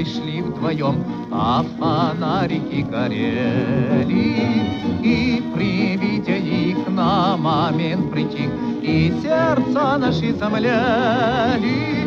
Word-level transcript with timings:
тобой 0.00 0.04
шли 0.04 0.42
вдвоем, 0.42 1.28
а 1.32 1.62
фонарики 1.78 2.82
горели. 2.82 4.10
И 5.02 5.42
при 5.54 5.96
виде 5.96 6.38
их 6.38 6.88
на 6.88 7.36
момент 7.36 8.10
притих, 8.10 8.50
и 8.82 9.12
сердца 9.22 9.98
наши 9.98 10.32
замляли. 10.34 12.00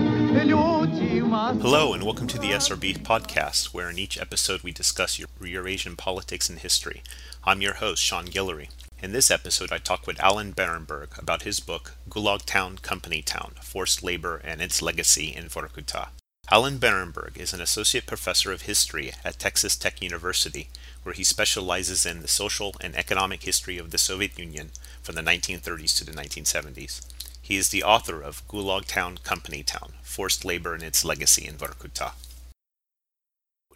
Hello, 1.61 1.93
and 1.93 2.03
welcome 2.03 2.27
to 2.27 2.39
the 2.39 2.51
SRB 2.51 2.99
podcast, 3.03 3.73
where 3.73 3.89
in 3.89 3.99
each 3.99 4.17
episode 4.17 4.61
we 4.63 4.71
discuss 4.71 5.19
Eurasian 5.41 5.95
politics 5.95 6.49
and 6.49 6.59
history. 6.59 7.01
I'm 7.43 7.61
your 7.61 7.75
host, 7.75 8.03
Sean 8.03 8.25
Guillory. 8.27 8.69
In 9.01 9.13
this 9.13 9.29
episode, 9.31 9.71
I 9.71 9.77
talk 9.77 10.07
with 10.07 10.19
Alan 10.19 10.53
Barenberg 10.53 11.17
about 11.19 11.43
his 11.43 11.59
book, 11.59 11.93
Gulag 12.09 12.45
Town, 12.45 12.77
Company 12.77 13.21
Town 13.21 13.53
Forced 13.61 14.03
Labor 14.03 14.41
and 14.43 14.61
Its 14.61 14.81
Legacy 14.81 15.33
in 15.35 15.45
Vorkuta. 15.45 16.09
Alan 16.51 16.77
Barenberg 16.77 17.37
is 17.37 17.53
an 17.53 17.61
associate 17.61 18.05
professor 18.05 18.51
of 18.51 18.63
history 18.63 19.13
at 19.23 19.39
Texas 19.39 19.77
Tech 19.77 20.01
University, 20.01 20.67
where 21.03 21.15
he 21.15 21.23
specializes 21.23 22.05
in 22.05 22.21
the 22.21 22.27
social 22.27 22.75
and 22.81 22.95
economic 22.97 23.43
history 23.43 23.77
of 23.77 23.91
the 23.91 23.97
Soviet 23.97 24.37
Union 24.37 24.71
from 25.01 25.15
the 25.15 25.21
1930s 25.21 25.97
to 25.97 26.05
the 26.05 26.11
1970s. 26.11 27.01
He 27.41 27.55
is 27.55 27.69
the 27.69 27.81
author 27.81 28.21
of 28.21 28.45
Gulag 28.49 28.87
Town, 28.87 29.19
Company 29.23 29.63
Town 29.63 29.93
Forced 30.01 30.43
Labor 30.43 30.73
and 30.73 30.83
Its 30.83 31.05
Legacy 31.05 31.47
in 31.47 31.55
Vorkuta. 31.55 32.11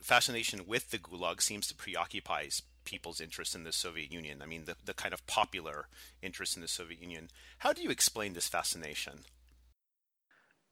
Fascination 0.02 0.68
with 0.68 0.92
the 0.92 1.00
Gulag 1.00 1.42
seems 1.42 1.68
to 1.68 1.76
preoccupy 1.76 2.48
people's 2.84 3.22
interest 3.22 3.56
in 3.56 3.64
the 3.64 3.72
Soviet 3.72 4.12
Union. 4.12 4.42
I 4.42 4.46
mean, 4.46 4.66
the, 4.66 4.76
the 4.84 4.94
kind 4.94 5.14
of 5.14 5.26
popular 5.26 5.88
interest 6.22 6.58
in 6.58 6.62
the 6.62 6.68
Soviet 6.68 7.02
Union. 7.02 7.30
How 7.60 7.72
do 7.72 7.82
you 7.82 7.90
explain 7.90 8.34
this 8.34 8.50
fascination? 8.50 9.20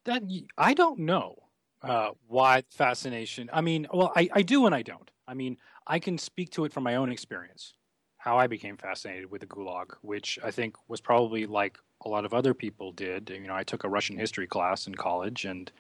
That 0.04 0.24
I 0.58 0.74
don't 0.74 1.00
know 1.00 1.45
uh, 1.82 2.10
why 2.28 2.64
fascination. 2.70 3.50
I 3.54 3.62
mean, 3.62 3.88
well, 3.94 4.12
I, 4.16 4.30
I 4.34 4.42
do 4.42 4.66
and 4.66 4.74
I 4.74 4.82
don't. 4.82 5.10
I 5.28 5.34
mean, 5.34 5.58
I 5.88 6.00
can 6.00 6.18
speak 6.18 6.52
to 6.52 6.66
it 6.66 6.74
from 6.74 6.84
my 6.84 6.96
own 6.96 7.12
experience, 7.12 7.74
how 8.18 8.38
I 8.38 8.48
became 8.48 8.78
fascinated 8.78 9.32
with 9.32 9.42
the 9.42 9.48
Gulag, 9.48 9.94
which 10.02 10.40
I 10.44 10.52
think 10.52 10.76
was 10.88 11.02
probably 11.02 11.46
like 11.46 11.78
a 12.04 12.10
lot 12.10 12.26
of 12.26 12.34
other 12.34 12.54
people 12.54 12.92
did. 12.92 13.30
You 13.30 13.48
know, 13.48 13.56
I 13.56 13.64
took 13.64 13.84
a 13.84 13.90
Russian 13.90 14.18
history 14.18 14.48
class 14.48 14.88
in 14.88 14.96
college, 14.96 15.46
and 15.46 15.72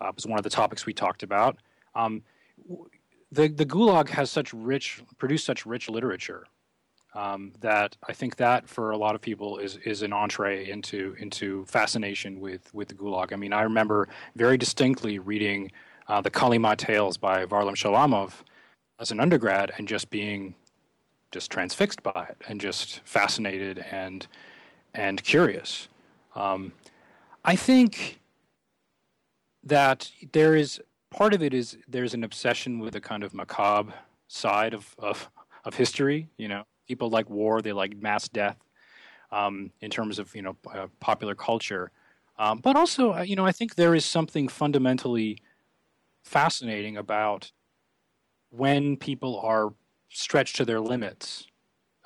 uh, 0.00 0.08
it 0.08 0.14
was 0.16 0.26
one 0.26 0.38
of 0.38 0.44
the 0.44 0.50
topics 0.50 0.86
we 0.86 0.92
talked 0.92 1.22
about. 1.22 1.58
Um, 1.94 2.22
the 3.32 3.48
the 3.48 3.66
Gulag 3.66 4.08
has 4.10 4.30
such 4.30 4.52
rich, 4.52 5.02
produced 5.18 5.44
such 5.44 5.66
rich 5.66 5.88
literature 5.88 6.46
um, 7.16 7.52
that 7.60 7.96
I 8.06 8.12
think 8.12 8.36
that 8.36 8.68
for 8.68 8.90
a 8.90 8.96
lot 8.96 9.14
of 9.14 9.22
people 9.22 9.56
is 9.56 9.78
is 9.78 10.02
an 10.02 10.12
entree 10.12 10.68
into 10.68 11.16
into 11.18 11.64
fascination 11.64 12.40
with 12.40 12.72
with 12.74 12.88
the 12.88 12.94
Gulag. 12.94 13.32
I 13.32 13.36
mean, 13.36 13.54
I 13.54 13.62
remember 13.62 14.08
very 14.36 14.58
distinctly 14.58 15.18
reading 15.18 15.72
uh, 16.08 16.20
the 16.20 16.30
Kolyma 16.30 16.76
Tales 16.76 17.16
by 17.16 17.46
Varlam 17.46 17.74
Shalamov 17.74 18.32
as 19.00 19.10
an 19.10 19.18
undergrad 19.18 19.72
and 19.78 19.88
just 19.88 20.10
being 20.10 20.54
just 21.32 21.50
transfixed 21.50 22.02
by 22.02 22.26
it 22.28 22.36
and 22.48 22.60
just 22.60 23.00
fascinated 23.04 23.84
and 23.90 24.26
and 24.92 25.22
curious. 25.24 25.88
Um, 26.34 26.72
I 27.44 27.56
think 27.56 28.20
that 29.64 30.10
there 30.32 30.54
is 30.54 30.80
part 31.10 31.32
of 31.32 31.42
it 31.42 31.54
is 31.54 31.78
there's 31.88 32.12
an 32.12 32.24
obsession 32.24 32.78
with 32.78 32.94
a 32.94 33.00
kind 33.00 33.24
of 33.24 33.32
macabre 33.32 33.94
side 34.28 34.74
of, 34.74 34.94
of, 34.98 35.30
of 35.64 35.74
history. 35.74 36.28
You 36.36 36.48
know, 36.48 36.64
people 36.86 37.10
like 37.10 37.28
war, 37.28 37.62
they 37.62 37.72
like 37.72 37.96
mass 37.96 38.28
death 38.28 38.58
um, 39.30 39.70
in 39.80 39.90
terms 39.90 40.18
of, 40.18 40.34
you 40.34 40.42
know, 40.42 40.56
uh, 40.72 40.86
popular 41.00 41.34
culture. 41.34 41.90
Um, 42.38 42.58
but 42.58 42.76
also, 42.76 43.14
uh, 43.14 43.22
you 43.22 43.36
know, 43.36 43.46
I 43.46 43.52
think 43.52 43.74
there 43.74 43.94
is 43.94 44.04
something 44.04 44.48
fundamentally 44.48 45.38
fascinating 46.22 46.96
about 46.96 47.52
when 48.50 48.96
people 48.96 49.40
are 49.40 49.72
stretched 50.08 50.56
to 50.56 50.64
their 50.64 50.80
limits 50.80 51.46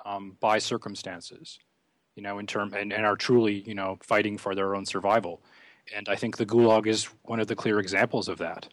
um, 0.04 0.36
by 0.40 0.58
circumstances, 0.58 1.58
you 2.16 2.22
know, 2.22 2.38
in 2.38 2.46
term 2.46 2.74
and, 2.74 2.92
and 2.92 3.04
are 3.04 3.16
truly, 3.16 3.62
you 3.66 3.74
know, 3.74 3.98
fighting 4.02 4.38
for 4.38 4.54
their 4.54 4.74
own 4.74 4.86
survival. 4.86 5.42
And 5.94 6.08
I 6.08 6.16
think 6.16 6.36
the 6.36 6.46
Gulag 6.46 6.86
is 6.86 7.06
one 7.22 7.40
of 7.40 7.46
the 7.46 7.56
clear 7.56 7.78
examples 7.80 8.28
of 8.28 8.38
that 8.38 8.68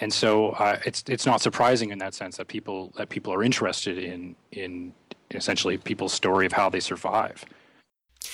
and 0.00 0.12
so 0.12 0.50
uh, 0.50 0.78
it's 0.84 1.04
it's 1.06 1.26
not 1.26 1.40
surprising 1.40 1.90
in 1.90 1.98
that 1.98 2.14
sense 2.14 2.36
that 2.38 2.48
people 2.48 2.92
that 2.96 3.08
people 3.08 3.32
are 3.32 3.42
interested 3.42 3.98
in 3.98 4.36
in 4.52 4.92
essentially 5.30 5.78
people's 5.78 6.12
story 6.12 6.46
of 6.46 6.52
how 6.52 6.68
they 6.68 6.80
survive. 6.80 7.44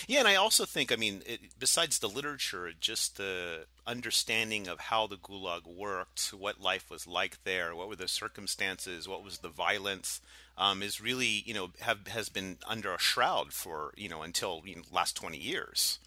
Yeah, 0.08 0.20
and 0.20 0.28
I 0.28 0.34
also 0.34 0.64
think, 0.64 0.92
I 0.92 0.96
mean, 0.96 1.22
it, 1.26 1.40
besides 1.58 1.98
the 1.98 2.08
literature, 2.08 2.72
just 2.78 3.16
the 3.16 3.66
understanding 3.86 4.66
of 4.66 4.80
how 4.80 5.06
the 5.06 5.16
Gulag 5.16 5.66
worked, 5.66 6.28
what 6.28 6.60
life 6.60 6.90
was 6.90 7.06
like 7.06 7.42
there, 7.44 7.74
what 7.74 7.88
were 7.88 7.96
the 7.96 8.08
circumstances, 8.08 9.08
what 9.08 9.22
was 9.22 9.38
the 9.38 9.48
violence, 9.48 10.20
um, 10.58 10.82
is 10.82 11.00
really, 11.00 11.42
you 11.46 11.54
know, 11.54 11.70
have 11.80 12.06
has 12.08 12.28
been 12.28 12.58
under 12.66 12.92
a 12.94 12.98
shroud 12.98 13.52
for, 13.52 13.92
you 13.96 14.08
know, 14.08 14.22
until 14.22 14.62
you 14.64 14.76
know, 14.76 14.82
last 14.92 15.16
twenty 15.16 15.38
years. 15.38 15.98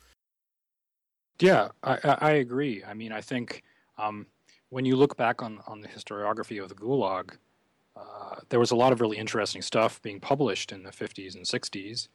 Yeah, 1.39 1.69
I, 1.83 1.97
I 2.03 2.31
agree. 2.31 2.83
I 2.83 2.93
mean, 2.93 3.13
I 3.13 3.21
think 3.21 3.63
um, 3.97 4.27
when 4.69 4.85
you 4.85 4.95
look 4.95 5.17
back 5.17 5.41
on, 5.41 5.59
on 5.67 5.81
the 5.81 5.87
historiography 5.87 6.61
of 6.61 6.69
the 6.69 6.75
Gulag, 6.75 7.37
uh, 7.95 8.35
there 8.49 8.59
was 8.59 8.71
a 8.71 8.75
lot 8.75 8.91
of 8.91 9.01
really 9.01 9.17
interesting 9.17 9.61
stuff 9.61 10.01
being 10.01 10.19
published 10.19 10.71
in 10.71 10.83
the 10.83 10.91
50s 10.91 11.35
and 11.35 11.45
60s 11.45 12.07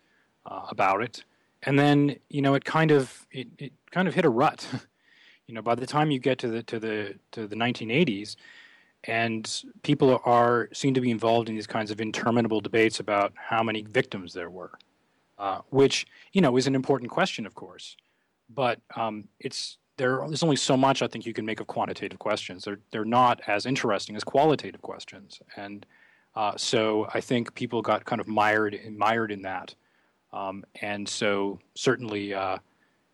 uh, 0.46 0.66
about 0.70 1.02
it. 1.02 1.24
And 1.64 1.78
then, 1.78 2.16
you 2.28 2.42
know, 2.42 2.54
it 2.54 2.64
kind 2.64 2.90
of 2.90 3.26
it, 3.30 3.48
it 3.58 3.72
kind 3.90 4.06
of 4.06 4.14
hit 4.14 4.24
a 4.24 4.30
rut. 4.30 4.66
you 5.46 5.54
know, 5.54 5.62
by 5.62 5.74
the 5.74 5.86
time 5.86 6.10
you 6.10 6.18
get 6.18 6.38
to 6.38 6.48
the 6.48 6.62
to 6.64 6.78
the 6.78 7.14
to 7.32 7.46
the 7.46 7.56
1980s, 7.56 8.36
and 9.04 9.64
people 9.82 10.20
are 10.24 10.68
seem 10.72 10.94
to 10.94 11.00
be 11.00 11.10
involved 11.10 11.48
in 11.48 11.54
these 11.54 11.66
kinds 11.66 11.90
of 11.90 12.00
interminable 12.00 12.60
debates 12.60 13.00
about 13.00 13.32
how 13.36 13.62
many 13.62 13.82
victims 13.82 14.32
there 14.34 14.50
were, 14.50 14.72
uh, 15.38 15.60
which 15.70 16.06
you 16.32 16.40
know 16.40 16.56
is 16.56 16.66
an 16.66 16.74
important 16.74 17.10
question, 17.10 17.46
of 17.46 17.54
course, 17.54 17.96
but 18.48 18.80
um, 18.94 19.24
it's 19.40 19.78
there, 19.96 20.22
there's 20.26 20.42
only 20.42 20.56
so 20.56 20.76
much 20.76 21.02
I 21.02 21.06
think 21.06 21.26
you 21.26 21.32
can 21.32 21.46
make 21.46 21.60
of 21.60 21.66
quantitative 21.66 22.18
questions. 22.18 22.64
They're 22.64 22.80
they're 22.90 23.04
not 23.04 23.40
as 23.46 23.66
interesting 23.66 24.16
as 24.16 24.24
qualitative 24.24 24.82
questions, 24.82 25.40
and 25.56 25.86
uh, 26.34 26.56
so 26.56 27.08
I 27.14 27.20
think 27.20 27.54
people 27.54 27.82
got 27.82 28.04
kind 28.04 28.20
of 28.20 28.28
mired 28.28 28.78
mired 28.96 29.30
in 29.30 29.42
that, 29.42 29.74
um, 30.32 30.64
and 30.80 31.08
so 31.08 31.60
certainly 31.74 32.34
uh, 32.34 32.58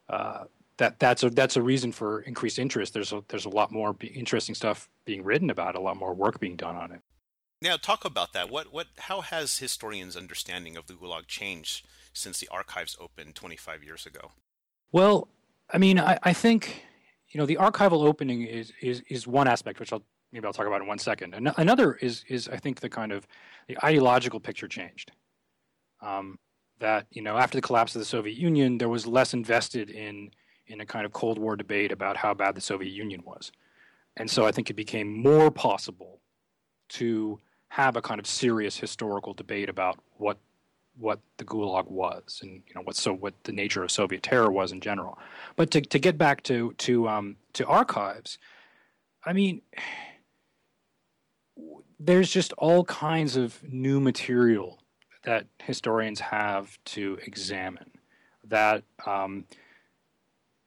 uh, 0.09 0.45
that 0.79 0.99
that's 0.99 1.23
a 1.23 1.31
that's 1.31 1.57
a 1.57 1.63
reason 1.63 1.93
for 1.93 2.23
increased 2.23 2.59
interest. 2.59 2.95
There's 2.95 3.13
a 3.13 3.23
there's 3.29 3.45
a 3.45 3.51
lot 3.51 3.71
more 3.71 3.95
interesting 4.03 4.55
stuff 4.55 4.89
being 5.05 5.23
written 5.23 5.51
about, 5.51 5.77
a 5.77 5.81
lot 5.81 5.97
more 5.97 6.15
work 6.15 6.41
being 6.41 6.57
done 6.57 6.77
on 6.77 6.93
it. 6.93 7.01
Now, 7.63 7.77
talk 7.77 8.07
about 8.07 8.33
that. 8.33 8.49
What 8.49 8.73
what 8.73 8.87
how 8.99 9.21
has 9.21 9.59
historians' 9.59 10.17
understanding 10.17 10.77
of 10.77 10.87
the 10.87 10.95
Gulag 10.95 11.27
changed 11.27 11.87
since 12.15 12.41
the 12.41 12.49
archives 12.49 12.97
opened 12.99 13.35
25 13.35 13.85
years 13.85 14.07
ago? 14.07 14.33
Well, 14.93 15.29
I 15.73 15.79
mean, 15.79 15.99
I, 15.99 16.19
I 16.23 16.33
think 16.33 16.85
you 17.29 17.39
know 17.39 17.47
the 17.47 17.57
archival 17.57 18.07
opening 18.07 18.43
is 18.43 18.73
is 18.81 19.03
is 19.09 19.27
one 19.27 19.49
aspect, 19.49 19.81
which 19.81 19.93
I'll 19.93 20.03
maybe 20.33 20.47
I'll 20.47 20.53
talk 20.53 20.67
about 20.67 20.81
in 20.81 20.87
one 20.87 20.99
second. 20.99 21.35
An- 21.35 21.53
another 21.57 21.95
is 21.95 22.25
is 22.29 22.49
I 22.49 22.57
think 22.57 22.81
the 22.81 22.89
kind 22.89 23.13
of 23.13 23.27
the 23.69 23.77
ideological 23.85 24.41
picture 24.41 24.69
changed. 24.69 25.13
Um, 26.03 26.39
that 26.79 27.07
you 27.11 27.23
know 27.23 27.37
after 27.37 27.57
the 27.59 27.63
collapse 27.63 27.95
of 27.95 28.01
the 28.01 28.07
Soviet 28.07 28.37
Union, 28.37 28.79
there 28.79 28.89
was 28.89 29.07
less 29.07 29.35
invested 29.35 29.91
in 29.91 30.31
in 30.67 30.81
a 30.81 30.87
kind 30.87 31.05
of 31.05 31.13
Cold 31.13 31.39
War 31.39 31.57
debate 31.57 31.93
about 31.93 32.17
how 32.17 32.35
bad 32.35 32.55
the 32.55 32.61
Soviet 32.61 32.93
Union 32.93 33.23
was, 33.25 33.53
and 34.17 34.31
so 34.31 34.47
I 34.47 34.53
think 34.53 34.71
it 34.71 34.75
became 34.75 35.23
more 35.23 35.51
possible 35.51 36.21
to 36.91 37.39
have 37.69 37.97
a 37.97 38.03
kind 38.03 38.19
of 38.19 38.27
serious 38.27 38.77
historical 38.77 39.33
debate 39.33 39.69
about 39.69 39.99
what 40.17 40.39
what 40.99 41.21
the 41.39 41.45
Gulag 41.45 41.89
was 41.89 42.41
and 42.43 42.63
you 42.67 42.75
know 42.75 42.83
what 42.83 42.97
so 42.97 43.13
what 43.13 43.35
the 43.45 43.53
nature 43.53 43.83
of 43.83 43.91
Soviet 43.91 44.23
terror 44.23 44.51
was 44.51 44.73
in 44.73 44.81
general. 44.81 45.19
But 45.57 45.71
to 45.73 45.81
to 45.81 45.99
get 45.99 46.19
back 46.19 46.43
to 46.45 46.75
to 46.79 47.09
um, 47.09 47.37
to 47.55 47.67
archives, 47.67 48.39
I 49.25 49.33
mean, 49.33 49.63
there's 51.99 52.31
just 52.31 52.53
all 52.55 52.85
kinds 52.85 53.37
of 53.37 53.63
new 53.63 54.01
material 54.01 54.81
that 55.25 55.47
historians 55.63 56.21
have 56.21 56.79
to 56.85 57.19
examine 57.27 57.91
that 58.45 58.83
um, 59.07 59.45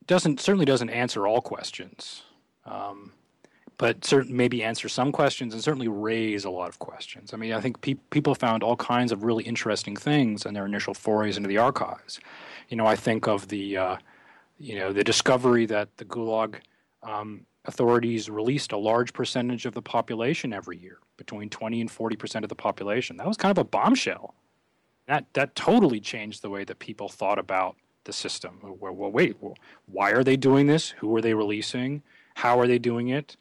doesn't 0.06 0.40
certainly 0.40 0.66
doesn't 0.66 0.90
answer 0.90 1.28
all 1.28 1.42
questions. 1.42 2.24
Um, 2.66 3.14
but 3.78 4.06
certain, 4.06 4.36
maybe 4.36 4.64
answer 4.64 4.88
some 4.88 5.12
questions 5.12 5.54
and 5.54 5.64
certainly 5.64 5.88
raise 5.88 6.46
a 6.46 6.50
lot 6.50 6.70
of 6.70 6.80
questions. 6.80 7.34
I 7.34 7.38
mean, 7.38 7.54
I 7.54 7.60
think 7.60 7.82
pe- 7.82 7.96
people 8.12 8.36
found 8.36 8.64
all 8.64 8.76
kinds 8.76 9.12
of 9.12 9.24
really 9.24 9.44
interesting 9.44 9.96
things 9.96 10.46
in 10.46 10.54
their 10.54 10.66
initial 10.66 10.94
forays 10.94 11.38
into 11.38 11.50
the 11.50 11.58
archives. 11.58 12.20
You 12.70 12.78
know, 12.78 12.86
I 12.86 12.96
think 12.96 13.28
of 13.28 13.48
the, 13.48 13.78
uh, 13.78 13.98
you 14.58 14.76
know, 14.76 14.94
the 14.94 15.04
discovery 15.04 15.66
that 15.68 15.98
the 15.98 16.06
Gulag 16.06 16.58
um, 17.02 17.46
authorities 17.66 18.30
released 18.30 18.72
a 18.72 18.78
large 18.78 19.14
percentage 19.14 19.66
of 19.66 19.74
the 19.74 19.82
population 19.82 20.54
every 20.54 20.78
year, 20.78 21.00
between 21.18 21.50
20 21.50 21.82
and 21.82 21.92
40 21.92 22.16
percent 22.16 22.46
of 22.46 22.50
the 22.50 22.56
population. 22.56 23.18
That 23.18 23.28
was 23.28 23.38
kind 23.38 23.52
of 23.52 23.58
a 23.58 23.64
bombshell. 23.64 24.34
That 25.08 25.26
that 25.34 25.56
totally 25.56 26.00
changed 26.00 26.42
the 26.42 26.50
way 26.50 26.64
that 26.64 26.80
people 26.80 27.10
thought 27.10 27.40
about 27.40 27.76
the 28.06 28.14
system. 28.14 28.60
Well, 28.62 28.94
well 28.96 29.12
wait, 29.12 29.38
well, 29.42 29.58
why 29.86 30.12
are 30.12 30.24
they 30.24 30.38
doing 30.38 30.68
this? 30.68 30.90
Who 30.90 31.16
are 31.16 31.22
they 31.22 31.34
releasing? 31.34 32.04
How 32.36 32.60
are 32.60 32.68
they 32.68 32.80
doing 32.80 33.10
it? 33.10 33.38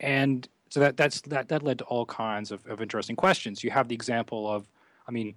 And 0.00 0.48
so 0.68 0.80
that 0.80 0.96
that's 0.96 1.20
that 1.22 1.48
that 1.48 1.62
led 1.62 1.78
to 1.78 1.84
all 1.84 2.06
kinds 2.06 2.50
of, 2.50 2.66
of 2.66 2.80
interesting 2.80 3.16
questions. 3.16 3.62
You 3.62 3.70
have 3.70 3.88
the 3.88 3.94
example 3.94 4.48
of, 4.48 4.68
I 5.06 5.10
mean, 5.10 5.34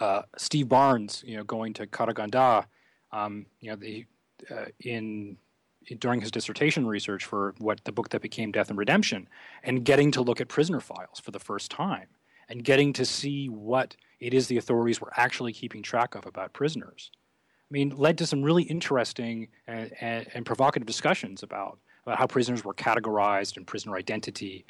uh, 0.00 0.22
Steve 0.36 0.68
Barnes, 0.68 1.24
you 1.26 1.36
know, 1.36 1.44
going 1.44 1.74
to 1.74 1.86
Karaganda, 1.86 2.64
um, 3.12 3.46
you 3.60 3.70
know, 3.70 3.76
the 3.76 4.06
uh, 4.50 4.66
in 4.80 5.36
during 5.98 6.20
his 6.20 6.30
dissertation 6.30 6.86
research 6.86 7.24
for 7.24 7.54
what 7.58 7.82
the 7.84 7.92
book 7.92 8.10
that 8.10 8.20
became 8.20 8.52
Death 8.52 8.68
and 8.68 8.78
Redemption, 8.78 9.28
and 9.62 9.84
getting 9.84 10.10
to 10.12 10.22
look 10.22 10.40
at 10.40 10.48
prisoner 10.48 10.80
files 10.80 11.18
for 11.18 11.30
the 11.30 11.40
first 11.40 11.70
time, 11.70 12.06
and 12.48 12.62
getting 12.62 12.92
to 12.92 13.04
see 13.04 13.48
what 13.48 13.96
it 14.20 14.34
is 14.34 14.48
the 14.48 14.58
authorities 14.58 15.00
were 15.00 15.12
actually 15.16 15.52
keeping 15.52 15.82
track 15.82 16.14
of 16.14 16.26
about 16.26 16.52
prisoners. 16.52 17.10
I 17.70 17.72
mean, 17.72 17.90
led 17.96 18.18
to 18.18 18.26
some 18.26 18.42
really 18.42 18.62
interesting 18.62 19.48
and, 19.66 19.92
and, 20.00 20.26
and 20.34 20.46
provocative 20.46 20.86
discussions 20.86 21.42
about 21.42 21.78
how 22.16 22.26
prisoners 22.26 22.64
were 22.64 22.74
categorized 22.74 23.56
and 23.56 23.66
prisoner 23.66 23.96
identity. 23.96 24.64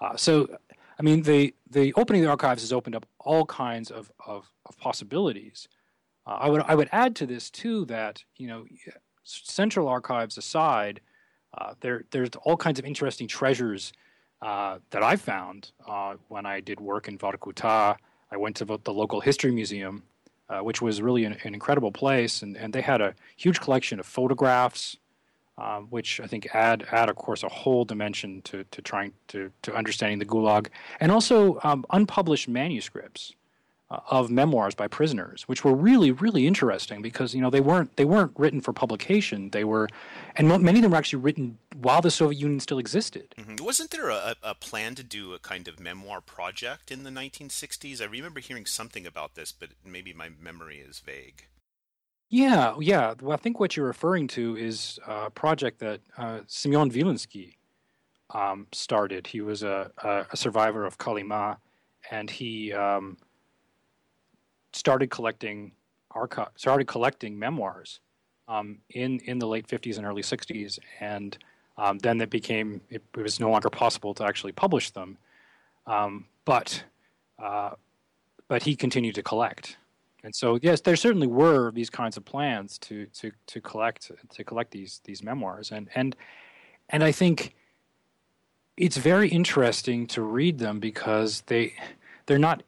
Uh, 0.00 0.16
so, 0.16 0.48
I 0.98 1.02
mean, 1.02 1.22
the, 1.22 1.54
the 1.70 1.92
opening 1.94 2.22
of 2.22 2.26
the 2.26 2.30
archives 2.30 2.62
has 2.62 2.72
opened 2.72 2.96
up 2.96 3.06
all 3.18 3.46
kinds 3.46 3.90
of, 3.90 4.10
of, 4.26 4.50
of 4.66 4.76
possibilities. 4.78 5.68
Uh, 6.26 6.38
I, 6.40 6.48
would, 6.50 6.62
I 6.66 6.74
would 6.74 6.88
add 6.92 7.16
to 7.16 7.26
this, 7.26 7.50
too, 7.50 7.84
that, 7.86 8.24
you 8.36 8.46
know, 8.46 8.66
central 9.24 9.88
archives 9.88 10.38
aside, 10.38 11.00
uh, 11.56 11.74
there, 11.80 12.04
there's 12.10 12.30
all 12.44 12.56
kinds 12.56 12.78
of 12.78 12.84
interesting 12.84 13.28
treasures 13.28 13.92
uh, 14.42 14.78
that 14.90 15.02
I 15.02 15.16
found 15.16 15.72
uh, 15.86 16.14
when 16.28 16.46
I 16.46 16.60
did 16.60 16.80
work 16.80 17.08
in 17.08 17.18
Vorkuta. 17.18 17.96
I 18.30 18.36
went 18.36 18.56
to 18.56 18.64
the 18.64 18.92
local 18.92 19.20
history 19.20 19.52
museum, 19.52 20.02
uh, 20.48 20.60
which 20.60 20.82
was 20.82 21.00
really 21.00 21.24
an, 21.24 21.36
an 21.44 21.54
incredible 21.54 21.92
place, 21.92 22.42
and, 22.42 22.56
and 22.56 22.72
they 22.72 22.82
had 22.82 23.00
a 23.00 23.14
huge 23.36 23.60
collection 23.60 24.00
of 24.00 24.06
photographs, 24.06 24.96
um, 25.58 25.86
which 25.90 26.20
I 26.20 26.26
think 26.26 26.48
add 26.54 26.86
add 26.90 27.08
of 27.08 27.16
course 27.16 27.42
a 27.42 27.48
whole 27.48 27.84
dimension 27.84 28.42
to 28.42 28.64
to 28.64 28.82
trying 28.82 29.12
to 29.28 29.52
to 29.62 29.74
understanding 29.74 30.18
the 30.18 30.26
Gulag, 30.26 30.68
and 31.00 31.12
also 31.12 31.60
um, 31.62 31.84
unpublished 31.90 32.48
manuscripts 32.48 33.34
uh, 33.90 34.00
of 34.10 34.30
memoirs 34.30 34.74
by 34.74 34.88
prisoners, 34.88 35.42
which 35.46 35.64
were 35.64 35.74
really 35.74 36.10
really 36.10 36.46
interesting 36.46 37.02
because 37.02 37.34
you 37.34 37.40
know 37.40 37.50
they 37.50 37.60
weren't 37.60 37.96
they 37.96 38.04
weren't 38.04 38.32
written 38.36 38.60
for 38.60 38.72
publication. 38.72 39.50
They 39.50 39.64
were, 39.64 39.88
and 40.36 40.48
many 40.48 40.80
of 40.80 40.82
them 40.82 40.90
were 40.90 40.98
actually 40.98 41.22
written 41.22 41.58
while 41.76 42.00
the 42.00 42.10
Soviet 42.10 42.40
Union 42.40 42.60
still 42.60 42.78
existed. 42.78 43.34
Mm-hmm. 43.38 43.64
Wasn't 43.64 43.90
there 43.90 44.08
a, 44.08 44.34
a 44.42 44.54
plan 44.54 44.94
to 44.96 45.02
do 45.02 45.34
a 45.34 45.38
kind 45.38 45.68
of 45.68 45.78
memoir 45.78 46.20
project 46.20 46.90
in 46.90 47.04
the 47.04 47.10
1960s? 47.10 48.00
I 48.00 48.06
remember 48.06 48.40
hearing 48.40 48.66
something 48.66 49.06
about 49.06 49.34
this, 49.34 49.52
but 49.52 49.70
maybe 49.84 50.12
my 50.12 50.30
memory 50.40 50.78
is 50.78 51.00
vague. 51.00 51.46
Yeah, 52.28 52.74
yeah. 52.80 53.14
Well, 53.20 53.32
I 53.32 53.36
think 53.36 53.60
what 53.60 53.76
you're 53.76 53.86
referring 53.86 54.28
to 54.28 54.56
is 54.56 54.98
a 55.06 55.30
project 55.30 55.78
that 55.80 56.00
uh, 56.16 56.40
Semyon 56.46 56.90
Vilensky 56.90 57.56
um, 58.30 58.66
started. 58.72 59.26
He 59.26 59.40
was 59.40 59.62
a, 59.62 59.90
a, 60.32 60.36
survivor 60.36 60.84
of 60.84 60.98
Kolyma, 60.98 61.58
and 62.10 62.28
he 62.28 62.72
um, 62.72 63.16
started 64.72 65.10
collecting 65.10 65.72
archi- 66.10 66.50
started 66.56 66.86
collecting 66.86 67.38
memoirs 67.38 68.00
um, 68.48 68.78
in 68.90 69.20
in 69.20 69.38
the 69.38 69.46
late 69.46 69.68
50s 69.68 69.96
and 69.96 70.06
early 70.06 70.22
60s, 70.22 70.78
and 71.00 71.38
um, 71.76 71.98
then 71.98 72.20
it 72.20 72.30
became 72.30 72.80
it, 72.90 73.02
it, 73.16 73.22
was 73.22 73.38
no 73.38 73.50
longer 73.50 73.70
possible 73.70 74.14
to 74.14 74.24
actually 74.24 74.52
publish 74.52 74.90
them, 74.90 75.18
um, 75.86 76.26
but 76.44 76.84
uh, 77.38 77.70
but 78.48 78.62
he 78.62 78.76
continued 78.76 79.14
to 79.14 79.22
collect. 79.22 79.76
And 80.24 80.34
so, 80.34 80.58
yes, 80.62 80.80
there 80.80 80.96
certainly 80.96 81.26
were 81.26 81.70
these 81.70 81.90
kinds 81.90 82.16
of 82.16 82.24
plans 82.24 82.78
to 82.78 83.06
to 83.18 83.30
to 83.46 83.60
collect 83.60 84.10
to 84.30 84.44
collect 84.44 84.70
these 84.70 85.02
these 85.04 85.22
memoirs, 85.22 85.70
and 85.70 85.88
and 85.94 86.16
and 86.88 87.04
I 87.04 87.12
think 87.12 87.54
it's 88.78 88.96
very 88.96 89.28
interesting 89.28 90.06
to 90.08 90.22
read 90.22 90.58
them 90.58 90.80
because 90.80 91.42
they 91.42 91.74
they're 92.24 92.38
not 92.38 92.62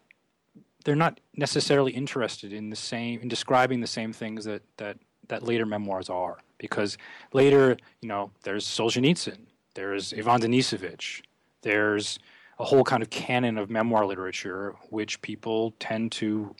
they're 0.84 0.94
not 0.94 1.18
necessarily 1.34 1.92
interested 1.92 2.52
in 2.52 2.68
the 2.68 2.76
same 2.76 3.20
in 3.20 3.28
describing 3.28 3.80
the 3.80 3.86
same 3.86 4.12
things 4.12 4.44
that 4.44 4.62
that 4.76 4.98
that 5.28 5.42
later 5.42 5.64
memoirs 5.64 6.10
are. 6.10 6.38
Because 6.58 6.98
later 7.32 7.78
you 8.02 8.08
know 8.08 8.30
there's 8.42 8.66
Solzhenitsyn, 8.66 9.38
there's 9.74 10.12
Ivan 10.12 10.42
Denisovich, 10.42 11.22
there's 11.62 12.18
a 12.58 12.64
whole 12.64 12.84
kind 12.84 13.02
of 13.02 13.08
canon 13.08 13.56
of 13.56 13.70
memoir 13.70 14.04
literature 14.04 14.74
which 14.90 15.22
people 15.22 15.74
tend 15.78 16.12
to 16.12 16.54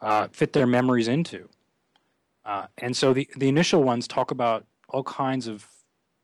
uh, 0.00 0.28
fit 0.32 0.52
their 0.52 0.66
memories 0.66 1.08
into. 1.08 1.48
Uh, 2.44 2.66
and 2.78 2.96
so 2.96 3.12
the, 3.12 3.28
the 3.36 3.48
initial 3.48 3.82
ones 3.82 4.08
talk 4.08 4.30
about 4.30 4.66
all 4.88 5.02
kinds 5.02 5.46
of 5.46 5.66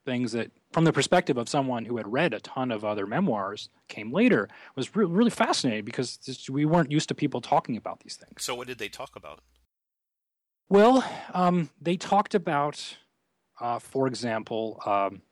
things 0.04 0.32
that, 0.32 0.50
from 0.72 0.84
the 0.84 0.92
perspective 0.92 1.36
of 1.36 1.48
someone 1.48 1.84
who 1.84 1.96
had 1.96 2.10
read 2.10 2.32
a 2.34 2.40
ton 2.40 2.70
of 2.70 2.84
other 2.84 3.06
memoirs, 3.06 3.68
came 3.88 4.12
later, 4.12 4.48
was 4.74 4.94
re- 4.96 5.04
really 5.04 5.30
fascinating 5.30 5.84
because 5.84 6.18
this, 6.26 6.48
we 6.48 6.64
weren't 6.64 6.90
used 6.90 7.08
to 7.08 7.14
people 7.14 7.40
talking 7.40 7.76
about 7.76 8.00
these 8.00 8.16
things. 8.16 8.42
So, 8.42 8.54
what 8.54 8.66
did 8.66 8.78
they 8.78 8.88
talk 8.88 9.16
about? 9.16 9.40
Well, 10.68 11.04
um, 11.32 11.70
they 11.80 11.96
talked 11.96 12.34
about, 12.34 12.96
uh, 13.60 13.78
for 13.78 14.06
example, 14.06 14.80
um, 14.86 15.22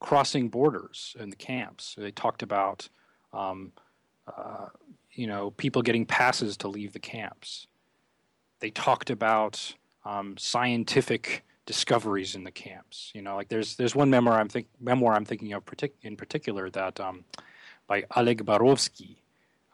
crossing 0.00 0.48
borders 0.48 1.16
in 1.18 1.30
the 1.30 1.36
camps. 1.36 1.94
They 1.98 2.10
talked 2.10 2.42
about 2.42 2.88
um, 3.32 3.72
uh, 4.26 4.66
you 5.12 5.26
know, 5.26 5.50
people 5.52 5.82
getting 5.82 6.06
passes 6.06 6.56
to 6.58 6.68
leave 6.68 6.92
the 6.92 6.98
camps. 6.98 7.66
They 8.60 8.70
talked 8.70 9.10
about 9.10 9.74
um, 10.04 10.36
scientific 10.38 11.44
discoveries 11.66 12.34
in 12.34 12.44
the 12.44 12.50
camps. 12.50 13.10
You 13.14 13.22
know, 13.22 13.36
like 13.36 13.48
there's 13.48 13.76
there's 13.76 13.94
one 13.94 14.10
memoir 14.10 14.38
I'm 14.38 14.48
think 14.48 14.68
memoir 14.80 15.14
I'm 15.14 15.24
thinking 15.24 15.52
of 15.52 15.64
partic- 15.64 15.92
in 16.02 16.16
particular 16.16 16.70
that 16.70 17.00
um, 17.00 17.24
by 17.86 18.04
Oleg 18.16 18.44
Borovsky 18.44 19.16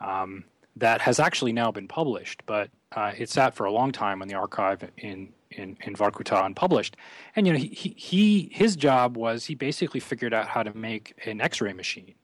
um, 0.00 0.44
that 0.76 1.00
has 1.00 1.18
actually 1.18 1.52
now 1.52 1.70
been 1.70 1.88
published, 1.88 2.42
but 2.46 2.70
uh, 2.92 3.12
it 3.16 3.28
sat 3.28 3.54
for 3.54 3.64
a 3.64 3.72
long 3.72 3.92
time 3.92 4.22
in 4.22 4.28
the 4.28 4.34
archive 4.34 4.88
in 4.96 5.32
in 5.50 5.76
in 5.82 5.94
Vorkuta 5.94 6.44
unpublished. 6.44 6.96
And 7.36 7.46
you 7.46 7.52
know, 7.52 7.58
he, 7.58 7.94
he 7.96 8.50
his 8.52 8.76
job 8.76 9.16
was 9.16 9.46
he 9.46 9.54
basically 9.54 10.00
figured 10.00 10.34
out 10.34 10.48
how 10.48 10.62
to 10.62 10.76
make 10.76 11.14
an 11.26 11.40
X-ray 11.40 11.72
machine 11.72 12.14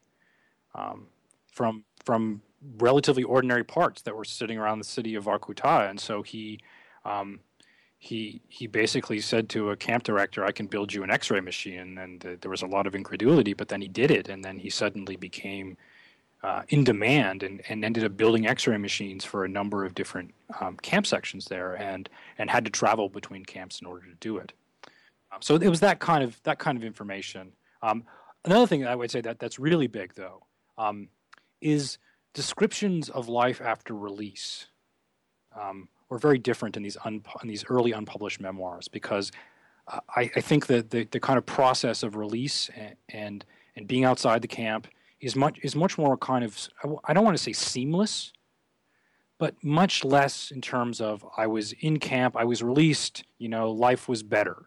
um, 0.75 1.07
from 1.53 1.85
from 2.05 2.43
relatively 2.79 3.23
ordinary 3.23 3.65
parts 3.65 4.03
that 4.03 4.17
were 4.17 4.25
sitting 4.25 4.59
around 4.59 4.79
the 4.79 4.85
city 4.85 5.15
of 5.15 5.25
Vorkuta, 5.25 5.89
and 5.89 6.01
so 6.01 6.23
he. 6.23 6.61
Um, 7.05 7.41
he 7.99 8.43
he 8.49 8.67
basically 8.67 9.19
said 9.21 9.49
to 9.49 9.71
a 9.71 9.77
camp 9.77 10.05
director, 10.05 10.45
"I 10.45 10.53
can 10.53 10.67
build 10.67 10.93
you 10.93 11.03
an 11.05 11.11
X-ray 11.11 11.41
machine," 11.41 11.97
and 11.97 12.21
there 12.21 12.51
was 12.51 12.61
a 12.61 12.67
lot 12.67 12.87
of 12.87 12.95
incredulity. 12.95 13.55
But 13.55 13.69
then 13.69 13.81
he 13.81 13.89
did 13.89 14.11
it, 14.11 14.29
and 14.29 14.45
then 14.45 14.59
he 14.59 14.69
suddenly 14.69 15.17
became 15.17 15.79
uh, 16.43 16.63
in 16.69 16.85
demand, 16.85 17.43
and, 17.43 17.63
and 17.71 17.83
ended 17.83 18.05
up 18.05 18.15
building 18.19 18.47
X-ray 18.47 18.77
machines 18.77 19.25
for 19.25 19.47
a 19.47 19.49
number 19.49 19.87
of 19.87 19.95
different 19.95 20.35
um, 20.61 20.77
camp 20.77 21.07
sections 21.07 21.47
there, 21.47 21.75
and 21.77 22.11
and 22.37 22.51
had 22.51 22.67
to 22.67 22.71
travel 22.71 23.09
between 23.09 23.43
camps 23.43 23.81
in 23.81 23.87
order 23.87 24.07
to 24.07 24.15
do 24.21 24.37
it. 24.37 24.53
Um, 25.33 25.41
so 25.41 25.57
it 25.57 25.69
was 25.69 25.81
that 25.81 25.99
kind 25.99 26.23
of 26.23 26.43
that 26.43 26.59
kind 26.59 26.77
of 26.77 26.85
information. 26.85 27.53
Um, 27.83 28.05
another 28.45 28.67
thing 28.67 28.87
I 28.87 28.95
would 28.95 29.11
say 29.11 29.23
that 29.23 29.39
that's 29.39 29.59
really 29.59 29.87
big, 29.87 30.13
though, 30.15 30.45
um, 30.77 31.09
is 31.63 31.97
descriptions 32.35 33.09
of 33.09 33.29
life 33.29 33.61
after 33.61 33.95
release 33.95 34.67
um, 35.59 35.89
were 36.09 36.19
very 36.19 36.39
different 36.39 36.77
in 36.77 36.83
these 36.83 36.97
un- 37.05 37.25
in 37.43 37.49
these 37.49 37.65
early 37.69 37.93
unpublished 37.93 38.41
memoirs 38.41 38.89
because 38.89 39.33
uh, 39.89 40.01
I, 40.15 40.31
I, 40.37 40.41
think 40.41 40.67
that 40.67 40.91
the, 40.91 41.05
the 41.05 41.21
kind 41.21 41.39
of 41.39 41.47
process 41.47 42.03
of 42.03 42.17
release 42.17 42.71
and, 42.77 42.97
and, 43.09 43.45
and 43.77 43.87
being 43.87 44.05
outside 44.05 44.43
the 44.43 44.49
camp 44.49 44.89
is 45.21 45.37
much 45.37 45.59
is 45.63 45.75
much 45.75 45.97
more 45.97 46.17
kind 46.17 46.45
of 46.45 46.69
I 47.05 47.15
don't 47.15 47.25
want 47.25 47.37
to 47.37 47.43
say 47.43 47.53
seamless, 47.53 48.33
but 49.39 49.55
much 49.63 50.05
less 50.05 50.51
in 50.51 50.61
terms 50.61 51.01
of 51.01 51.25
I 51.37 51.47
was 51.47 51.73
in 51.73 51.99
camp, 51.99 52.37
I 52.37 52.45
was 52.45 52.63
released, 52.63 53.25
you 53.39 53.49
know, 53.49 53.71
life 53.71 54.09
was 54.09 54.23
better. 54.23 54.65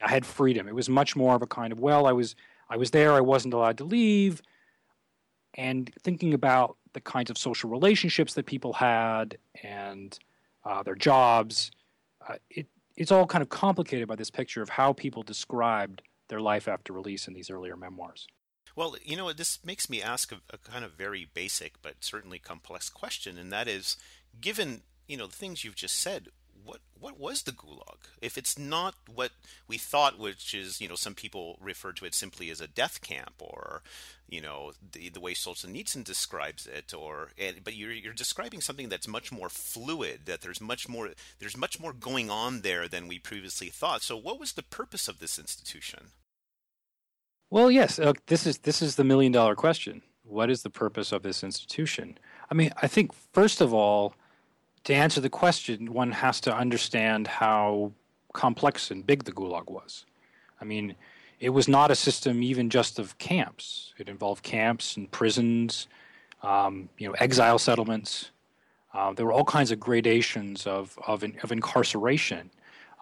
I 0.00 0.10
had 0.10 0.26
freedom. 0.26 0.66
It 0.66 0.74
was 0.74 0.88
much 0.88 1.14
more 1.14 1.34
of 1.34 1.42
a 1.42 1.46
kind 1.46 1.72
of 1.72 1.80
well, 1.80 2.06
I 2.06 2.12
was 2.12 2.34
I 2.70 2.76
was 2.76 2.90
there, 2.92 3.12
I 3.12 3.20
wasn't 3.20 3.54
allowed 3.54 3.78
to 3.78 3.84
leave, 3.84 4.40
and 5.54 5.92
thinking 6.02 6.32
about 6.32 6.76
the 6.92 7.00
kinds 7.00 7.30
of 7.30 7.38
social 7.38 7.70
relationships 7.70 8.34
that 8.34 8.46
people 8.46 8.74
had 8.74 9.38
and 9.62 10.18
uh, 10.64 10.82
their 10.82 10.94
jobs. 10.94 11.70
Uh, 12.26 12.36
it, 12.50 12.66
it's 12.96 13.12
all 13.12 13.26
kind 13.26 13.42
of 13.42 13.48
complicated 13.48 14.06
by 14.06 14.16
this 14.16 14.30
picture 14.30 14.62
of 14.62 14.68
how 14.68 14.92
people 14.92 15.22
described 15.22 16.02
their 16.28 16.40
life 16.40 16.68
after 16.68 16.92
release 16.92 17.26
in 17.26 17.34
these 17.34 17.50
earlier 17.50 17.76
memoirs. 17.76 18.26
Well, 18.74 18.96
you 19.04 19.16
know, 19.16 19.32
this 19.32 19.58
makes 19.64 19.90
me 19.90 20.00
ask 20.00 20.32
a, 20.32 20.40
a 20.50 20.58
kind 20.58 20.84
of 20.84 20.92
very 20.92 21.28
basic 21.32 21.80
but 21.82 21.96
certainly 22.00 22.38
complex 22.38 22.88
question, 22.88 23.38
and 23.38 23.52
that 23.52 23.68
is 23.68 23.96
given, 24.40 24.82
you 25.06 25.16
know, 25.16 25.26
the 25.26 25.36
things 25.36 25.64
you've 25.64 25.74
just 25.74 26.00
said, 26.00 26.28
what 26.64 26.80
what 26.98 27.18
was 27.18 27.42
the 27.42 27.52
Gulag? 27.52 27.98
If 28.20 28.38
it's 28.38 28.58
not 28.58 28.94
what 29.12 29.32
we 29.66 29.78
thought, 29.78 30.18
which 30.18 30.54
is 30.54 30.80
you 30.80 30.88
know 30.88 30.94
some 30.94 31.14
people 31.14 31.58
refer 31.60 31.92
to 31.92 32.04
it 32.04 32.14
simply 32.14 32.50
as 32.50 32.60
a 32.60 32.68
death 32.68 33.00
camp, 33.00 33.34
or 33.40 33.82
you 34.28 34.40
know 34.40 34.72
the 34.92 35.08
the 35.08 35.20
way 35.20 35.34
Solzhenitsyn 35.34 36.04
describes 36.04 36.66
it, 36.66 36.94
or 36.94 37.30
but 37.64 37.74
you're 37.74 37.92
you're 37.92 38.12
describing 38.12 38.60
something 38.60 38.88
that's 38.88 39.08
much 39.08 39.32
more 39.32 39.48
fluid. 39.48 40.20
That 40.26 40.42
there's 40.42 40.60
much 40.60 40.88
more 40.88 41.10
there's 41.38 41.56
much 41.56 41.80
more 41.80 41.92
going 41.92 42.30
on 42.30 42.60
there 42.60 42.88
than 42.88 43.08
we 43.08 43.18
previously 43.18 43.68
thought. 43.68 44.02
So 44.02 44.16
what 44.16 44.38
was 44.38 44.52
the 44.52 44.62
purpose 44.62 45.08
of 45.08 45.18
this 45.18 45.38
institution? 45.38 46.08
Well, 47.50 47.70
yes. 47.70 47.98
Uh, 47.98 48.14
this 48.28 48.46
is 48.46 48.58
this 48.58 48.80
is 48.80 48.96
the 48.96 49.04
million 49.04 49.32
dollar 49.32 49.54
question. 49.54 50.02
What 50.24 50.50
is 50.50 50.62
the 50.62 50.70
purpose 50.70 51.12
of 51.12 51.22
this 51.22 51.42
institution? 51.42 52.16
I 52.50 52.54
mean, 52.54 52.72
I 52.80 52.86
think 52.86 53.12
first 53.12 53.60
of 53.60 53.74
all, 53.74 54.14
to 54.84 54.94
answer 54.94 55.20
the 55.20 55.30
question, 55.30 55.92
one 55.92 56.12
has 56.12 56.40
to 56.42 56.54
understand 56.54 57.26
how 57.26 57.92
complex 58.32 58.90
and 58.90 59.06
big 59.06 59.24
the 59.24 59.32
Gulag 59.32 59.70
was. 59.70 60.06
I 60.60 60.64
mean, 60.64 60.94
it 61.40 61.50
was 61.50 61.68
not 61.68 61.90
a 61.90 61.94
system 61.94 62.42
even 62.42 62.70
just 62.70 62.98
of 62.98 63.18
camps. 63.18 63.94
It 63.98 64.08
involved 64.08 64.42
camps 64.42 64.96
and 64.96 65.10
prisons, 65.10 65.88
um, 66.42 66.88
you 66.98 67.08
know, 67.08 67.14
exile 67.14 67.58
settlements. 67.58 68.30
Uh, 68.94 69.12
there 69.12 69.26
were 69.26 69.32
all 69.32 69.44
kinds 69.44 69.70
of 69.70 69.80
gradations 69.80 70.66
of 70.66 70.98
of, 71.06 71.24
of 71.42 71.52
incarceration 71.52 72.50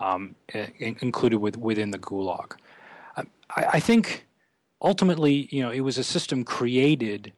um, 0.01 0.35
included 0.79 1.39
with, 1.39 1.57
within 1.57 1.91
the 1.91 1.99
Gulag. 1.99 2.53
I, 3.17 3.25
I, 3.75 3.81
think 3.81 4.27
ultimately, 4.81 5.49
you 5.51 5.63
know, 5.63 5.71
it 5.71 5.81
was 5.81 5.99
a 5.99 6.05
system 6.05 6.45
created 6.45 7.33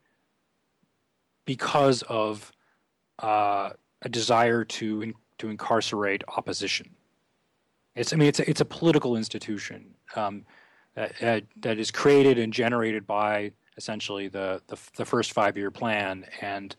because 1.44 2.02
of 2.02 2.52
uh, 3.18 3.70
a 4.02 4.08
desire 4.08 4.64
to 4.64 5.14
to 5.38 5.48
incarcerate 5.48 6.22
opposition. 6.36 6.90
It's 7.96 8.12
I 8.12 8.16
mean 8.16 8.28
it's 8.28 8.40
a, 8.40 8.48
it's 8.48 8.60
a 8.60 8.64
political 8.64 9.16
institution 9.16 9.94
um, 10.14 10.44
that, 10.94 11.44
that 11.60 11.78
is 11.78 11.90
created 11.90 12.38
and 12.38 12.52
generated 12.52 13.06
by 13.06 13.52
essentially 13.76 14.28
the, 14.28 14.60
the, 14.66 14.76
the 14.96 15.04
first 15.04 15.32
five 15.32 15.56
year 15.56 15.70
plan 15.70 16.26
and 16.40 16.76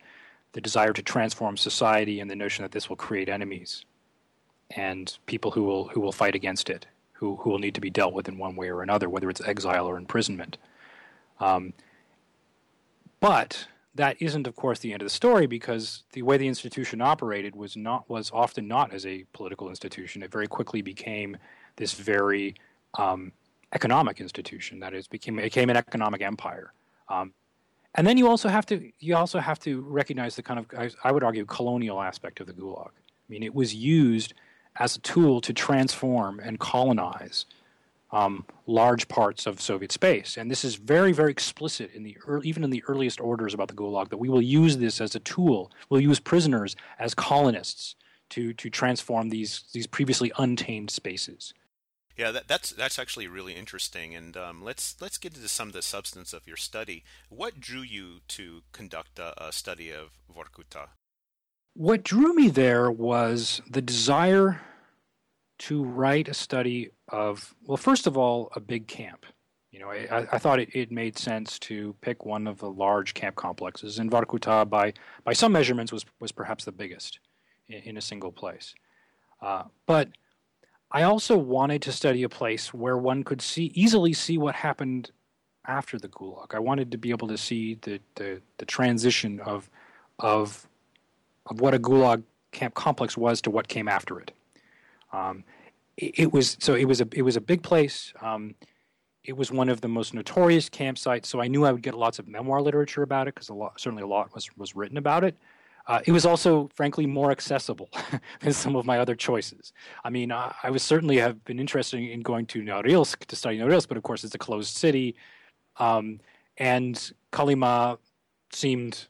the 0.51 0.62
desire 0.62 0.94
to 0.94 1.01
transform 1.01 1.58
society 1.58 2.20
and 2.20 2.30
the 2.30 2.36
notion 2.36 2.63
that 2.63 2.72
this 2.72 2.89
will 2.89 2.96
create 2.96 3.27
enemies 3.27 3.86
and 4.75 5.18
people 5.25 5.51
who 5.51 5.63
will 5.63 5.88
who 5.89 6.00
will 6.00 6.12
fight 6.12 6.36
against 6.36 6.70
it, 6.70 6.86
who 7.13 7.36
who 7.38 7.50
will 7.50 7.60
need 7.60 7.75
to 7.75 7.82
be 7.82 7.89
dealt 7.89 8.13
with 8.13 8.27
in 8.27 8.38
one 8.38 8.56
way 8.56 8.70
or 8.70 8.82
another, 8.82 9.10
whether 9.10 9.30
it's 9.30 9.42
exile 9.42 9.88
or 9.88 9.98
imprisonment. 9.98 10.58
Um, 11.39 11.74
but 13.20 13.68
that 13.96 14.18
isn't, 14.20 14.48
of 14.48 14.56
course, 14.56 14.80
the 14.80 14.92
end 14.94 15.02
of 15.02 15.06
the 15.06 15.14
story 15.14 15.46
because 15.46 16.04
the 16.14 16.24
way 16.24 16.38
the 16.38 16.48
institution 16.48 17.02
operated 17.02 17.56
was 17.56 17.78
not 17.78 18.10
was 18.10 18.32
often 18.32 18.68
not 18.68 18.94
as 18.94 19.06
a 19.06 19.26
political 19.34 19.70
institution. 19.70 20.24
It 20.24 20.32
very 20.32 20.48
quickly 20.48 20.82
became 20.82 21.38
this 21.76 21.94
very 21.94 22.56
um, 22.98 23.32
economic 23.74 24.20
institution. 24.20 24.80
That 24.80 24.94
is, 24.94 25.08
became 25.08 25.36
became 25.36 25.70
an 25.70 25.78
economic 25.78 26.22
empire. 26.22 26.74
Um, 27.08 27.34
and 27.96 28.08
then 28.08 28.18
you 28.18 28.28
also 28.28 28.50
have 28.50 28.66
to 28.68 28.92
you 29.00 29.16
also 29.16 29.40
have 29.40 29.60
to 29.60 29.82
recognize 29.82 30.36
the 30.36 30.44
kind 30.44 30.60
of 30.60 30.66
I, 30.78 30.90
I 31.08 31.12
would 31.12 31.24
argue 31.24 31.46
colonial 31.46 32.02
aspect 32.02 32.40
of 32.40 32.48
the 32.48 32.54
Gulag. 32.54 32.88
I 32.88 33.28
mean, 33.30 33.44
it 33.44 33.54
was 33.54 33.76
used 33.76 34.34
as 34.78 34.96
a 34.96 35.02
tool 35.02 35.40
to 35.42 35.54
transform 35.54 36.40
and 36.40 36.60
colonize 36.60 37.46
um, 38.13 38.46
large 38.67 39.08
parts 39.08 39.46
of 39.48 39.60
Soviet 39.60 39.91
space. 39.91 40.38
And 40.38 40.50
this 40.50 40.63
is 40.63 40.75
very, 40.75 41.12
very 41.12 41.32
explicit 41.32 41.91
in 41.93 42.03
the 42.03 42.15
early, 42.27 42.48
even 42.48 42.63
in 42.63 42.70
the 42.70 42.84
earliest 42.88 43.20
orders 43.20 43.53
about 43.53 43.67
the 43.67 43.74
Gulag 43.74 44.10
that 44.10 44.17
we 44.17 44.29
will 44.29 44.41
use 44.41 44.77
this 44.77 45.01
as 45.01 45.15
a 45.15 45.20
tool. 45.20 45.72
We'll 45.89 46.00
use 46.00 46.20
prisoners 46.20 46.75
as 47.00 47.13
colonists 47.15 47.96
to 48.29 48.53
to 48.53 48.70
transform 48.70 49.29
these 49.29 49.63
these 49.74 49.88
previously 49.88 50.32
untamed 50.38 50.91
spaces. 50.91 51.53
Yeah, 52.15 52.29
that, 52.29 52.48
that's 52.48 52.70
that's 52.70 53.00
actually 53.00 53.27
really 53.27 53.53
interesting, 53.53 54.13
and 54.13 54.38
um, 54.38 54.63
let's 54.63 54.96
let's 55.01 55.17
get 55.17 55.36
into 55.36 55.48
some 55.48 55.70
of 55.70 55.74
the 55.74 55.82
substance 55.82 56.32
of 56.32 56.48
your 56.48 56.58
study. 56.58 57.03
What 57.29 57.60
drew 57.60 57.82
you 57.82 58.20
to 58.29 58.62
conduct 58.72 59.17
a, 59.17 59.48
a 59.48 59.51
study 59.51 59.89
of 59.89 60.12
Vorkuta? 60.32 60.89
What 61.74 62.03
drew 62.03 62.36
me 62.36 62.50
there 62.50 62.91
was 62.91 63.63
the 63.67 63.82
desire 63.82 64.62
to 65.60 65.84
write 65.84 66.28
a 66.28 66.34
study 66.34 66.90
of, 67.10 67.54
well, 67.66 67.78
first 67.78 68.08
of 68.08 68.18
all, 68.18 68.50
a 68.56 68.60
big 68.60 68.88
camp. 68.88 69.26
You 69.72 69.80
know, 69.80 69.90
I, 69.90 70.28
I 70.32 70.38
thought 70.38 70.60
it, 70.60 70.70
it, 70.74 70.92
made 70.92 71.18
sense 71.18 71.58
to 71.60 71.96
pick 72.02 72.26
one 72.26 72.46
of 72.46 72.60
the 72.60 72.70
large 72.70 73.16
camp 73.16 73.36
complexes, 73.36 73.98
and 73.98 74.12
Vorkuta, 74.12 74.70
by 74.70 74.94
by 75.24 75.34
some 75.34 75.52
measurements, 75.52 75.92
was 75.92 76.06
was 76.20 76.32
perhaps 76.32 76.64
the 76.64 76.72
biggest 76.72 77.18
in, 77.68 77.80
in 77.80 77.98
a 77.98 78.02
single 78.02 78.32
place. 78.32 78.76
Uh, 79.42 79.64
but 79.88 80.10
I 80.92 81.02
also 81.02 81.36
wanted 81.36 81.82
to 81.84 81.92
study 81.92 82.22
a 82.22 82.30
place 82.30 82.72
where 82.72 82.98
one 83.00 83.24
could 83.24 83.42
see 83.42 83.72
easily 83.74 84.14
see 84.14 84.38
what 84.38 84.54
happened 84.54 85.10
after 85.66 85.98
the 85.98 86.08
Gulag. 86.08 86.54
I 86.54 86.60
wanted 86.60 86.92
to 86.92 86.98
be 87.00 87.10
able 87.10 87.28
to 87.30 87.38
see 87.38 87.80
the 87.82 88.00
the, 88.14 88.42
the 88.60 88.66
transition 88.66 89.40
of 89.40 89.72
of 90.20 90.68
of 91.48 91.62
what 91.62 91.74
a 91.74 91.80
Gulag 91.80 92.22
camp 92.52 92.76
complex 92.76 93.18
was 93.18 93.42
to 93.42 93.50
what 93.50 93.68
came 93.68 93.88
after 93.88 94.20
it. 94.20 94.32
Um, 95.13 95.43
it, 95.98 96.20
it, 96.20 96.34
was 96.34 96.58
so 96.60 96.74
it 96.74 96.86
was 96.86 97.00
a 97.00 97.08
it 97.13 97.22
was 97.22 97.36
a 97.36 97.41
big 97.41 97.63
place. 97.63 98.13
Um, 98.22 98.55
it 99.24 99.38
was 99.38 99.51
one 99.51 99.70
of 99.70 99.79
the 99.79 99.88
most 99.88 100.13
notorious 100.13 100.70
campsites, 100.70 101.27
so 101.27 101.39
I 101.39 101.48
knew 101.48 101.65
I 101.65 101.72
would 101.72 101.82
get 101.82 101.93
lots 101.93 102.20
of 102.20 102.27
memoir 102.27 102.62
literature 102.62 103.03
about 103.03 103.27
it 103.27 103.36
because 103.36 103.50
certainly 103.77 104.03
a 104.03 104.08
lot 104.08 104.34
was 104.34 104.50
was 104.58 104.75
written 104.75 104.98
about 104.98 105.24
it. 105.24 105.38
Uh, 105.86 106.00
it 106.05 106.13
was 106.13 106.25
also, 106.25 106.70
frankly, 106.74 107.05
more 107.05 107.29
accessible 107.29 107.89
than 108.39 108.53
some 108.53 108.75
of 108.75 108.86
my 108.86 109.00
other 109.00 109.15
choices. 109.15 109.74
I 110.05 110.10
mean, 110.10 110.32
I, 110.32 110.53
I 110.63 110.70
was 110.70 110.82
certainly 110.82 111.17
have 111.17 111.43
been 111.43 111.60
interested 111.60 112.00
in 112.00 112.22
going 112.22 112.46
to 112.48 112.62
Norilsk 112.62 113.25
to 113.25 113.36
study 113.36 113.58
Norilsk, 113.58 113.89
but 113.89 113.98
of 113.98 114.03
course 114.03 114.24
it's 114.24 114.34
a 114.34 114.38
closed 114.38 114.75
city, 114.75 115.15
um, 115.77 116.22
and 116.58 117.12
Kolyma 117.34 117.98
seemed 118.51 119.08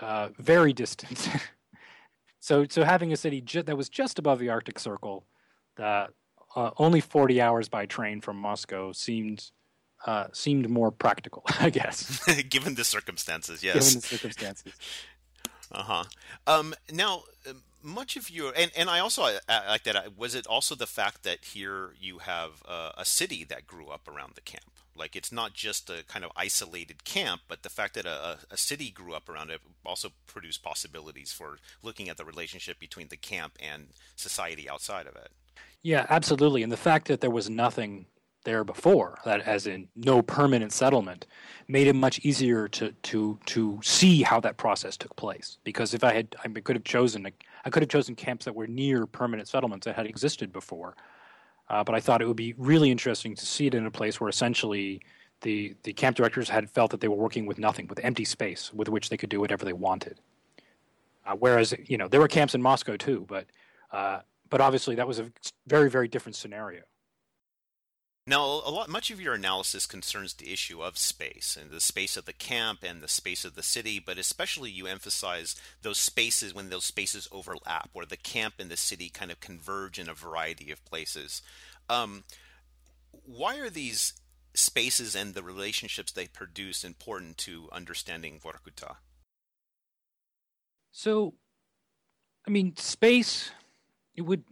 uh, 0.00 0.30
very 0.38 0.72
distant. 0.72 1.28
so, 2.46 2.64
so 2.68 2.84
having 2.84 3.12
a 3.12 3.16
city 3.16 3.40
ju- 3.40 3.64
that 3.64 3.76
was 3.76 3.88
just 3.88 4.20
above 4.20 4.38
the 4.38 4.50
Arctic 4.50 4.78
Circle, 4.78 5.26
that 5.74 6.10
uh, 6.54 6.70
only 6.76 7.00
40 7.00 7.40
hours 7.40 7.68
by 7.68 7.86
train 7.86 8.20
from 8.20 8.36
Moscow 8.36 8.92
seemed 8.92 9.50
uh, 10.06 10.28
seemed 10.32 10.70
more 10.70 10.92
practical, 10.92 11.42
I 11.58 11.70
guess. 11.70 12.24
Given 12.48 12.76
the 12.76 12.84
circumstances, 12.84 13.64
yes. 13.64 13.74
Given 13.74 14.00
the 14.00 14.06
circumstances. 14.06 14.72
uh 15.72 15.82
huh. 15.82 16.04
Um, 16.46 16.74
now, 16.92 17.24
um, 17.50 17.64
much 17.82 18.16
of 18.16 18.30
your 18.30 18.52
and, 18.56 18.70
and 18.76 18.88
I 18.88 19.00
also 19.00 19.22
I, 19.22 19.40
I 19.48 19.68
like 19.70 19.82
that. 19.82 20.16
Was 20.16 20.36
it 20.36 20.46
also 20.46 20.76
the 20.76 20.86
fact 20.86 21.24
that 21.24 21.46
here 21.46 21.94
you 22.00 22.18
have 22.18 22.62
uh, 22.68 22.92
a 22.96 23.04
city 23.04 23.42
that 23.42 23.66
grew 23.66 23.88
up 23.88 24.06
around 24.06 24.36
the 24.36 24.40
camp? 24.40 24.78
Like 24.96 25.16
it's 25.16 25.32
not 25.32 25.54
just 25.54 25.90
a 25.90 26.04
kind 26.06 26.24
of 26.24 26.30
isolated 26.36 27.04
camp, 27.04 27.42
but 27.48 27.62
the 27.62 27.68
fact 27.68 27.94
that 27.94 28.06
a, 28.06 28.38
a 28.50 28.56
city 28.56 28.90
grew 28.90 29.14
up 29.14 29.28
around 29.28 29.50
it 29.50 29.60
also 29.84 30.10
produced 30.26 30.62
possibilities 30.62 31.32
for 31.32 31.58
looking 31.82 32.08
at 32.08 32.16
the 32.16 32.24
relationship 32.24 32.78
between 32.78 33.08
the 33.08 33.16
camp 33.16 33.56
and 33.60 33.88
society 34.16 34.68
outside 34.68 35.06
of 35.06 35.16
it. 35.16 35.30
Yeah, 35.82 36.06
absolutely. 36.08 36.62
And 36.62 36.72
the 36.72 36.76
fact 36.76 37.08
that 37.08 37.20
there 37.20 37.30
was 37.30 37.48
nothing 37.48 38.06
there 38.46 38.64
before, 38.64 39.18
that 39.24 39.42
as 39.42 39.66
in 39.66 39.88
no 39.94 40.22
permanent 40.22 40.72
settlement, 40.72 41.26
made 41.68 41.86
it 41.86 41.94
much 41.94 42.20
easier 42.20 42.68
to 42.68 42.92
to 43.02 43.38
to 43.46 43.78
see 43.82 44.22
how 44.22 44.40
that 44.40 44.56
process 44.56 44.96
took 44.96 45.14
place. 45.16 45.58
Because 45.64 45.92
if 45.92 46.02
I 46.02 46.14
had, 46.14 46.34
I 46.42 46.48
could 46.48 46.76
have 46.76 46.84
chosen, 46.84 47.26
I 47.64 47.70
could 47.70 47.82
have 47.82 47.90
chosen 47.90 48.14
camps 48.14 48.46
that 48.46 48.54
were 48.54 48.66
near 48.66 49.04
permanent 49.06 49.48
settlements 49.48 49.84
that 49.84 49.96
had 49.96 50.06
existed 50.06 50.52
before. 50.52 50.96
Uh, 51.68 51.82
but 51.82 51.94
I 51.94 52.00
thought 52.00 52.22
it 52.22 52.28
would 52.28 52.36
be 52.36 52.54
really 52.56 52.90
interesting 52.90 53.34
to 53.34 53.46
see 53.46 53.66
it 53.66 53.74
in 53.74 53.86
a 53.86 53.90
place 53.90 54.20
where 54.20 54.28
essentially 54.28 55.00
the 55.42 55.74
the 55.82 55.92
camp 55.92 56.16
directors 56.16 56.48
had 56.48 56.70
felt 56.70 56.90
that 56.92 57.00
they 57.00 57.08
were 57.08 57.16
working 57.16 57.46
with 57.46 57.58
nothing, 57.58 57.86
with 57.88 58.00
empty 58.02 58.24
space, 58.24 58.72
with 58.72 58.88
which 58.88 59.08
they 59.08 59.16
could 59.16 59.28
do 59.28 59.40
whatever 59.40 59.64
they 59.64 59.72
wanted. 59.72 60.20
Uh, 61.26 61.34
whereas 61.34 61.74
you 61.84 61.98
know 61.98 62.08
there 62.08 62.20
were 62.20 62.28
camps 62.28 62.54
in 62.54 62.62
Moscow 62.62 62.96
too, 62.96 63.26
but 63.28 63.46
uh, 63.92 64.20
but 64.48 64.60
obviously 64.60 64.94
that 64.94 65.06
was 65.06 65.18
a 65.18 65.30
very 65.66 65.90
very 65.90 66.08
different 66.08 66.36
scenario. 66.36 66.82
Now, 68.28 68.42
a 68.44 68.70
lot, 68.70 68.88
much 68.88 69.12
of 69.12 69.20
your 69.20 69.34
analysis 69.34 69.86
concerns 69.86 70.34
the 70.34 70.52
issue 70.52 70.82
of 70.82 70.98
space 70.98 71.56
and 71.60 71.70
the 71.70 71.80
space 71.80 72.16
of 72.16 72.24
the 72.24 72.32
camp 72.32 72.80
and 72.82 73.00
the 73.00 73.06
space 73.06 73.44
of 73.44 73.54
the 73.54 73.62
city, 73.62 74.02
but 74.04 74.18
especially 74.18 74.68
you 74.68 74.88
emphasize 74.88 75.54
those 75.82 75.98
spaces 75.98 76.52
when 76.52 76.68
those 76.68 76.84
spaces 76.84 77.28
overlap, 77.30 77.90
where 77.92 78.04
the 78.04 78.16
camp 78.16 78.54
and 78.58 78.68
the 78.68 78.76
city 78.76 79.08
kind 79.08 79.30
of 79.30 79.38
converge 79.38 79.96
in 79.96 80.08
a 80.08 80.14
variety 80.14 80.72
of 80.72 80.84
places. 80.84 81.40
Um, 81.88 82.24
why 83.12 83.58
are 83.58 83.70
these 83.70 84.14
spaces 84.54 85.14
and 85.14 85.34
the 85.34 85.42
relationships 85.44 86.10
they 86.10 86.26
produce 86.26 86.82
important 86.82 87.38
to 87.38 87.68
understanding 87.70 88.40
Vorkuta? 88.42 88.96
So, 90.90 91.34
I 92.44 92.50
mean, 92.50 92.74
space, 92.76 93.52
it 94.16 94.22
would 94.22 94.42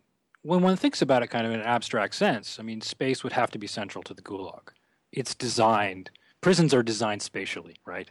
when 0.45 0.61
one 0.61 0.77
thinks 0.77 1.01
about 1.01 1.23
it 1.23 1.29
kind 1.29 1.47
of 1.47 1.53
in 1.53 1.61
an 1.61 1.67
abstract 1.67 2.15
sense, 2.15 2.59
I 2.61 2.63
mean, 2.63 2.83
space 2.83 3.25
would 3.25 3.33
have 3.33 3.51
to 3.53 3.59
be 3.59 3.67
central 3.67 4.05
to 4.05 4.13
the 4.13 4.21
Gulag. 4.21 4.69
It's 5.11 5.35
designed, 5.35 6.11
prisons 6.43 6.75
are 6.75 6.83
designed 6.83 7.23
spatially, 7.23 7.77
right? 7.87 8.09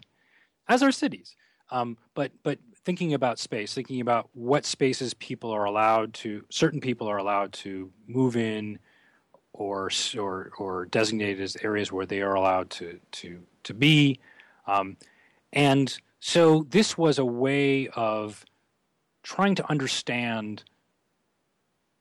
As 0.68 0.82
are 0.82 0.92
cities. 0.92 1.36
Um, 1.70 1.96
but, 2.16 2.32
but 2.42 2.58
thinking 2.86 3.13
about 3.13 3.38
space, 3.38 3.75
thinking 3.75 4.02
about 4.02 4.30
what 4.34 4.66
spaces 4.66 5.13
people 5.13 5.52
are 5.52 5.66
allowed 5.66 6.16
to, 6.16 6.44
certain 6.50 6.82
people 6.82 7.08
are 7.08 7.18
allowed 7.18 7.54
to 7.54 7.92
move 8.08 8.36
in 8.36 8.80
or, 9.54 9.92
or, 10.18 10.52
or 10.58 10.86
designated 10.86 11.40
as 11.40 11.56
areas 11.58 11.92
where 11.92 12.08
they 12.08 12.22
are 12.22 12.34
allowed 12.34 12.72
to, 12.72 13.00
to, 13.12 13.44
to 13.63 13.74
be. 13.75 14.20
Um, 14.66 14.98
and 15.52 15.96
so 16.20 16.66
this 16.72 16.98
was 16.98 17.20
a 17.20 17.25
way 17.25 17.90
of 17.90 18.44
trying 19.22 19.54
to 19.56 19.70
understand 19.70 20.63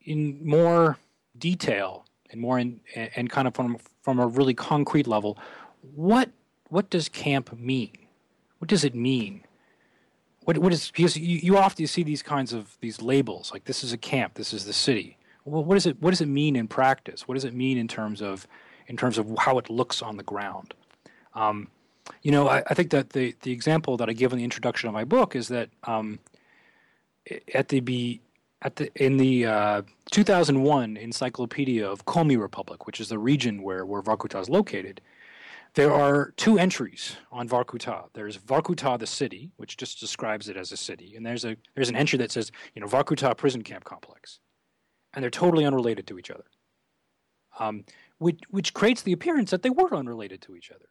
in 0.04 0.40
more 0.46 0.98
detail 1.38 2.04
and 2.30 2.40
more 2.40 2.58
in, 2.58 2.80
and 2.94 3.30
kind 3.30 3.48
of 3.48 3.54
from 3.54 3.78
from 4.02 4.18
a 4.18 4.26
really 4.26 4.54
concrete 4.54 5.06
level 5.06 5.38
what 5.82 6.30
what 6.68 6.88
does 6.88 7.08
camp 7.08 7.52
mean? 7.58 7.92
What 8.58 8.68
does 8.68 8.84
it 8.84 8.94
mean? 8.94 9.44
What 10.44 10.58
what 10.58 10.72
is 10.72 10.90
because 10.90 11.16
you, 11.16 11.38
you 11.38 11.58
often 11.58 11.86
see 11.86 12.02
these 12.02 12.22
kinds 12.22 12.52
of 12.52 12.76
these 12.80 13.02
labels 13.02 13.52
like 13.52 13.64
this 13.64 13.84
is 13.84 13.92
a 13.92 13.98
camp, 13.98 14.34
this 14.34 14.52
is 14.52 14.64
the 14.64 14.72
city. 14.72 15.18
Well, 15.44 15.64
what 15.64 15.74
does 15.74 15.86
it 15.86 16.00
what 16.00 16.10
does 16.10 16.20
it 16.20 16.28
mean 16.28 16.56
in 16.56 16.68
practice? 16.68 17.26
What 17.28 17.34
does 17.34 17.44
it 17.44 17.54
mean 17.54 17.78
in 17.78 17.88
terms 17.88 18.22
of 18.22 18.46
in 18.86 18.96
terms 18.96 19.18
of 19.18 19.30
how 19.38 19.58
it 19.58 19.68
looks 19.68 20.02
on 20.02 20.16
the 20.16 20.22
ground? 20.22 20.74
Um, 21.34 21.68
you 22.22 22.30
know, 22.30 22.48
I, 22.48 22.62
I, 22.68 22.74
think 22.74 22.90
that 22.90 23.10
the 23.10 23.34
the 23.42 23.52
example 23.52 23.96
that 23.96 24.08
I 24.08 24.12
give 24.12 24.32
in 24.32 24.38
the 24.38 24.44
introduction 24.44 24.88
of 24.88 24.92
my 24.92 25.04
book 25.04 25.34
is 25.34 25.48
that 25.48 25.70
um, 25.84 26.18
at 27.54 27.68
the 27.68 27.80
be 27.80 28.20
at 28.62 28.76
the 28.76 28.90
in 28.94 29.16
the 29.16 29.46
uh, 29.46 29.82
2001 30.10 30.96
Encyclopedia 30.96 31.88
of 31.88 32.04
Komi 32.06 32.40
Republic, 32.40 32.86
which 32.86 33.00
is 33.00 33.08
the 33.08 33.18
region 33.18 33.62
where 33.62 33.84
where 33.84 34.02
Vorkuta 34.02 34.40
is 34.40 34.48
located, 34.48 35.00
there 35.74 35.92
are 35.92 36.32
two 36.36 36.58
entries 36.58 37.16
on 37.30 37.48
Vorkuta. 37.48 38.08
There's 38.14 38.38
Vorkuta, 38.38 38.98
the 38.98 39.06
city, 39.06 39.50
which 39.56 39.76
just 39.76 40.00
describes 40.00 40.48
it 40.48 40.56
as 40.56 40.72
a 40.72 40.76
city, 40.76 41.14
and 41.16 41.26
there's 41.26 41.44
a 41.44 41.56
there's 41.74 41.88
an 41.88 41.96
entry 41.96 42.18
that 42.18 42.30
says, 42.30 42.52
you 42.74 42.80
know, 42.80 42.86
Vorkuta 42.86 43.36
prison 43.36 43.62
camp 43.62 43.84
complex, 43.84 44.38
and 45.12 45.22
they're 45.22 45.30
totally 45.30 45.64
unrelated 45.64 46.06
to 46.06 46.18
each 46.18 46.30
other, 46.30 46.46
um, 47.58 47.84
which 48.18 48.40
which 48.48 48.74
creates 48.74 49.02
the 49.02 49.12
appearance 49.12 49.50
that 49.50 49.62
they 49.62 49.70
were 49.70 49.94
unrelated 49.94 50.40
to 50.42 50.54
each 50.54 50.70
other. 50.70 50.88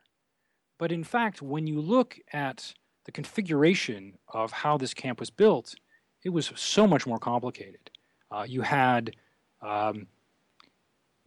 But 0.78 0.92
in 0.92 1.04
fact, 1.04 1.42
when 1.42 1.68
you 1.68 1.80
look 1.80 2.18
at 2.34 2.74
the 3.06 3.12
configuration 3.12 4.18
of 4.28 4.52
how 4.52 4.78
this 4.78 4.94
camp 4.94 5.20
was 5.20 5.30
built, 5.30 5.76
it 6.24 6.30
was 6.30 6.52
so 6.56 6.88
much 6.88 7.06
more 7.08 7.20
complicated. 7.20 7.92
Uh, 8.32 8.46
you 8.48 8.62
had 8.62 9.16
um, 9.62 10.08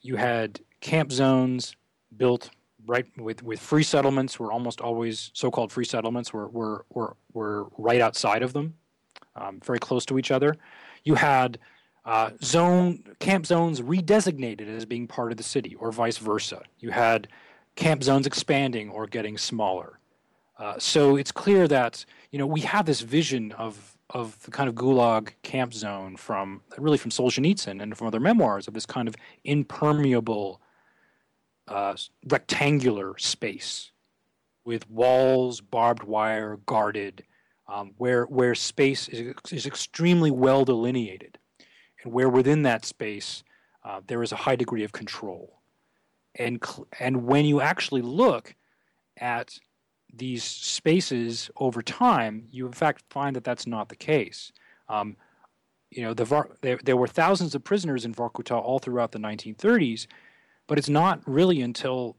you 0.00 0.16
had 0.16 0.60
camp 0.80 1.12
zones 1.12 1.76
built 2.16 2.50
right 2.86 3.06
with, 3.16 3.42
with 3.42 3.60
free 3.60 3.82
settlements 3.82 4.38
were 4.38 4.52
almost 4.52 4.80
always 4.80 5.30
so-called 5.34 5.72
free 5.72 5.84
settlements 5.84 6.32
were 6.32 6.48
were 6.48 6.84
were, 6.90 7.16
were 7.32 7.66
right 7.78 8.00
outside 8.00 8.42
of 8.42 8.52
them, 8.52 8.74
um, 9.36 9.60
very 9.64 9.78
close 9.78 10.04
to 10.06 10.18
each 10.18 10.30
other. 10.30 10.56
You 11.04 11.14
had 11.14 11.58
uh, 12.04 12.30
zone 12.42 13.04
camp 13.18 13.46
zones 13.46 13.80
redesignated 13.80 14.68
as 14.68 14.84
being 14.84 15.06
part 15.06 15.30
of 15.32 15.38
the 15.38 15.44
city, 15.44 15.74
or 15.76 15.90
vice 15.92 16.18
versa. 16.18 16.62
You 16.78 16.90
had 16.90 17.28
camp 17.76 18.02
zones 18.02 18.26
expanding 18.26 18.90
or 18.90 19.06
getting 19.06 19.36
smaller. 19.38 19.98
Uh, 20.56 20.78
so 20.78 21.16
it's 21.16 21.32
clear 21.32 21.66
that 21.68 22.04
you 22.30 22.38
know 22.38 22.46
we 22.46 22.60
have 22.60 22.86
this 22.86 23.00
vision 23.00 23.52
of 23.52 23.96
of 24.10 24.40
the 24.42 24.50
kind 24.50 24.68
of 24.68 24.74
gulag 24.74 25.30
camp 25.42 25.72
zone 25.72 26.16
from 26.16 26.60
really 26.78 26.98
from 26.98 27.10
Solzhenitsyn 27.10 27.82
and 27.82 27.96
from 27.96 28.06
other 28.06 28.20
memoirs 28.20 28.68
of 28.68 28.74
this 28.74 28.86
kind 28.86 29.08
of 29.08 29.16
impermeable 29.44 30.60
uh, 31.68 31.96
rectangular 32.28 33.16
space 33.18 33.90
with 34.64 34.88
walls, 34.90 35.60
barbed 35.60 36.04
wire, 36.04 36.58
guarded, 36.66 37.24
um, 37.68 37.92
where 37.96 38.24
where 38.24 38.54
space 38.54 39.08
is, 39.08 39.34
is 39.50 39.66
extremely 39.66 40.30
well 40.30 40.64
delineated, 40.64 41.38
and 42.02 42.12
where 42.12 42.28
within 42.28 42.62
that 42.62 42.84
space 42.84 43.42
uh, 43.84 44.00
there 44.06 44.22
is 44.22 44.32
a 44.32 44.36
high 44.36 44.56
degree 44.56 44.84
of 44.84 44.92
control, 44.92 45.60
and 46.34 46.62
and 47.00 47.24
when 47.24 47.44
you 47.44 47.60
actually 47.60 48.02
look 48.02 48.54
at 49.18 49.58
these 50.16 50.44
spaces 50.44 51.50
over 51.56 51.82
time, 51.82 52.46
you 52.50 52.66
in 52.66 52.72
fact 52.72 53.02
find 53.10 53.34
that 53.36 53.44
that's 53.44 53.66
not 53.66 53.88
the 53.88 53.96
case. 53.96 54.52
Um, 54.88 55.16
you 55.90 56.02
know, 56.02 56.14
the 56.14 56.24
Var- 56.24 56.50
there, 56.60 56.78
there, 56.82 56.96
were 56.96 57.06
thousands 57.06 57.54
of 57.54 57.62
prisoners 57.62 58.04
in 58.04 58.14
Vorkuta 58.14 58.60
all 58.60 58.78
throughout 58.78 59.12
the 59.12 59.18
1930s, 59.18 60.06
but 60.66 60.76
it's 60.78 60.88
not 60.88 61.20
really 61.26 61.60
until 61.60 62.16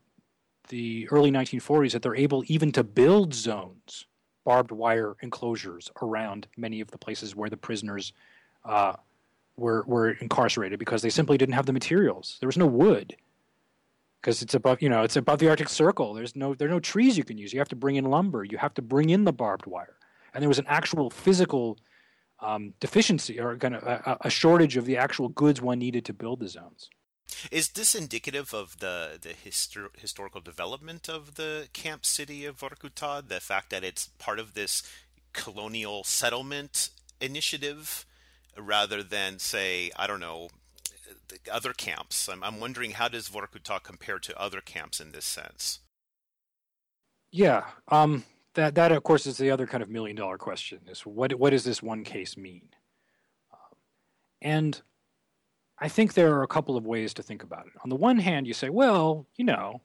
the 0.70 1.08
early 1.12 1.32
1940s 1.32 1.92
that 1.92 2.02
they're 2.02 2.16
able 2.16 2.44
even 2.48 2.72
to 2.72 2.84
build 2.84 3.34
zones, 3.34 4.06
barbed 4.46 4.72
wire 4.72 5.16
enclosures 5.22 5.92
around 6.02 6.48
many 6.58 6.80
of 6.82 6.90
the 6.92 6.98
places 6.98 7.36
where 7.36 7.50
the 7.50 7.58
prisoners 7.58 8.14
uh, 8.64 8.94
were 9.58 9.84
were 9.88 10.12
incarcerated 10.12 10.80
because 10.80 11.02
they 11.02 11.10
simply 11.10 11.38
didn't 11.38 11.54
have 11.54 11.66
the 11.66 11.74
materials. 11.74 12.38
There 12.40 12.48
was 12.48 12.58
no 12.58 12.66
wood 12.66 13.16
because 14.26 14.42
it's 14.42 14.56
above 14.56 14.82
you 14.82 14.90
know 14.90 15.04
it's 15.04 15.16
above 15.16 15.38
the 15.38 15.48
Arctic 15.48 15.70
Circle. 15.70 16.16
There's 16.16 16.36
no 16.36 16.56
there 16.56 16.68
are 16.68 16.72
no 16.72 16.80
trees 16.80 17.16
you 17.16 17.24
can 17.24 17.38
use. 17.38 17.54
You 17.54 17.60
have 17.60 17.70
to 17.70 17.76
bring 17.76 17.96
in 17.96 18.06
lumber. 18.06 18.44
You 18.44 18.58
have 18.58 18.74
to 18.74 18.82
bring 18.82 19.12
in 19.12 19.24
the 19.24 19.32
barbed 19.32 19.68
wire, 19.68 19.98
and 20.34 20.42
there 20.42 20.50
was 20.50 20.58
an 20.58 20.66
actual 20.68 21.12
physical 21.12 21.78
um, 22.40 22.74
deficiency 22.80 23.40
or 23.40 23.56
kind 23.58 23.76
of 23.76 23.84
a, 23.84 24.18
a, 24.22 24.30
shortage 24.30 24.78
of 24.78 24.86
the 24.86 24.98
actual 24.98 25.30
goods 25.30 25.62
one 25.62 25.80
needed 25.80 26.04
to 26.06 26.14
build 26.14 26.40
the 26.40 26.50
zones. 26.50 26.90
Is 27.50 27.70
this 27.70 27.94
indicative 27.94 28.52
of 28.52 28.80
the 28.80 29.20
the 29.22 29.30
histor- 29.30 29.96
historical 29.96 30.42
development 30.42 31.08
of 31.08 31.36
the 31.36 31.68
camp 31.74 32.04
city 32.04 32.46
of 32.46 32.58
Vorkuta? 32.58 33.28
The 33.28 33.40
fact 33.40 33.70
that 33.70 33.84
it's 33.84 34.08
part 34.18 34.40
of 34.40 34.56
this 34.56 34.82
colonial 35.34 36.04
settlement 36.04 36.90
initiative, 37.22 38.08
rather 38.58 39.04
than 39.04 39.38
say 39.38 39.92
I 39.96 40.08
don't 40.08 40.20
know 40.20 40.50
other 41.52 41.74
camps. 41.74 42.30
I'm, 42.30 42.44
I'm 42.44 42.60
wondering 42.60 42.92
how 42.92 43.08
does 43.08 43.30
Vorkuta 43.30 43.82
compare 43.82 44.20
to 44.20 44.40
other 44.40 44.62
camps 44.62 45.00
in 45.00 45.12
this 45.12 45.26
sense? 45.26 45.80
Yeah, 47.32 47.66
um, 47.90 48.24
that 48.54 48.76
that 48.76 48.92
of 48.92 49.04
course 49.04 49.26
is 49.26 49.38
the 49.38 49.52
other 49.52 49.68
kind 49.68 49.84
of 49.84 49.90
million 49.90 50.16
dollar 50.16 50.38
question: 50.38 50.80
is 50.88 51.02
what 51.02 51.34
what 51.34 51.50
does 51.50 51.64
this 51.64 51.84
one 51.84 52.04
case 52.04 52.38
mean? 52.38 52.70
Um, 53.52 53.78
and 54.42 54.82
I 55.80 55.90
think 55.90 56.14
there 56.14 56.34
are 56.34 56.44
a 56.44 56.48
couple 56.48 56.78
of 56.78 56.86
ways 56.86 57.14
to 57.16 57.24
think 57.24 57.44
about 57.44 57.68
it. 57.68 57.74
On 57.84 57.90
the 57.90 57.96
one 57.96 58.18
hand, 58.18 58.48
you 58.48 58.54
say, 58.54 58.70
well, 58.70 59.28
you 59.36 59.44
know, 59.44 59.82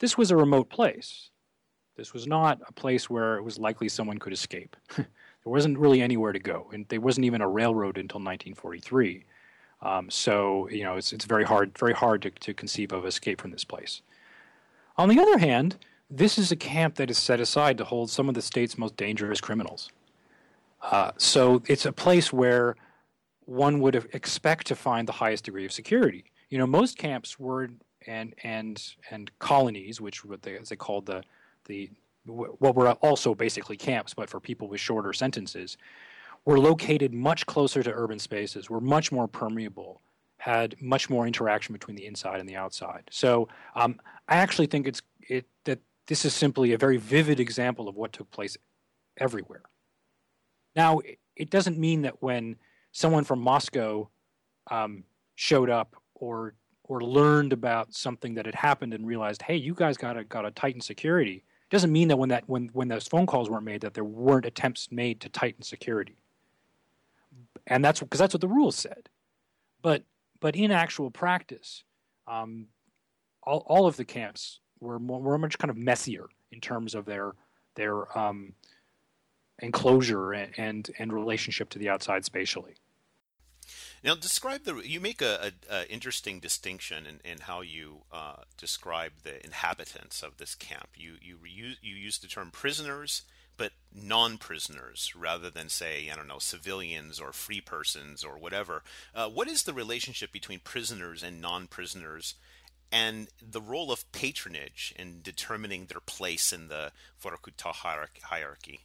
this 0.00 0.18
was 0.18 0.30
a 0.30 0.36
remote 0.36 0.68
place. 0.68 1.30
This 1.96 2.12
was 2.12 2.26
not 2.26 2.60
a 2.68 2.72
place 2.72 3.08
where 3.08 3.36
it 3.38 3.42
was 3.42 3.58
likely 3.58 3.88
someone 3.88 4.18
could 4.18 4.34
escape. 4.34 4.76
there 4.96 5.06
wasn't 5.44 5.78
really 5.78 6.02
anywhere 6.02 6.32
to 6.32 6.38
go, 6.38 6.68
and 6.72 6.86
there 6.88 7.00
wasn't 7.00 7.24
even 7.24 7.40
a 7.40 7.48
railroad 7.48 7.96
until 7.96 8.20
1943. 8.20 9.24
Um, 9.82 10.10
so 10.10 10.68
you 10.70 10.84
know 10.84 10.96
it's 10.96 11.12
it's 11.12 11.24
very 11.24 11.44
hard 11.44 11.76
very 11.78 11.92
hard 11.92 12.22
to, 12.22 12.30
to 12.30 12.54
conceive 12.54 12.92
of 12.92 13.04
escape 13.04 13.40
from 13.40 13.50
this 13.50 13.64
place. 13.64 14.02
On 14.96 15.08
the 15.08 15.20
other 15.20 15.38
hand, 15.38 15.76
this 16.10 16.38
is 16.38 16.50
a 16.50 16.56
camp 16.56 16.94
that 16.96 17.10
is 17.10 17.18
set 17.18 17.40
aside 17.40 17.76
to 17.78 17.84
hold 17.84 18.10
some 18.10 18.28
of 18.28 18.34
the 18.34 18.42
state's 18.42 18.78
most 18.78 18.96
dangerous 18.96 19.40
criminals. 19.40 19.90
Uh, 20.82 21.10
so 21.16 21.62
it's 21.66 21.84
a 21.84 21.92
place 21.92 22.32
where 22.32 22.76
one 23.44 23.80
would 23.80 23.94
expect 24.12 24.66
to 24.68 24.74
find 24.74 25.06
the 25.06 25.12
highest 25.12 25.44
degree 25.44 25.64
of 25.64 25.72
security. 25.72 26.24
You 26.48 26.58
know, 26.58 26.66
most 26.66 26.96
camps 26.96 27.38
were 27.38 27.70
and 28.06 28.34
and 28.42 28.82
and 29.10 29.30
colonies, 29.38 30.00
which 30.00 30.24
what 30.24 30.42
they 30.42 30.56
as 30.56 30.68
they 30.68 30.76
called 30.76 31.06
the 31.06 31.22
the 31.66 31.90
what 32.24 32.74
were 32.74 32.90
also 32.92 33.34
basically 33.34 33.76
camps, 33.76 34.14
but 34.14 34.28
for 34.28 34.40
people 34.40 34.68
with 34.68 34.80
shorter 34.80 35.12
sentences, 35.12 35.76
were 36.46 36.60
located 36.60 37.12
much 37.12 37.44
closer 37.44 37.82
to 37.82 37.92
urban 37.92 38.20
spaces, 38.20 38.70
were 38.70 38.80
much 38.80 39.10
more 39.12 39.26
permeable, 39.26 40.00
had 40.38 40.80
much 40.80 41.10
more 41.10 41.26
interaction 41.26 41.72
between 41.72 41.96
the 41.96 42.06
inside 42.06 42.38
and 42.38 42.48
the 42.48 42.56
outside. 42.56 43.02
So 43.10 43.48
um, 43.74 44.00
I 44.28 44.36
actually 44.36 44.68
think 44.68 44.86
it's 44.86 45.02
it 45.28 45.44
that 45.64 45.80
this 46.06 46.24
is 46.24 46.32
simply 46.32 46.72
a 46.72 46.78
very 46.78 46.98
vivid 46.98 47.40
example 47.40 47.88
of 47.88 47.96
what 47.96 48.12
took 48.12 48.30
place 48.30 48.56
everywhere. 49.18 49.62
Now, 50.76 51.00
it 51.34 51.50
doesn't 51.50 51.78
mean 51.78 52.02
that 52.02 52.22
when 52.22 52.56
someone 52.92 53.24
from 53.24 53.40
Moscow 53.40 54.08
um, 54.70 55.02
showed 55.34 55.68
up 55.68 55.96
or 56.14 56.54
or 56.84 57.00
learned 57.00 57.52
about 57.52 57.92
something 57.92 58.34
that 58.34 58.46
had 58.46 58.54
happened 58.54 58.94
and 58.94 59.04
realized, 59.04 59.42
hey, 59.42 59.56
you 59.56 59.74
guys 59.74 59.96
got 59.96 60.12
to 60.12 60.22
got 60.22 60.42
to 60.42 60.52
tighten 60.52 60.80
security. 60.80 61.42
It 61.64 61.70
doesn't 61.70 61.90
mean 61.90 62.06
that 62.06 62.18
when 62.18 62.28
that 62.28 62.44
when 62.48 62.68
when 62.72 62.86
those 62.86 63.08
phone 63.08 63.26
calls 63.26 63.50
weren't 63.50 63.64
made 63.64 63.80
that 63.80 63.94
there 63.94 64.04
weren't 64.04 64.46
attempts 64.46 64.92
made 64.92 65.20
to 65.22 65.28
tighten 65.28 65.62
security 65.62 66.16
and 67.66 67.84
that's 67.84 68.00
because 68.00 68.20
that's 68.20 68.34
what 68.34 68.40
the 68.40 68.48
rules 68.48 68.76
said. 68.76 69.08
But 69.82 70.04
but 70.40 70.56
in 70.56 70.70
actual 70.70 71.10
practice, 71.10 71.84
um, 72.26 72.68
all 73.42 73.64
all 73.66 73.86
of 73.86 73.96
the 73.96 74.04
camps 74.04 74.60
were 74.80 74.98
more, 74.98 75.20
were 75.20 75.38
much 75.38 75.58
kind 75.58 75.70
of 75.70 75.76
messier 75.76 76.26
in 76.50 76.60
terms 76.60 76.94
of 76.94 77.04
their 77.04 77.32
their 77.74 78.16
um, 78.18 78.54
enclosure 79.60 80.32
and, 80.32 80.52
and, 80.58 80.90
and 80.98 81.12
relationship 81.12 81.70
to 81.70 81.78
the 81.78 81.88
outside 81.88 82.24
spatially. 82.24 82.74
Now, 84.04 84.14
describe 84.14 84.64
the. 84.64 84.76
You 84.76 85.00
make 85.00 85.20
a, 85.20 85.52
a, 85.70 85.74
a 85.74 85.92
interesting 85.92 86.38
distinction 86.38 87.06
in, 87.06 87.20
in 87.28 87.38
how 87.40 87.62
you 87.62 88.02
uh, 88.12 88.42
describe 88.56 89.12
the 89.24 89.44
inhabitants 89.44 90.22
of 90.22 90.36
this 90.36 90.54
camp. 90.54 90.90
You 90.94 91.14
you 91.20 91.38
use 91.44 91.78
you 91.82 91.96
use 91.96 92.18
the 92.18 92.28
term 92.28 92.50
prisoners 92.52 93.22
but 93.56 93.72
non-prisoners 93.94 95.12
rather 95.16 95.50
than 95.50 95.68
say 95.68 96.10
I 96.12 96.16
don't 96.16 96.28
know 96.28 96.38
civilians 96.38 97.18
or 97.20 97.32
free 97.32 97.60
persons 97.60 98.22
or 98.22 98.38
whatever. 98.38 98.82
Uh, 99.14 99.28
what 99.28 99.48
is 99.48 99.62
the 99.62 99.72
relationship 99.72 100.32
between 100.32 100.60
prisoners 100.60 101.22
and 101.22 101.40
non-prisoners, 101.40 102.34
and 102.92 103.28
the 103.40 103.60
role 103.60 103.90
of 103.90 104.10
patronage 104.12 104.94
in 104.98 105.20
determining 105.22 105.86
their 105.86 106.00
place 106.00 106.52
in 106.52 106.68
the 106.68 106.92
Vorkuta 107.22 107.72
hierarchy? 108.22 108.80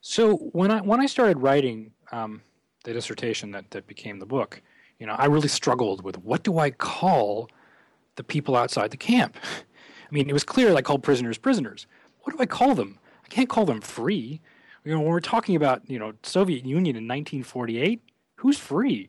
So 0.00 0.36
when 0.36 0.70
I 0.70 0.80
when 0.80 1.00
I 1.00 1.06
started 1.06 1.38
writing 1.38 1.92
um, 2.10 2.42
the 2.84 2.92
dissertation 2.92 3.52
that 3.52 3.70
that 3.70 3.86
became 3.86 4.18
the 4.18 4.26
book, 4.26 4.60
you 4.98 5.06
know, 5.06 5.14
I 5.14 5.26
really 5.26 5.48
struggled 5.48 6.04
with 6.04 6.18
what 6.18 6.42
do 6.42 6.58
I 6.58 6.70
call 6.70 7.48
the 8.16 8.24
people 8.24 8.56
outside 8.56 8.90
the 8.90 8.96
camp. 8.96 9.36
I 9.44 10.14
mean, 10.14 10.28
it 10.28 10.32
was 10.32 10.44
clear 10.44 10.74
I 10.74 10.82
called 10.82 11.02
prisoners 11.02 11.38
prisoners. 11.38 11.86
What 12.22 12.36
do 12.36 12.42
I 12.42 12.46
call 12.46 12.74
them? 12.74 12.98
Can't 13.32 13.48
call 13.48 13.64
them 13.64 13.80
free. 13.80 14.42
You 14.84 14.92
know, 14.92 15.00
when 15.00 15.08
we're 15.08 15.20
talking 15.20 15.56
about 15.56 15.88
you 15.88 15.98
know 15.98 16.12
Soviet 16.22 16.66
Union 16.66 16.96
in 16.96 17.08
1948, 17.08 18.02
who's 18.36 18.58
free? 18.58 19.08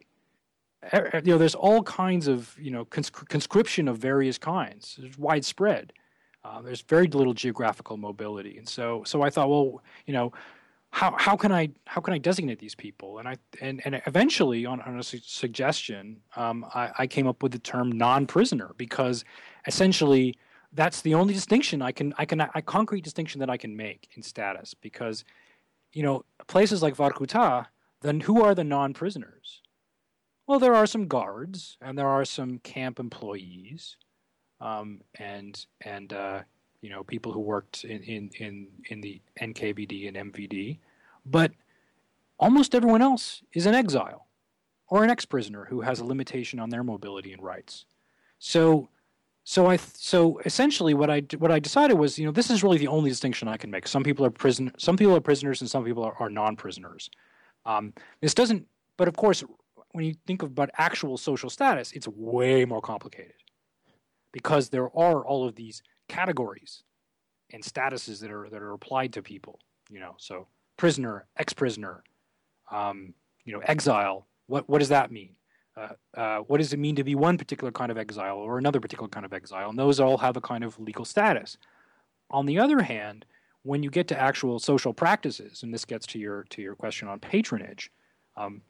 You 0.94 1.22
know, 1.26 1.38
there's 1.38 1.56
all 1.56 1.84
kinds 1.84 2.30
of 2.30 2.56
you 2.58 2.72
know 2.72 2.86
conscription 2.86 3.90
of 3.90 3.98
various 3.98 4.38
kinds. 4.38 4.98
It's 5.04 5.18
widespread. 5.18 5.92
Uh, 6.46 6.62
there's 6.62 6.80
very 6.84 7.08
little 7.08 7.34
geographical 7.34 7.98
mobility, 7.98 8.58
and 8.58 8.68
so 8.68 9.04
so 9.06 9.24
I 9.24 9.30
thought, 9.30 9.50
well, 9.50 9.84
you 10.06 10.14
know, 10.14 10.32
how 10.92 11.14
how 11.18 11.36
can 11.36 11.52
I 11.52 11.72
how 11.86 12.00
can 12.00 12.14
I 12.14 12.18
designate 12.18 12.60
these 12.60 12.76
people? 12.76 13.20
And 13.20 13.28
I 13.28 13.36
and, 13.60 13.82
and 13.84 14.02
eventually, 14.08 14.66
on, 14.66 14.80
on 14.84 15.00
a 15.00 15.04
su- 15.04 15.20
suggestion, 15.22 16.22
um, 16.38 16.66
I, 16.74 16.92
I 17.00 17.08
came 17.08 17.28
up 17.28 17.44
with 17.44 17.52
the 17.52 17.60
term 17.60 17.92
non-prisoner 17.92 18.72
because 18.78 19.26
essentially 19.68 20.38
that's 20.74 21.02
the 21.02 21.14
only 21.14 21.34
distinction 21.34 21.82
I 21.82 21.92
can 21.92 22.14
I 22.18 22.26
can 22.26 22.42
a 22.42 22.62
concrete 22.62 23.04
distinction 23.04 23.40
that 23.40 23.50
I 23.50 23.58
can 23.58 23.76
make 23.76 24.10
in 24.16 24.24
status 24.24 24.74
because 24.74 25.24
you 25.92 26.04
know 26.04 26.26
places 26.48 26.82
like 26.82 26.96
Vorkuta, 26.96 27.68
then 28.02 28.22
who 28.22 28.42
are 28.44 28.56
the 28.56 28.64
non-prisoners? 28.64 29.62
Well, 30.46 30.60
there 30.60 30.76
are 30.76 30.86
some 30.86 31.08
guards 31.08 31.78
and 31.82 31.98
there 31.98 32.08
are 32.08 32.26
some 32.26 32.60
camp 32.60 33.00
employees, 33.00 33.98
um, 34.60 35.02
and 35.16 35.66
and 35.82 36.12
uh, 36.12 36.42
you 36.84 36.90
know, 36.90 37.02
people 37.02 37.32
who 37.32 37.40
worked 37.40 37.86
in, 37.86 38.04
in, 38.04 38.30
in, 38.40 38.68
in 38.90 39.00
the 39.00 39.22
NKVD 39.42 40.10
and 40.10 40.34
MVD, 40.34 40.80
but 41.26 41.54
almost 42.38 42.76
everyone 42.76 43.02
else 43.02 43.42
is 43.54 43.66
an 43.66 43.74
exile 43.74 44.28
or 44.90 45.06
an 45.06 45.10
ex-prisoner 45.10 45.68
who 45.70 45.80
has 45.80 46.02
a 46.02 46.06
limitation 46.06 46.60
on 46.60 46.70
their 46.70 46.84
mobility 46.84 47.32
and 47.32 47.42
rights. 47.42 47.86
So, 48.38 48.90
so 49.44 49.70
I 49.70 49.78
so 49.78 50.40
essentially 50.46 50.94
what 50.94 51.10
I 51.10 51.24
what 51.38 51.52
I 51.52 51.60
decided 51.60 51.96
was 51.96 52.18
you 52.18 52.26
know 52.26 52.32
this 52.32 52.50
is 52.50 52.64
really 52.64 52.78
the 52.78 52.88
only 52.88 53.10
distinction 53.10 53.48
I 53.48 53.58
can 53.58 53.70
make. 53.70 53.88
Some 53.88 54.04
people 54.04 54.26
are 54.26 54.30
prison 54.30 54.72
some 54.78 54.96
people 54.98 55.16
are 55.16 55.22
prisoners 55.22 55.62
and 55.62 55.70
some 55.70 55.84
people 55.84 56.04
are, 56.04 56.16
are 56.20 56.30
non-prisoners. 56.30 57.10
Um, 57.66 57.94
this 58.22 58.34
doesn't, 58.34 58.68
but 58.98 59.08
of 59.08 59.16
course, 59.16 59.44
when 59.92 60.06
you 60.06 60.16
think 60.28 60.44
about 60.44 60.70
actual 60.78 61.18
social 61.18 61.50
status, 61.50 61.92
it's 61.92 62.08
way 62.08 62.66
more 62.66 62.82
complicated 62.82 63.36
because 64.32 64.70
there 64.70 64.86
are 64.98 65.26
all 65.26 65.48
of 65.48 65.56
these 65.56 65.82
categories 66.08 66.84
and 67.52 67.64
statuses 67.64 68.20
that 68.22 68.32
are 68.32 68.50
that 68.50 68.62
are 68.62 68.74
applied 68.74 69.14
to 69.14 69.22
people. 69.22 69.60
You 69.90 70.00
know, 70.00 70.16
so 70.18 70.48
prisoner, 70.78 71.26
ex-prisoner, 71.38 72.04
um, 72.72 73.14
you 73.44 73.54
know, 73.54 73.60
exile. 73.60 74.28
What 74.48 74.70
what 74.70 74.80
does 74.80 74.90
that 74.90 75.12
mean? 75.12 75.36
Uh, 75.76 75.88
uh, 76.16 76.38
what 76.40 76.58
does 76.60 76.72
it 76.74 76.80
mean 76.80 76.96
to 76.96 77.04
be 77.04 77.16
one 77.16 77.38
particular 77.38 77.72
kind 77.72 77.92
of 77.92 77.98
exile 77.98 78.38
or 78.38 78.58
another 78.58 78.80
particular 78.80 79.10
kind 79.10 79.26
of 79.26 79.34
exile? 79.34 79.70
And 79.70 79.80
those 79.80 80.00
all 80.00 80.18
have 80.20 80.38
a 80.38 80.42
kind 80.42 80.64
of 80.64 80.80
legal 80.80 81.06
status. 81.06 81.58
On 82.30 82.46
the 82.46 82.60
other 82.60 82.82
hand, 82.82 83.26
when 83.64 83.82
you 83.82 83.90
get 83.90 84.08
to 84.10 84.20
actual 84.20 84.60
social 84.60 84.94
practices, 84.94 85.64
and 85.64 85.74
this 85.74 85.86
gets 85.86 86.06
to 86.08 86.20
your 86.20 86.44
to 86.50 86.62
your 86.62 86.76
question 86.76 87.08
on 87.08 87.20
patronage, 87.20 87.92
um, 88.36 88.62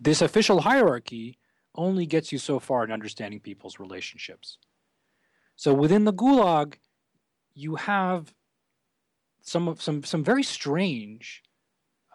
this 0.00 0.22
official 0.22 0.60
hierarchy 0.60 1.38
only 1.74 2.06
gets 2.06 2.32
you 2.32 2.38
so 2.38 2.58
far 2.58 2.84
in 2.84 2.92
understanding 2.92 3.40
people's 3.40 3.78
relationships. 3.78 4.58
So 5.56 5.74
within 5.74 6.04
the 6.04 6.12
Gulag, 6.12 6.74
you 7.54 7.76
have 7.76 8.32
some 9.42 9.68
of 9.68 9.82
some 9.82 10.02
some 10.04 10.24
very 10.24 10.42
strange, 10.42 11.42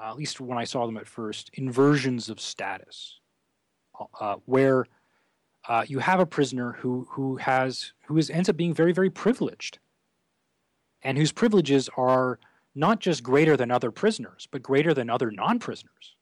uh, 0.02 0.10
at 0.10 0.16
least 0.16 0.40
when 0.42 0.58
I 0.58 0.64
saw 0.64 0.86
them 0.86 0.98
at 0.98 1.08
first, 1.08 1.50
inversions 1.54 2.30
of 2.30 2.40
status, 2.40 3.19
uh, 4.20 4.36
where 4.46 4.86
uh, 5.68 5.86
you 5.88 6.00
have 6.00 6.20
a 6.20 6.26
prisoner 6.26 6.74
who 6.74 7.08
who 7.12 7.38
has 7.38 7.94
who 8.06 8.18
is 8.18 8.30
ends 8.30 8.50
up 8.50 8.58
being 8.58 8.74
very 8.74 8.94
very 8.94 9.10
privileged, 9.10 9.80
and 11.04 11.18
whose 11.18 11.32
privileges 11.32 11.90
are 11.98 12.40
not 12.76 13.00
just 13.00 13.24
greater 13.24 13.58
than 13.58 13.72
other 13.72 13.92
prisoners, 13.92 14.48
but 14.52 14.62
greater 14.62 14.94
than 14.94 15.10
other 15.10 15.32
non-prisoners. 15.32 16.16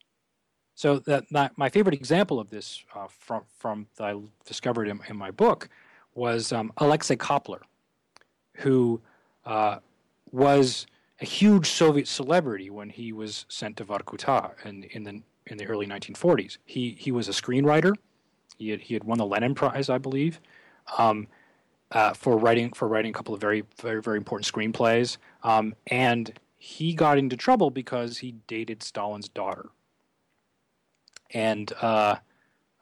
So 0.76 1.00
that, 1.00 1.26
my 1.58 1.70
favorite 1.70 1.96
example 1.96 2.40
of 2.40 2.50
this 2.50 2.84
uh, 2.94 3.08
from 3.08 3.44
from 3.58 3.88
that 3.98 4.04
I 4.04 4.16
discovered 4.46 4.88
in, 4.88 5.00
in 5.10 5.18
my 5.18 5.32
book 5.32 5.70
was 6.14 6.52
um, 6.52 6.72
Alexei 6.78 7.16
Kapler, 7.16 7.62
who 8.54 9.02
uh, 9.46 9.80
was 10.32 10.88
a 11.20 11.26
huge 11.26 11.70
Soviet 11.70 12.08
celebrity 12.08 12.70
when 12.70 12.90
he 12.90 13.12
was 13.12 13.46
sent 13.50 13.78
to 13.78 13.86
Vorkuta 13.86 14.54
in, 14.66 14.84
in 14.84 15.04
the 15.04 15.22
in 15.48 15.58
the 15.58 15.66
early 15.66 15.86
1940s. 15.86 16.58
He 16.66 16.96
he 17.00 17.12
was 17.12 17.28
a 17.28 17.32
screenwriter. 17.32 17.94
He 18.58 18.70
had 18.70 18.82
he 18.82 18.94
had 18.94 19.04
won 19.04 19.18
the 19.18 19.26
Lenin 19.26 19.56
Prize, 19.56 19.90
I 19.90 19.98
believe, 19.98 20.40
um, 20.98 21.28
uh, 21.92 22.14
for 22.14 22.38
writing 22.38 22.72
for 22.74 22.88
writing 22.88 23.12
a 23.12 23.14
couple 23.14 23.34
of 23.34 23.42
very 23.42 23.64
very 23.82 24.02
very 24.02 24.18
important 24.18 24.52
screenplays. 24.52 25.18
Um, 25.44 25.76
and 25.88 26.34
he 26.58 26.94
got 26.94 27.18
into 27.18 27.38
trouble 27.38 27.70
because 27.70 28.20
he 28.20 28.36
dated 28.48 28.84
Stalin's 28.84 29.30
daughter, 29.30 29.70
and 31.32 31.72
uh, 31.82 32.18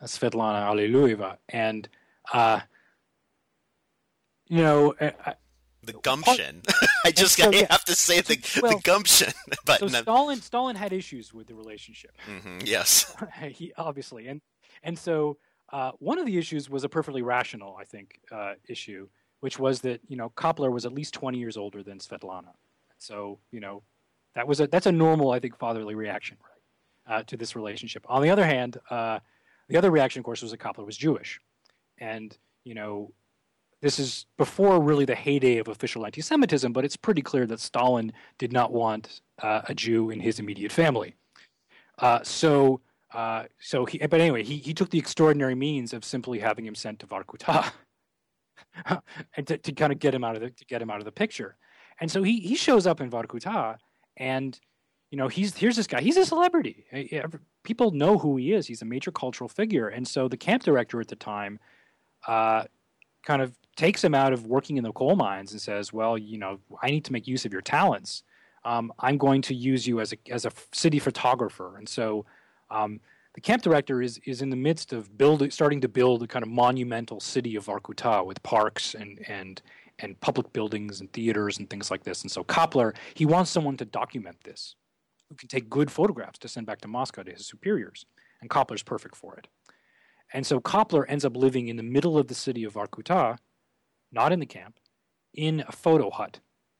Svetlana 0.04 0.64
Alliluyeva, 0.64 1.38
and 1.50 1.88
uh, 2.34 2.62
you 4.48 4.62
know, 4.62 4.94
I, 5.00 5.36
the 5.86 5.94
gumption. 5.94 6.62
I 7.06 7.12
just 7.12 7.38
so, 7.38 7.52
yeah. 7.52 7.68
have 7.70 7.86
to 7.86 7.96
say 7.96 8.22
the, 8.22 8.60
well, 8.62 8.76
the 8.76 8.82
gumption. 8.82 9.34
but 9.66 9.80
so 9.80 9.88
Stalin 9.88 10.42
Stalin 10.42 10.76
had 10.76 10.94
issues 10.94 11.34
with 11.34 11.48
the 11.48 11.56
relationship. 11.56 12.12
Mm-hmm, 12.28 12.60
yes, 12.66 13.16
he 13.50 13.74
obviously, 13.78 14.28
and 14.28 14.42
and 14.84 14.98
so 14.98 15.38
uh, 15.72 15.92
one 16.00 16.20
of 16.20 16.26
the 16.26 16.38
issues 16.38 16.70
was 16.70 16.84
a 16.84 16.90
perfectly 16.90 17.22
rational, 17.22 17.76
I 17.80 17.84
think, 17.84 18.20
uh, 18.32 18.54
issue, 18.68 19.08
which 19.40 19.60
was 19.60 19.82
that 19.82 20.02
you 20.08 20.18
know 20.18 20.32
Kapler 20.36 20.72
was 20.72 20.86
at 20.86 20.94
least 20.94 21.14
twenty 21.14 21.40
years 21.40 21.58
older 21.58 21.84
than 21.84 22.00
Svetlana. 22.00 22.54
So 22.98 23.40
you 23.52 23.60
know 23.60 23.84
that 24.36 24.48
was 24.48 24.60
a 24.60 24.68
that's 24.68 24.86
a 24.86 24.92
normal, 24.92 25.32
I 25.32 25.40
think, 25.40 25.58
fatherly 25.58 25.96
reaction, 25.96 26.38
right, 26.42 27.16
uh, 27.16 27.24
to 27.24 27.38
this 27.38 27.56
relationship. 27.56 28.06
On 28.08 28.22
the 28.22 28.30
other 28.30 28.46
hand, 28.46 28.78
uh, 28.90 29.20
the 29.70 29.78
other 29.78 29.92
reaction, 29.92 30.20
of 30.20 30.26
course, 30.26 30.42
was 30.42 30.52
that 30.52 30.60
Kapler 30.60 30.86
was 30.86 30.98
Jewish, 30.98 31.40
and 31.98 32.38
you 32.64 32.76
know 32.76 33.12
this 33.86 34.00
is 34.00 34.26
before 34.40 34.82
really 34.82 35.06
the 35.06 35.14
heyday 35.14 35.60
of 35.60 35.68
official 35.68 36.08
anti 36.08 36.20
Semitism, 36.20 36.74
but 36.74 36.84
it's 36.84 36.98
pretty 36.98 37.22
clear 37.22 37.46
that 37.46 37.60
Stalin 37.60 38.12
did 38.40 38.52
not 38.52 38.74
want 38.74 39.22
uh, 39.44 39.62
a 39.70 39.76
Jew 39.76 40.10
in 40.10 40.20
his 40.20 40.40
immediate 40.40 40.72
family. 40.72 41.14
Uh, 42.00 42.24
so, 42.24 42.82
uh, 43.14 43.44
so 43.60 43.86
he, 43.86 44.00
but 44.00 44.20
anyway, 44.20 44.42
he, 44.42 44.58
he 44.58 44.74
took 44.74 44.90
the 44.90 44.98
extraordinary 44.98 45.54
means 45.54 45.94
of 45.94 46.04
simply 46.04 46.40
having 46.40 46.66
him 46.66 46.74
sent 46.74 46.98
to 46.98 47.06
Vorkuta, 47.06 47.74
and 49.38 49.46
to, 49.46 49.60
to 49.60 49.72
kind 49.72 49.94
of 49.94 50.00
get 50.00 50.16
him 50.16 50.24
out 50.24 50.36
of 50.36 50.42
the 50.42 50.50
to 50.50 50.66
get 50.66 50.82
him 50.82 50.90
out 50.90 50.98
of 50.98 51.06
the 51.06 51.12
picture. 51.12 51.56
And 52.00 52.10
so 52.10 52.24
he 52.24 52.40
he 52.40 52.56
shows 52.56 52.88
up 52.88 53.02
in 53.02 53.12
Vorkuta, 53.12 53.78
and 54.18 54.60
you 55.12 55.18
know 55.20 55.28
he's 55.28 55.56
here's 55.56 55.76
this 55.76 55.86
guy. 55.86 56.02
He's 56.02 56.18
a 56.18 56.26
celebrity. 56.26 56.88
People 57.64 57.92
know 57.92 58.18
who 58.18 58.38
he 58.38 58.52
is. 58.52 58.66
He's 58.66 58.82
a 58.82 58.86
major 58.86 59.12
cultural 59.12 59.48
figure. 59.48 59.90
And 59.90 60.08
so 60.08 60.28
the 60.28 60.38
camp 60.38 60.64
director 60.64 61.00
at 61.00 61.08
the 61.08 61.16
time 61.16 61.60
uh, 62.28 62.64
kind 63.24 63.44
of 63.44 63.56
takes 63.76 64.04
him 64.04 64.16
out 64.16 64.34
of 64.34 64.46
working 64.46 64.78
in 64.78 64.84
the 64.84 64.92
coal 64.92 65.16
mines 65.16 65.52
and 65.52 65.62
says, 65.62 65.94
"Well, 65.94 66.18
you 66.18 66.38
know, 66.38 66.60
I 66.82 66.90
need 66.90 67.06
to 67.06 67.14
make 67.14 67.28
use 67.28 67.46
of 67.46 67.54
your 67.54 67.62
talents. 67.62 68.24
Um, 68.64 68.92
I'm 69.00 69.18
going 69.18 69.42
to 69.44 69.54
use 69.56 69.86
you 69.88 70.00
as 70.00 70.14
a 70.14 70.18
as 70.32 70.46
a 70.46 70.52
city 70.72 71.00
photographer." 71.00 71.78
And 71.78 71.88
so, 71.88 72.26
um, 72.70 73.00
the 73.34 73.42
camp 73.42 73.62
director 73.62 74.02
is 74.02 74.20
is 74.26 74.42
in 74.42 74.50
the 74.50 74.56
midst 74.56 74.94
of 74.94 75.18
building, 75.18 75.52
starting 75.52 75.82
to 75.82 75.90
build 75.90 76.24
a 76.24 76.28
kind 76.28 76.44
of 76.44 76.50
monumental 76.50 77.20
city 77.20 77.56
of 77.56 77.66
Vorkuta 77.66 78.26
with 78.26 78.42
parks 78.44 78.96
and 78.96 79.20
and 79.28 79.62
and 80.00 80.20
public 80.20 80.52
buildings 80.54 81.02
and 81.02 81.12
theaters 81.14 81.58
and 81.58 81.70
things 81.70 81.90
like 81.90 82.04
this. 82.04 82.22
And 82.22 82.32
so 82.32 82.44
Kapler, 82.44 82.96
he 83.14 83.26
wants 83.26 83.52
someone 83.52 83.78
to 83.78 83.86
document 83.86 84.38
this, 84.44 84.76
who 85.30 85.36
can 85.36 85.48
take 85.48 85.70
good 85.70 85.90
photographs 85.90 86.40
to 86.40 86.48
send 86.48 86.66
back 86.66 86.82
to 86.82 86.88
Moscow 86.88 87.24
to 87.24 87.32
his 87.32 87.46
superiors. 87.46 88.06
And 88.42 88.50
Kapler's 88.50 88.84
perfect 88.84 89.16
for 89.16 89.36
it. 89.36 89.48
And 90.34 90.46
so 90.46 90.60
Kapler 90.60 91.06
ends 91.08 91.24
up 91.24 91.38
living 91.38 91.68
in 91.68 91.78
the 91.78 91.84
middle 91.84 92.18
of 92.18 92.28
the 92.28 92.36
city 92.36 92.64
of 92.64 92.74
Vorkuta 92.74 93.38
not 94.12 94.32
in 94.32 94.40
the 94.40 94.46
camp, 94.46 94.80
in 95.34 95.64
a 95.68 95.72
photo 95.72 96.10
hut 96.10 96.40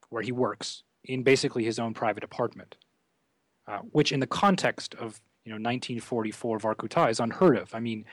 where 0.10 0.24
he 0.24 0.32
works 0.32 0.84
in 1.04 1.24
basically 1.24 1.64
his 1.64 1.80
own 1.80 1.94
private 1.94 2.24
apartment, 2.24 2.78
uh, 3.68 3.80
which 3.92 4.12
in 4.12 4.20
the 4.20 4.28
context 4.28 4.96
of 4.96 5.22
you 5.44 5.52
know 5.52 5.56
1944 5.56 6.60
Vorkuta 6.60 7.10
is 7.10 7.20
unheard 7.20 7.58
of. 7.58 7.74
I 7.76 7.80
mean, 7.80 8.06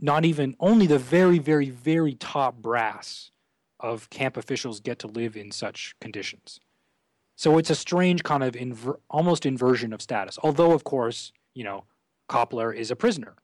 not 0.00 0.24
even 0.24 0.56
only 0.60 0.86
the 0.86 0.98
very, 0.98 1.38
very, 1.38 1.70
very 1.70 2.14
top 2.14 2.56
brass 2.56 3.30
of 3.80 4.08
camp 4.10 4.36
officials 4.36 4.80
get 4.80 4.98
to 5.00 5.06
live 5.06 5.36
in 5.36 5.50
such 5.50 5.94
conditions. 6.00 6.60
So 7.36 7.58
it's 7.58 7.70
a 7.70 7.74
strange 7.74 8.22
kind 8.22 8.42
of 8.42 8.54
inver- 8.54 9.00
almost 9.10 9.44
inversion 9.44 9.92
of 9.92 10.00
status. 10.00 10.38
Although, 10.42 10.72
of 10.72 10.84
course, 10.84 11.32
you 11.54 11.64
know, 11.64 11.84
Kapler 12.28 12.74
is 12.74 12.90
a 12.90 12.96
prisoner, 12.96 13.34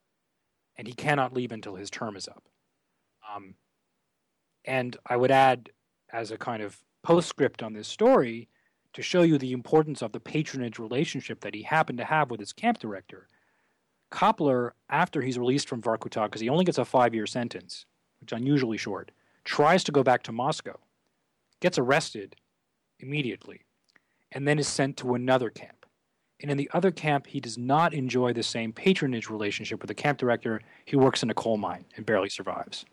and 0.77 0.87
he 0.87 0.95
cannot 0.95 1.35
leave 1.35 1.53
until 1.53 1.75
his 1.75 1.91
term 1.91 2.17
is 2.17 2.29
up. 2.29 2.45
Um, 3.35 3.55
and 4.65 4.97
I 5.07 5.17
would 5.17 5.31
add, 5.31 5.71
as 6.13 6.31
a 6.31 6.37
kind 6.37 6.63
of 6.63 6.79
postscript 7.03 7.63
on 7.63 7.73
this 7.73 7.89
story, 7.89 8.49
to 8.93 9.03
show 9.03 9.23
you 9.23 9.39
the 9.39 9.53
importance 9.53 10.03
of 10.03 10.13
the 10.13 10.21
patronage 10.21 10.79
relationship 10.79 11.41
that 11.41 11.55
he 11.55 11.63
happened 11.63 11.99
to 11.99 12.05
have 12.05 12.31
with 12.31 12.41
his 12.41 12.53
camp 12.53 12.79
director. 12.79 13.29
Kapler, 14.11 14.73
after 14.89 15.23
he's 15.23 15.39
released 15.39 15.69
from 15.69 15.81
Vorkuta, 15.81 16.25
because 16.25 16.41
he 16.41 16.49
only 16.49 16.65
gets 16.65 16.79
a 16.79 16.85
five 16.85 17.15
year 17.15 17.27
sentence, 17.27 17.87
which 18.21 18.33
is 18.33 18.37
unusually 18.37 18.77
short, 18.77 19.13
tries 19.45 19.85
to 19.85 19.93
go 19.93 20.03
back 20.03 20.23
to 20.25 20.33
Moscow, 20.33 20.79
gets 21.61 21.79
arrested 21.79 22.37
immediately, 22.99 23.61
and 24.33 24.47
then 24.47 24.59
is 24.59 24.69
sent 24.69 24.97
to 24.99 25.15
another 25.15 25.51
camp. 25.51 25.87
And 26.43 26.51
in 26.51 26.57
the 26.57 26.71
other 26.73 26.91
camp, 26.91 27.27
he 27.27 27.41
does 27.41 27.59
not 27.59 27.93
enjoy 27.93 28.33
the 28.33 28.43
same 28.43 28.73
patronage 28.73 29.29
relationship 29.29 29.81
with 29.81 29.89
the 29.89 29.95
camp 29.95 30.19
director. 30.19 30.61
He 30.85 30.97
works 30.97 31.23
in 31.23 31.31
a 31.31 31.35
coal 31.35 31.59
mine 31.59 31.85
and 31.97 32.07
barely 32.07 32.31
survives. 32.31 32.85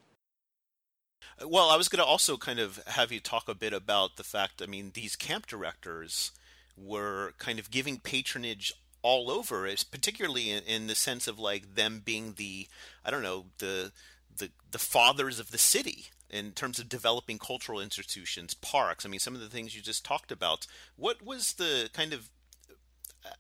Well, 1.46 1.70
I 1.70 1.78
was 1.78 1.90
going 1.90 2.02
to 2.02 2.06
also 2.06 2.38
kind 2.38 2.60
of 2.60 2.78
have 2.88 3.12
you 3.12 3.20
talk 3.20 3.48
a 3.48 3.56
bit 3.56 3.74
about 3.74 4.16
the 4.16 4.24
fact, 4.24 4.62
I 4.62 4.66
mean, 4.66 4.92
these 4.94 5.16
camp 5.16 5.48
directors 5.48 6.32
were 6.76 7.34
kind 7.38 7.60
of 7.60 7.72
giving 7.72 8.00
patronage 8.00 8.74
all 9.02 9.30
over, 9.32 9.68
particularly 9.92 10.50
in, 10.52 10.63
in 10.63 10.88
the 10.88 10.96
sense 10.96 11.28
of 11.28 11.40
like 11.40 11.76
them 11.76 12.02
being 12.04 12.34
the, 12.38 12.68
I 13.06 13.12
don't 13.12 13.24
know, 13.24 13.46
the 13.60 13.92
the 14.36 14.52
the 14.72 14.80
fathers 14.80 15.40
of 15.40 15.52
the 15.52 15.58
city 15.58 16.08
in 16.30 16.52
terms 16.52 16.78
of 16.78 16.90
developing 16.90 17.40
cultural 17.40 17.80
institutions, 17.80 18.54
parks. 18.54 19.06
I 19.06 19.10
mean, 19.10 19.20
some 19.20 19.34
of 19.34 19.42
the 19.42 19.50
things 19.50 19.76
you 19.76 19.82
just 19.82 20.06
talked 20.06 20.32
about. 20.32 20.68
What 20.96 21.24
was 21.26 21.54
the 21.54 21.90
kind 21.94 22.13
of 22.13 22.30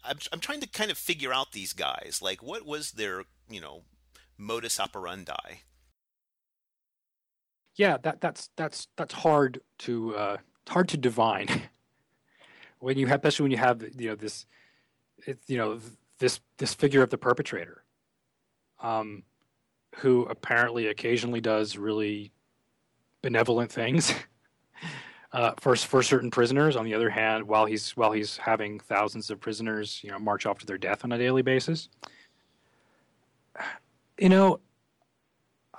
I'm 0.03 0.17
I'm 0.31 0.39
trying 0.39 0.61
to 0.61 0.67
kind 0.67 0.91
of 0.91 0.97
figure 0.97 1.33
out 1.33 1.51
these 1.51 1.73
guys. 1.73 2.19
Like, 2.21 2.41
what 2.41 2.65
was 2.65 2.91
their 2.91 3.23
you 3.49 3.61
know 3.61 3.83
modus 4.37 4.79
operandi? 4.79 5.61
Yeah, 7.77 7.97
that 8.01 8.19
that's 8.19 8.49
that's 8.55 8.87
that's 8.97 9.13
hard 9.13 9.61
to 9.79 10.15
uh, 10.15 10.37
hard 10.67 10.89
to 10.89 10.97
divine 10.97 11.47
when 12.79 12.97
you 12.97 13.05
have, 13.07 13.19
especially 13.19 13.43
when 13.43 13.51
you 13.51 13.57
have 13.57 13.83
you 13.97 14.09
know 14.09 14.15
this, 14.15 14.45
you 15.45 15.57
know 15.57 15.79
this 16.17 16.39
this 16.57 16.73
figure 16.73 17.03
of 17.03 17.11
the 17.11 17.19
perpetrator, 17.19 17.83
um, 18.81 19.21
who 19.97 20.23
apparently 20.25 20.87
occasionally 20.87 21.39
does 21.39 21.77
really 21.77 22.31
benevolent 23.21 23.71
things 23.71 24.11
uh, 25.31 25.51
for 25.59 25.75
for 25.75 26.01
certain 26.01 26.31
prisoners. 26.31 26.75
On 26.75 26.83
the 26.83 26.95
other 26.95 27.11
hand, 27.11 27.47
while 27.47 27.67
he's 27.67 27.91
while 27.95 28.11
he's 28.11 28.37
having 28.37 28.79
thousands 28.79 29.29
of 29.29 29.39
prisoners, 29.39 30.01
you 30.03 30.09
know, 30.09 30.17
march 30.17 30.47
off 30.47 30.57
to 30.59 30.65
their 30.65 30.79
death 30.79 31.03
on 31.03 31.11
a 31.11 31.17
daily 31.17 31.43
basis. 31.43 31.89
You 34.19 34.29
know, 34.29 34.59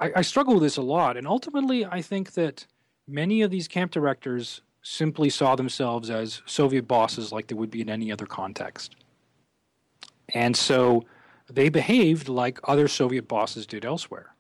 I, 0.01 0.13
I 0.17 0.23
struggle 0.23 0.55
with 0.55 0.63
this 0.63 0.77
a 0.77 0.83
lot, 0.83 1.17
and 1.17 1.27
ultimately, 1.27 1.85
I 1.85 2.03
think 2.03 2.33
that 2.33 2.67
many 3.07 3.43
of 3.43 3.51
these 3.51 3.69
camp 3.69 3.91
directors 3.91 4.63
simply 4.83 5.31
saw 5.31 5.57
themselves 5.57 6.09
as 6.11 6.43
Soviet 6.47 6.89
bosses, 6.89 7.33
like 7.33 7.49
they 7.49 7.55
would 7.55 7.71
be 7.71 7.81
in 7.81 7.91
any 7.91 8.13
other 8.13 8.27
context, 8.27 8.97
and 10.35 10.57
so 10.57 11.05
they 11.51 11.69
behaved 11.69 12.29
like 12.29 12.59
other 12.65 12.89
Soviet 12.89 13.29
bosses 13.29 13.67
did 13.67 13.85
elsewhere 13.85 14.35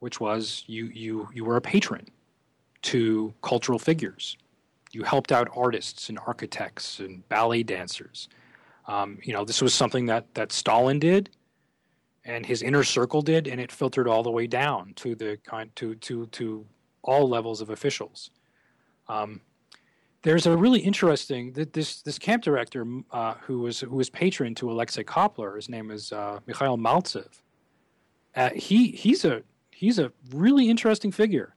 which 0.00 0.20
was 0.20 0.64
you 0.66 0.86
you 0.86 1.28
you 1.32 1.44
were 1.44 1.56
a 1.56 1.60
patron 1.60 2.06
to 2.82 3.32
cultural 3.42 3.78
figures. 3.78 4.36
You 4.92 5.02
helped 5.02 5.32
out 5.32 5.48
artists 5.54 6.08
and 6.08 6.18
architects 6.26 7.00
and 7.00 7.28
ballet 7.28 7.62
dancers. 7.62 8.28
Um, 8.86 9.18
you 9.22 9.32
know, 9.32 9.44
this 9.44 9.60
was 9.60 9.74
something 9.74 10.06
that 10.06 10.32
that 10.34 10.52
Stalin 10.52 10.98
did, 10.98 11.30
and 12.28 12.44
his 12.44 12.62
inner 12.62 12.84
circle 12.84 13.22
did, 13.22 13.48
and 13.48 13.60
it 13.60 13.72
filtered 13.72 14.06
all 14.06 14.22
the 14.22 14.30
way 14.30 14.46
down 14.46 14.92
to 14.96 15.14
the 15.14 15.38
to 15.74 15.94
to 15.96 16.26
to 16.26 16.66
all 17.02 17.28
levels 17.28 17.60
of 17.60 17.70
officials. 17.70 18.30
Um, 19.08 19.40
there's 20.22 20.46
a 20.46 20.56
really 20.56 20.80
interesting 20.80 21.52
this 21.52 22.02
this 22.02 22.18
camp 22.18 22.42
director 22.42 22.86
uh, 23.10 23.34
who 23.40 23.60
was 23.60 23.80
who 23.80 23.96
was 23.96 24.10
patron 24.10 24.54
to 24.56 24.70
Alexei 24.70 25.02
Kapler. 25.02 25.56
His 25.56 25.68
name 25.68 25.90
is 25.90 26.12
uh, 26.12 26.40
Mikhail 26.46 26.76
Maltsev. 26.76 27.40
Uh, 28.36 28.50
he 28.50 28.90
he's 28.90 29.24
a 29.24 29.42
he's 29.70 29.98
a 29.98 30.12
really 30.32 30.68
interesting 30.68 31.10
figure. 31.10 31.54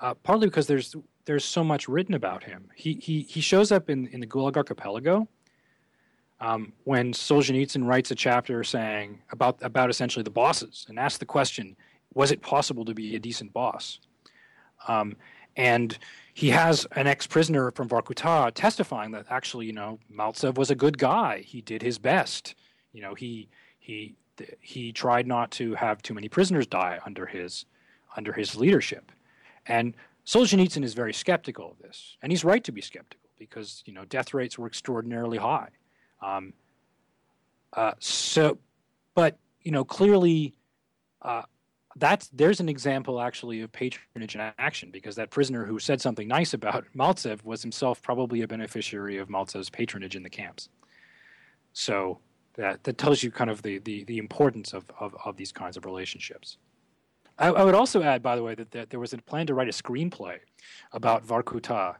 Uh, 0.00 0.14
partly 0.14 0.46
because 0.46 0.66
there's 0.66 0.96
there's 1.26 1.44
so 1.44 1.62
much 1.62 1.88
written 1.88 2.14
about 2.14 2.42
him. 2.42 2.68
He 2.74 2.94
he 2.94 3.22
he 3.22 3.40
shows 3.40 3.70
up 3.70 3.88
in 3.88 4.08
in 4.08 4.20
the 4.20 4.26
Gulag 4.26 4.56
Archipelago. 4.56 5.28
Um, 6.40 6.72
when 6.84 7.12
Solzhenitsyn 7.12 7.84
writes 7.84 8.10
a 8.10 8.14
chapter 8.14 8.62
saying 8.62 9.20
about 9.32 9.58
about 9.60 9.90
essentially 9.90 10.22
the 10.22 10.30
bosses 10.30 10.86
and 10.88 10.98
asks 10.98 11.18
the 11.18 11.26
question, 11.26 11.76
was 12.14 12.30
it 12.30 12.42
possible 12.42 12.84
to 12.84 12.94
be 12.94 13.16
a 13.16 13.18
decent 13.18 13.52
boss? 13.52 13.98
Um, 14.86 15.16
and 15.56 15.98
he 16.34 16.50
has 16.50 16.86
an 16.92 17.08
ex-prisoner 17.08 17.72
from 17.72 17.88
Vorkuta 17.88 18.52
testifying 18.54 19.10
that 19.10 19.26
actually, 19.28 19.66
you 19.66 19.72
know, 19.72 19.98
Maltsev 20.12 20.56
was 20.56 20.70
a 20.70 20.76
good 20.76 20.96
guy. 20.96 21.40
He 21.44 21.60
did 21.60 21.82
his 21.82 21.98
best. 21.98 22.54
You 22.92 23.02
know, 23.02 23.14
he 23.14 23.48
he 23.80 24.14
he 24.60 24.92
tried 24.92 25.26
not 25.26 25.50
to 25.52 25.74
have 25.74 26.00
too 26.00 26.14
many 26.14 26.28
prisoners 26.28 26.66
die 26.66 27.00
under 27.04 27.26
his 27.26 27.64
under 28.16 28.32
his 28.32 28.54
leadership. 28.54 29.10
And 29.66 29.94
Solzhenitsyn 30.24 30.84
is 30.84 30.94
very 30.94 31.12
skeptical 31.12 31.72
of 31.72 31.78
this, 31.78 32.16
and 32.22 32.30
he's 32.30 32.44
right 32.44 32.62
to 32.62 32.72
be 32.72 32.80
skeptical 32.80 33.28
because 33.36 33.82
you 33.84 33.92
know 33.92 34.04
death 34.04 34.32
rates 34.32 34.56
were 34.56 34.68
extraordinarily 34.68 35.38
high. 35.38 35.70
Um, 36.20 36.52
uh, 37.72 37.92
so, 37.98 38.58
but 39.14 39.38
you 39.62 39.70
know 39.70 39.84
clearly, 39.84 40.54
uh, 41.22 41.42
that's 41.96 42.28
there's 42.28 42.60
an 42.60 42.68
example 42.68 43.20
actually 43.20 43.60
of 43.60 43.72
patronage 43.72 44.34
in 44.34 44.40
action 44.58 44.90
because 44.90 45.16
that 45.16 45.30
prisoner 45.30 45.64
who 45.64 45.78
said 45.78 46.00
something 46.00 46.28
nice 46.28 46.54
about 46.54 46.84
Maltsev 46.96 47.44
was 47.44 47.62
himself 47.62 48.00
probably 48.02 48.42
a 48.42 48.48
beneficiary 48.48 49.18
of 49.18 49.28
Maltsev's 49.28 49.70
patronage 49.70 50.16
in 50.16 50.22
the 50.22 50.30
camps. 50.30 50.68
So 51.72 52.18
that, 52.58 52.82
that 52.84 52.98
tells 52.98 53.22
you 53.22 53.30
kind 53.30 53.50
of 53.50 53.62
the, 53.62 53.78
the, 53.78 54.04
the 54.04 54.18
importance 54.18 54.72
of, 54.72 54.84
of, 54.98 55.14
of 55.24 55.36
these 55.36 55.52
kinds 55.52 55.76
of 55.76 55.84
relationships. 55.84 56.58
I, 57.38 57.48
I, 57.48 57.62
would 57.62 57.76
also 57.76 58.02
add, 58.02 58.20
by 58.20 58.34
the 58.34 58.42
way, 58.42 58.56
that, 58.56 58.72
that 58.72 58.90
there 58.90 58.98
was 58.98 59.12
a 59.12 59.18
plan 59.18 59.46
to 59.46 59.54
write 59.54 59.68
a 59.68 59.70
screenplay 59.70 60.38
about 60.92 61.24
Vorkuta, 61.24 61.94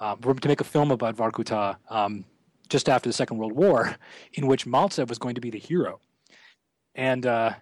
um, 0.00 0.20
to 0.20 0.48
make 0.48 0.60
a 0.60 0.64
film 0.64 0.90
about 0.90 1.16
Vorkuta 1.16 1.76
um, 1.90 2.24
just 2.70 2.88
after 2.88 3.08
the 3.08 3.12
Second 3.12 3.36
World 3.36 3.52
War, 3.52 3.96
in 4.32 4.46
which 4.46 4.64
Maltsev 4.66 5.08
was 5.08 5.18
going 5.18 5.34
to 5.34 5.40
be 5.40 5.50
the 5.50 5.58
hero. 5.58 6.00
And 6.94 7.26
uh, 7.26 7.54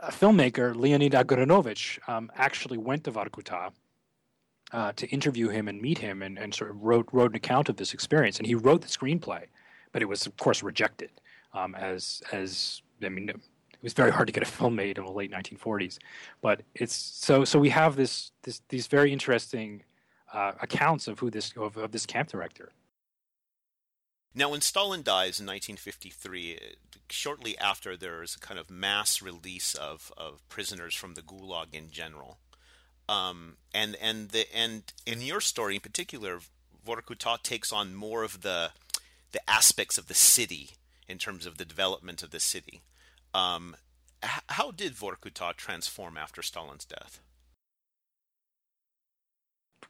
a 0.00 0.12
filmmaker, 0.12 0.74
Leonid 0.76 1.12
Agranovich, 1.12 1.98
um, 2.08 2.30
actually 2.36 2.78
went 2.78 3.04
to 3.04 3.12
Vorkuta 3.12 3.72
uh, 4.72 4.92
to 4.92 5.06
interview 5.08 5.48
him 5.48 5.66
and 5.66 5.82
meet 5.82 5.98
him 5.98 6.22
and, 6.22 6.38
and 6.38 6.54
sort 6.54 6.70
of 6.70 6.80
wrote, 6.82 7.08
wrote 7.12 7.32
an 7.32 7.36
account 7.36 7.68
of 7.68 7.76
this 7.76 7.92
experience. 7.92 8.38
And 8.38 8.46
he 8.46 8.54
wrote 8.54 8.82
the 8.82 8.88
screenplay, 8.88 9.46
but 9.90 10.00
it 10.02 10.06
was, 10.06 10.26
of 10.26 10.36
course, 10.36 10.62
rejected 10.62 11.10
um, 11.52 11.74
as 11.74 12.22
as 12.32 12.82
I 13.02 13.08
mean, 13.08 13.28
it 13.28 13.36
was 13.82 13.92
very 13.92 14.10
hard 14.10 14.26
to 14.26 14.32
get 14.32 14.42
a 14.42 14.46
film 14.46 14.74
made 14.76 14.98
in 14.98 15.04
the 15.04 15.10
late 15.10 15.30
1940s. 15.30 15.98
But 16.40 16.62
it's 16.74 16.94
so 16.94 17.44
so 17.44 17.58
we 17.58 17.70
have 17.70 17.96
this 17.96 18.32
this 18.42 18.62
these 18.68 18.86
very 18.86 19.12
interesting 19.12 19.82
uh, 20.32 20.52
accounts 20.62 21.08
of 21.08 21.18
who 21.18 21.30
this 21.30 21.52
of, 21.56 21.76
of 21.76 21.92
this 21.92 22.06
camp 22.06 22.28
director. 22.28 22.72
Now, 24.34 24.50
when 24.50 24.60
Stalin 24.60 25.02
dies 25.02 25.40
in 25.40 25.46
1953, 25.46 26.58
shortly 27.08 27.58
after 27.58 27.96
there 27.96 28.22
is 28.22 28.36
a 28.36 28.38
kind 28.38 28.60
of 28.60 28.70
mass 28.70 29.20
release 29.20 29.74
of, 29.74 30.12
of 30.16 30.48
prisoners 30.48 30.94
from 30.94 31.14
the 31.14 31.22
Gulag 31.22 31.74
in 31.74 31.90
general, 31.90 32.38
um, 33.08 33.56
and 33.74 33.96
and 33.96 34.28
the 34.28 34.46
and 34.54 34.84
in 35.04 35.20
your 35.20 35.40
story 35.40 35.74
in 35.74 35.80
particular, 35.80 36.38
Vorkuta 36.86 37.42
takes 37.42 37.72
on 37.72 37.94
more 37.94 38.22
of 38.22 38.42
the 38.42 38.70
the 39.32 39.50
aspects 39.50 39.98
of 39.98 40.06
the 40.06 40.14
city 40.14 40.70
in 41.08 41.18
terms 41.18 41.44
of 41.44 41.58
the 41.58 41.64
development 41.64 42.22
of 42.22 42.30
the 42.30 42.38
city. 42.38 42.82
Um, 43.34 43.76
how 44.22 44.70
did 44.70 44.94
Vorkuta 44.94 45.56
transform 45.56 46.16
after 46.16 46.40
Stalin's 46.40 46.84
death? 46.84 47.20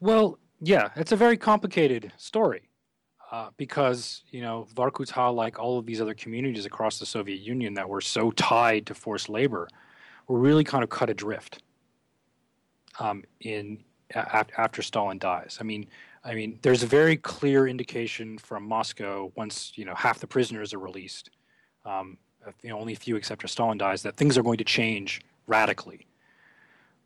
Well, 0.00 0.38
yeah, 0.60 0.90
it's 0.96 1.12
a 1.12 1.16
very 1.16 1.36
complicated 1.36 2.12
story. 2.16 2.69
Uh, 3.30 3.48
because 3.56 4.24
you 4.30 4.40
know 4.40 4.66
Vorkuta, 4.74 5.32
like 5.32 5.58
all 5.58 5.78
of 5.78 5.86
these 5.86 6.00
other 6.00 6.14
communities 6.14 6.66
across 6.66 6.98
the 6.98 7.06
Soviet 7.06 7.38
Union 7.38 7.74
that 7.74 7.88
were 7.88 8.00
so 8.00 8.32
tied 8.32 8.86
to 8.86 8.94
forced 8.94 9.28
labor, 9.28 9.68
were 10.26 10.38
really 10.38 10.64
kind 10.64 10.82
of 10.82 10.90
cut 10.90 11.08
adrift. 11.10 11.62
Um, 12.98 13.22
in 13.40 13.84
after 14.14 14.82
Stalin 14.82 15.18
dies, 15.18 15.58
I 15.60 15.62
mean, 15.62 15.86
I 16.24 16.34
mean, 16.34 16.58
there's 16.62 16.82
a 16.82 16.88
very 16.88 17.16
clear 17.16 17.68
indication 17.68 18.36
from 18.36 18.64
Moscow 18.64 19.30
once 19.36 19.72
you 19.76 19.84
know 19.84 19.94
half 19.94 20.18
the 20.18 20.26
prisoners 20.26 20.74
are 20.74 20.80
released, 20.80 21.30
um, 21.84 22.18
you 22.62 22.70
know, 22.70 22.80
only 22.80 22.94
a 22.94 22.96
few 22.96 23.14
except 23.14 23.48
Stalin 23.48 23.78
dies, 23.78 24.02
that 24.02 24.16
things 24.16 24.36
are 24.36 24.42
going 24.42 24.58
to 24.58 24.64
change 24.64 25.20
radically. 25.46 26.08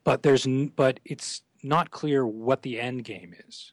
But 0.04 0.22
there's 0.22 0.46
but 0.74 1.00
it's 1.04 1.42
not 1.62 1.90
clear 1.90 2.26
what 2.26 2.62
the 2.62 2.80
end 2.80 3.04
game 3.04 3.34
is. 3.46 3.72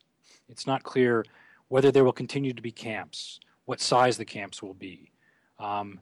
It's 0.50 0.68
not 0.68 0.84
clear 0.84 1.24
whether 1.72 1.90
there 1.90 2.04
will 2.04 2.12
continue 2.12 2.52
to 2.52 2.62
be 2.62 2.70
camps, 2.70 3.40
what 3.64 3.80
size 3.80 4.18
the 4.18 4.26
camps 4.26 4.62
will 4.62 4.74
be, 4.74 5.10
um, 5.58 6.02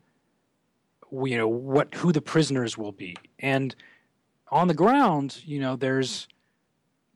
you 1.11 1.37
know, 1.37 1.47
what 1.47 1.93
who 1.93 2.11
the 2.11 2.21
prisoners 2.21 2.75
will 2.75 2.91
be, 2.91 3.15
and 3.37 3.75
on 4.51 4.67
the 4.67 4.73
ground, 4.73 5.39
you 5.45 5.59
know, 5.59 5.75
there's 5.75 6.27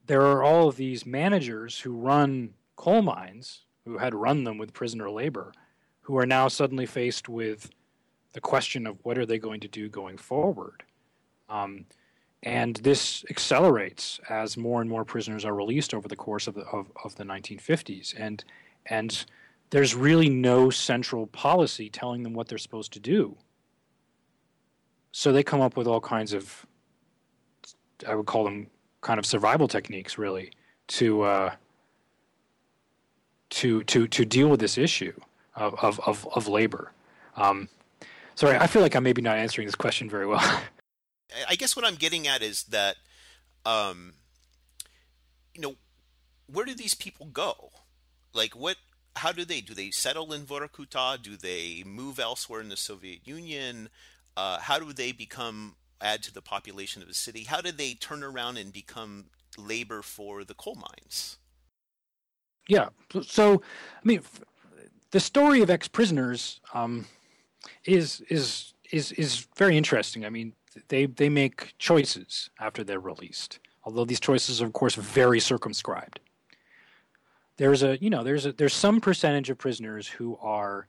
there 0.06 0.22
are 0.22 0.44
all 0.44 0.68
of 0.68 0.76
these 0.76 1.04
managers 1.04 1.80
who 1.80 1.94
run 1.94 2.54
coal 2.76 3.02
mines, 3.02 3.62
who 3.86 3.98
had 3.98 4.14
run 4.14 4.44
them 4.44 4.60
with 4.60 4.72
prisoner 4.72 5.10
labor, 5.10 5.52
who 6.02 6.16
are 6.16 6.28
now 6.28 6.48
suddenly 6.48 6.86
faced 6.86 7.28
with 7.28 7.72
the 8.34 8.42
question 8.42 8.86
of 8.86 9.00
what 9.02 9.18
are 9.18 9.26
they 9.26 9.40
going 9.40 9.62
to 9.62 9.68
do 9.68 9.90
going 9.90 10.18
forward. 10.18 10.84
Um, 11.50 11.86
and 12.44 12.76
this 12.78 13.24
accelerates 13.30 14.20
as 14.30 14.58
more 14.58 14.82
and 14.82 14.90
more 14.90 15.06
prisoners 15.06 15.46
are 15.46 15.56
released 15.56 15.94
over 15.94 16.08
the 16.08 16.16
course 16.16 16.48
of 16.48 16.56
the 16.56 16.66
of, 16.66 16.92
of 17.04 17.16
the 17.16 17.24
1950s 17.24 18.14
and 18.18 18.44
and 18.86 19.26
there's 19.70 19.96
really 19.96 20.30
no 20.30 20.70
central 20.70 21.26
policy 21.28 21.90
telling 21.90 22.22
them 22.22 22.34
what 22.34 22.48
they're 22.48 22.60
supposed 22.60 22.94
to 22.94 23.00
do. 23.00 23.36
So 25.12 25.32
they 25.32 25.42
come 25.42 25.62
up 25.62 25.76
with 25.76 25.88
all 25.88 26.02
kinds 26.02 26.34
of 26.34 26.66
i 28.08 28.14
would 28.14 28.26
call 28.26 28.44
them 28.44 28.68
kind 29.02 29.20
of 29.20 29.26
survival 29.26 29.68
techniques 29.68 30.18
really 30.18 30.52
to 30.88 31.22
uh, 31.22 31.54
to 33.50 33.84
to 33.86 34.08
to 34.08 34.26
deal 34.26 34.50
with 34.50 34.60
this 34.60 34.78
issue 34.78 35.14
of 35.56 35.74
of 35.82 36.00
of, 36.06 36.28
of 36.36 36.48
labor. 36.48 36.92
Um, 37.38 37.70
sorry 38.36 38.58
i 38.58 38.68
feel 38.68 38.82
like 38.82 38.96
i'm 38.96 39.04
maybe 39.04 39.22
not 39.22 39.38
answering 39.38 39.68
this 39.68 39.76
question 39.76 40.10
very 40.10 40.26
well 40.26 40.62
I 41.48 41.56
guess 41.56 41.76
what 41.76 41.86
I'm 41.86 41.96
getting 41.96 42.28
at 42.28 42.42
is 42.42 42.64
that, 42.66 42.98
um, 43.66 44.14
you 45.54 45.62
know, 45.62 45.76
where 46.48 46.66
do 46.66 46.76
these 46.76 46.94
people 46.94 47.28
go? 47.28 47.72
Like, 48.34 48.56
what? 48.56 48.78
How 49.16 49.32
do 49.32 49.46
they 49.46 49.62
do? 49.62 49.74
They 49.74 49.92
settle 49.92 50.34
in 50.34 50.42
Vorkuta? 50.42 51.22
Do 51.22 51.38
they 51.38 51.84
move 51.86 52.20
elsewhere 52.20 52.62
in 52.62 52.70
the 52.70 52.78
Soviet 52.78 53.20
Union? 53.26 53.90
Uh, 54.36 54.60
how 54.60 54.80
do 54.80 54.92
they 54.92 55.12
become 55.12 55.76
add 56.02 56.24
to 56.24 56.34
the 56.34 56.42
population 56.42 57.02
of 57.02 57.10
a 57.10 57.14
city? 57.14 57.44
How 57.44 57.62
do 57.62 57.72
they 57.72 57.94
turn 57.94 58.24
around 58.24 58.58
and 58.58 58.74
become 58.74 59.26
labor 59.58 60.02
for 60.02 60.44
the 60.44 60.54
coal 60.54 60.76
mines? 60.76 61.38
Yeah. 62.68 62.90
So, 63.22 63.62
I 63.96 64.08
mean, 64.08 64.22
the 65.12 65.20
story 65.20 65.62
of 65.62 65.70
ex-prisoners 65.70 66.60
um, 66.74 67.06
is 67.86 68.22
is 68.30 68.74
is 68.92 69.12
is 69.14 69.48
very 69.58 69.78
interesting. 69.78 70.26
I 70.26 70.30
mean, 70.30 70.54
they 70.88 71.06
they 71.06 71.30
make 71.30 71.74
choices 71.78 72.50
after 72.60 72.84
they're 72.84 73.00
released. 73.00 73.60
Although 73.84 74.06
these 74.06 74.20
choices 74.20 74.62
are 74.62 74.66
of 74.66 74.74
course 74.74 74.96
very 74.96 75.40
circumscribed. 75.40 76.20
There's 77.58 77.84
a 77.84 77.98
you 78.02 78.10
know 78.10 78.24
there's 78.24 78.46
a 78.46 78.54
there's 78.54 78.74
some 78.74 79.02
percentage 79.02 79.50
of 79.50 79.58
prisoners 79.58 80.08
who 80.08 80.38
are 80.42 80.88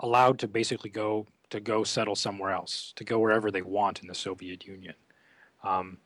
allowed 0.00 0.38
to 0.40 0.48
basically 0.48 0.90
go 0.90 1.26
to 1.50 1.60
go 1.60 1.84
settle 1.84 2.16
somewhere 2.16 2.52
else, 2.52 2.92
to 2.96 3.04
go 3.04 3.18
wherever 3.18 3.50
they 3.50 3.62
want 3.62 4.00
in 4.00 4.08
the 4.08 4.14
Soviet 4.14 4.64
Union. 4.66 4.94
Um, 5.62 5.98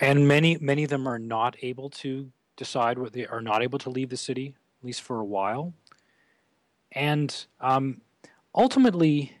and 0.00 0.28
many 0.28 0.56
many 0.60 0.84
of 0.84 0.90
them 0.90 1.08
are 1.08 1.18
not 1.18 1.56
able 1.62 1.90
to 1.90 2.30
decide 2.56 2.98
what 2.98 3.12
they 3.12 3.26
are 3.26 3.42
not 3.42 3.62
able 3.62 3.78
to 3.80 3.90
leave 3.90 4.10
the 4.10 4.16
city 4.16 4.54
at 4.80 4.86
least 4.86 5.02
for 5.02 5.18
a 5.18 5.24
while 5.24 5.72
and 6.92 7.46
um, 7.60 8.00
ultimately 8.54 9.32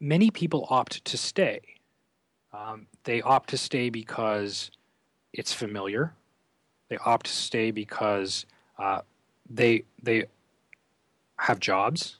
many 0.00 0.30
people 0.30 0.66
opt 0.70 1.04
to 1.04 1.16
stay. 1.16 1.60
Um, 2.52 2.86
they 3.04 3.22
opt 3.22 3.50
to 3.50 3.58
stay 3.58 3.90
because 3.90 4.70
it's 5.32 5.52
familiar. 5.52 6.14
They 6.88 6.96
opt 6.98 7.26
to 7.26 7.32
stay 7.32 7.70
because 7.70 8.46
uh, 8.78 9.00
they 9.48 9.84
they 10.02 10.26
have 11.38 11.60
jobs, 11.60 12.18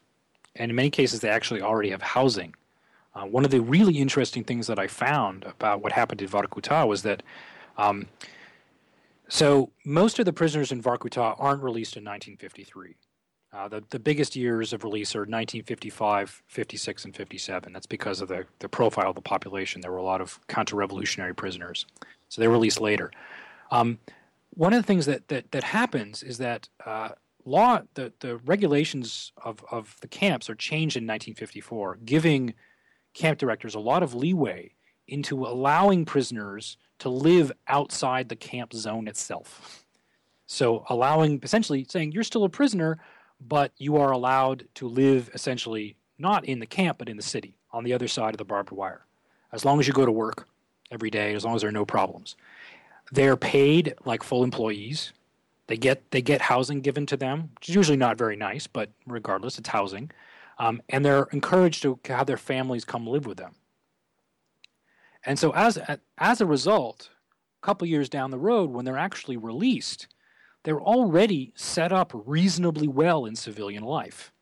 and 0.55 0.71
in 0.71 0.77
many 0.77 0.91
cases, 0.91 1.21
they 1.21 1.29
actually 1.29 1.63
already 1.63 1.91
have 1.91 2.03
housing. 2.03 2.55
Uh, 3.15 3.25
one 3.25 3.45
of 3.45 3.51
the 3.51 3.61
really 3.61 3.99
interesting 3.99 4.45
things 4.45 4.67
that 4.67 4.79
I 4.79 4.89
found 4.89 5.45
about 5.45 5.83
what 5.83 5.93
happened 5.93 6.23
in 6.23 6.29
Vorkuta 6.29 6.87
was 6.87 7.03
that. 7.03 7.23
Um, 7.79 8.07
so 9.29 9.71
most 9.85 10.21
of 10.21 10.25
the 10.25 10.33
prisoners 10.33 10.71
in 10.71 10.81
Vorkuta 10.81 11.35
aren't 11.39 11.63
released 11.63 11.97
in 11.97 12.05
1953. 12.05 12.95
Uh, 13.57 13.69
the, 13.69 13.83
the 13.89 13.99
biggest 13.99 14.37
years 14.37 14.75
of 14.75 14.85
release 14.85 15.17
are 15.17 15.21
1955, 15.21 16.43
56, 16.47 17.05
and 17.07 17.17
57. 17.17 17.73
That's 17.73 17.87
because 17.87 18.21
of 18.21 18.29
the, 18.29 18.45
the 18.59 18.69
profile 18.69 19.09
of 19.09 19.15
the 19.15 19.23
population. 19.23 19.81
There 19.81 19.91
were 19.91 19.97
a 19.97 20.03
lot 20.03 20.21
of 20.21 20.39
counter 20.47 20.77
revolutionary 20.77 21.35
prisoners. 21.35 21.87
So 22.29 22.43
they 22.43 22.49
released 22.49 22.83
later. 22.83 23.11
Um, 23.71 23.99
one 24.51 24.75
of 24.75 24.83
the 24.83 24.87
things 24.87 25.07
that, 25.07 25.29
that, 25.29 25.53
that 25.53 25.65
happens 25.65 26.23
is 26.23 26.37
that 26.37 26.69
uh, 26.85 27.11
law, 27.47 27.81
the, 27.95 28.13
the 28.21 28.37
regulations 28.39 29.33
of, 29.43 29.65
of 29.71 29.97
the 30.03 30.09
camps 30.09 30.51
are 30.51 30.55
changed 30.55 30.97
in 30.97 31.05
1954, 31.05 32.01
giving 32.05 32.53
camp 33.15 33.39
directors 33.39 33.75
a 33.75 33.81
lot 33.81 34.03
of 34.03 34.15
leeway 34.15 34.75
into 35.09 35.47
allowing 35.47 36.05
prisoners 36.05 36.77
to 36.99 37.09
live 37.09 37.51
outside 37.69 38.29
the 38.29 38.37
camp 38.37 38.75
zone 38.75 39.09
itself. 39.09 39.87
So 40.47 40.85
allowing, 40.91 41.41
essentially 41.43 41.87
saying, 41.89 42.13
you're 42.13 42.23
still 42.23 42.45
a 42.45 42.49
prisoner, 42.49 42.99
but 43.41 43.73
you 43.79 43.97
are 43.97 44.11
allowed 44.11 44.67
to 44.75 44.89
live 44.89 45.31
essentially 45.35 45.97
not 46.19 46.45
in 46.45 46.61
the 46.61 46.67
camp, 46.67 46.99
but 46.99 47.09
in 47.09 47.17
the 47.17 47.23
city 47.23 47.57
on 47.73 47.85
the 47.85 47.93
other 47.93 48.09
side 48.09 48.35
of 48.35 48.39
the 48.39 48.45
barbed 48.45 48.71
wire. 48.71 49.05
As 49.53 49.65
long 49.65 49.79
as 49.79 49.87
you 49.87 49.93
go 49.93 50.07
to 50.07 50.13
work 50.13 50.49
every 50.91 51.11
day, 51.11 51.35
as 51.35 51.45
long 51.45 51.55
as 51.55 51.61
there 51.61 51.69
are 51.69 51.73
no 51.73 51.85
problems. 51.85 52.37
They're 53.13 53.37
paid 53.37 53.95
like 54.05 54.23
full 54.23 54.43
employees. 54.43 55.13
They 55.69 55.77
get 55.77 56.11
they 56.11 56.23
get 56.23 56.41
housing 56.41 56.81
given 56.81 57.07
to 57.07 57.17
them, 57.17 57.51
which 57.57 57.69
is 57.69 57.75
usually 57.75 57.97
not 57.97 58.19
very 58.19 58.37
nice, 58.37 58.67
but 58.67 58.91
regardless, 59.07 59.59
it's 59.59 59.69
housing. 59.69 60.11
Um, 60.59 60.81
and 60.89 61.05
they're 61.05 61.29
encouraged 61.33 61.83
to 61.83 61.99
have 62.07 62.27
their 62.27 62.37
families 62.37 62.85
come 62.85 63.07
live 63.07 63.27
with 63.27 63.37
them. 63.37 63.55
And 65.25 65.39
so, 65.39 65.51
as 65.55 65.79
as 66.19 66.41
a 66.41 66.47
result, 66.47 67.11
a 67.63 67.67
couple 67.67 67.87
years 67.87 68.09
down 68.09 68.31
the 68.31 68.39
road, 68.39 68.71
when 68.71 68.85
they're 68.85 68.97
actually 68.97 69.37
released, 69.37 70.07
they're 70.67 70.81
already 70.81 71.53
set 71.55 71.93
up 71.93 72.11
reasonably 72.13 72.89
well 72.89 73.25
in 73.25 73.37
civilian 73.37 73.85
life. 73.85 74.33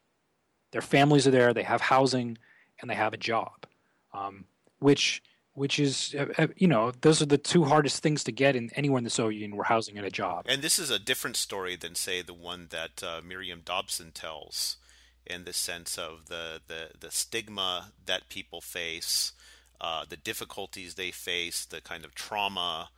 Their 0.72 0.80
families 0.80 1.26
are 1.26 1.30
there, 1.30 1.52
they 1.52 1.64
have 1.64 1.82
housing, 1.82 2.38
and 2.80 2.90
they 2.90 2.94
have 2.94 3.12
a 3.12 3.18
job, 3.18 3.66
um, 4.14 4.46
which 4.78 5.22
which 5.52 5.78
is 5.78 6.16
uh, 6.18 6.24
uh, 6.38 6.46
you 6.56 6.66
know 6.66 6.92
those 7.02 7.20
are 7.20 7.26
the 7.26 7.36
two 7.36 7.64
hardest 7.64 8.02
things 8.02 8.24
to 8.24 8.32
get 8.32 8.56
in 8.56 8.70
anywhere 8.74 8.98
in 8.98 9.04
the 9.04 9.10
Soviet 9.10 9.38
Union 9.38 9.54
were 9.54 9.64
housing 9.64 9.98
and 9.98 10.06
a 10.06 10.10
job. 10.10 10.46
And 10.48 10.62
this 10.62 10.78
is 10.78 10.88
a 10.88 10.98
different 10.98 11.36
story 11.36 11.76
than 11.76 11.94
say 11.94 12.22
the 12.22 12.32
one 12.32 12.68
that 12.70 13.02
uh, 13.02 13.20
Miriam 13.22 13.60
Dobson 13.62 14.10
tells, 14.10 14.78
in 15.26 15.44
the 15.44 15.52
sense 15.52 15.98
of 15.98 16.28
the 16.28 16.62
the, 16.66 16.88
the 16.98 17.10
stigma 17.10 17.92
that 18.06 18.30
people 18.30 18.62
face, 18.62 19.32
uh, 19.78 20.06
the 20.08 20.16
difficulties 20.16 20.94
they 20.94 21.10
face, 21.10 21.66
the 21.66 21.82
kind 21.82 22.02
of 22.02 22.14
trauma 22.14 22.88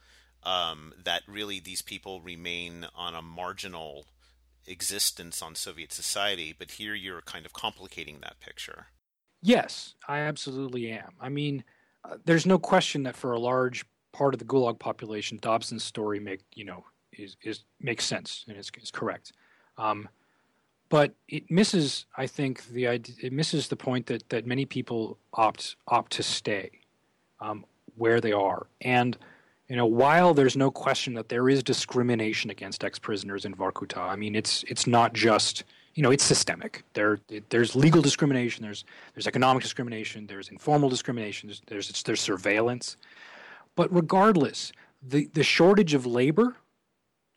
um, 0.46 0.94
that 1.04 1.22
really 1.26 1.60
these 1.60 1.82
people 1.82 2.20
remain 2.20 2.86
on 2.94 3.14
a 3.14 3.20
marginal 3.20 4.06
existence 4.66 5.42
on 5.42 5.54
Soviet 5.54 5.92
society. 5.92 6.54
But 6.56 6.72
here 6.72 6.94
you're 6.94 7.20
kind 7.20 7.44
of 7.44 7.52
complicating 7.52 8.20
that 8.20 8.40
picture. 8.40 8.86
Yes, 9.42 9.94
I 10.08 10.20
absolutely 10.20 10.90
am. 10.90 11.14
I 11.20 11.28
mean, 11.28 11.64
uh, 12.04 12.16
there's 12.24 12.46
no 12.46 12.58
question 12.58 13.02
that 13.02 13.16
for 13.16 13.32
a 13.32 13.38
large 13.38 13.84
part 14.12 14.34
of 14.34 14.38
the 14.38 14.46
Gulag 14.46 14.78
population, 14.78 15.38
Dobson's 15.42 15.84
story 15.84 16.20
make 16.20 16.40
you 16.54 16.64
know 16.64 16.84
is 17.12 17.36
is 17.42 17.64
makes 17.80 18.04
sense 18.04 18.44
and 18.48 18.56
is, 18.56 18.70
is 18.80 18.90
correct. 18.90 19.32
Um, 19.76 20.08
but 20.88 21.14
it 21.28 21.50
misses, 21.50 22.06
I 22.16 22.28
think, 22.28 22.64
the 22.68 22.84
it 22.86 23.32
misses 23.32 23.68
the 23.68 23.76
point 23.76 24.06
that 24.06 24.28
that 24.28 24.46
many 24.46 24.64
people 24.64 25.18
opt 25.34 25.76
opt 25.88 26.12
to 26.12 26.22
stay 26.22 26.70
um, 27.40 27.64
where 27.96 28.20
they 28.20 28.32
are 28.32 28.68
and 28.80 29.18
you 29.68 29.76
know, 29.76 29.86
while 29.86 30.32
there's 30.32 30.56
no 30.56 30.70
question 30.70 31.14
that 31.14 31.28
there 31.28 31.48
is 31.48 31.62
discrimination 31.62 32.50
against 32.50 32.84
ex-prisoners 32.84 33.44
in 33.44 33.54
Vorkuta, 33.54 33.98
I 33.98 34.16
mean, 34.16 34.34
it's 34.34 34.62
it's 34.64 34.86
not 34.86 35.12
just 35.12 35.64
you 35.96 36.02
know, 36.02 36.10
it's 36.10 36.24
systemic. 36.24 36.84
There, 36.92 37.18
it, 37.30 37.48
there's 37.48 37.74
legal 37.74 38.02
discrimination. 38.02 38.62
There's 38.62 38.84
there's 39.14 39.26
economic 39.26 39.62
discrimination. 39.62 40.26
There's 40.26 40.50
informal 40.50 40.88
discrimination. 40.90 41.48
There's 41.48 41.62
there's, 41.66 42.02
there's 42.02 42.20
surveillance. 42.20 42.96
But 43.74 43.92
regardless, 43.92 44.72
the 45.02 45.28
the 45.32 45.42
shortage 45.42 45.94
of 45.94 46.04
labor 46.06 46.56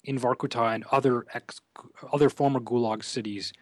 in 0.04 0.20
Vorkuta 0.20 0.76
and 0.76 0.84
other 0.92 1.26
ex, 1.34 1.62
other 2.12 2.30
former 2.30 2.60
Gulag 2.60 3.04
cities, 3.04 3.54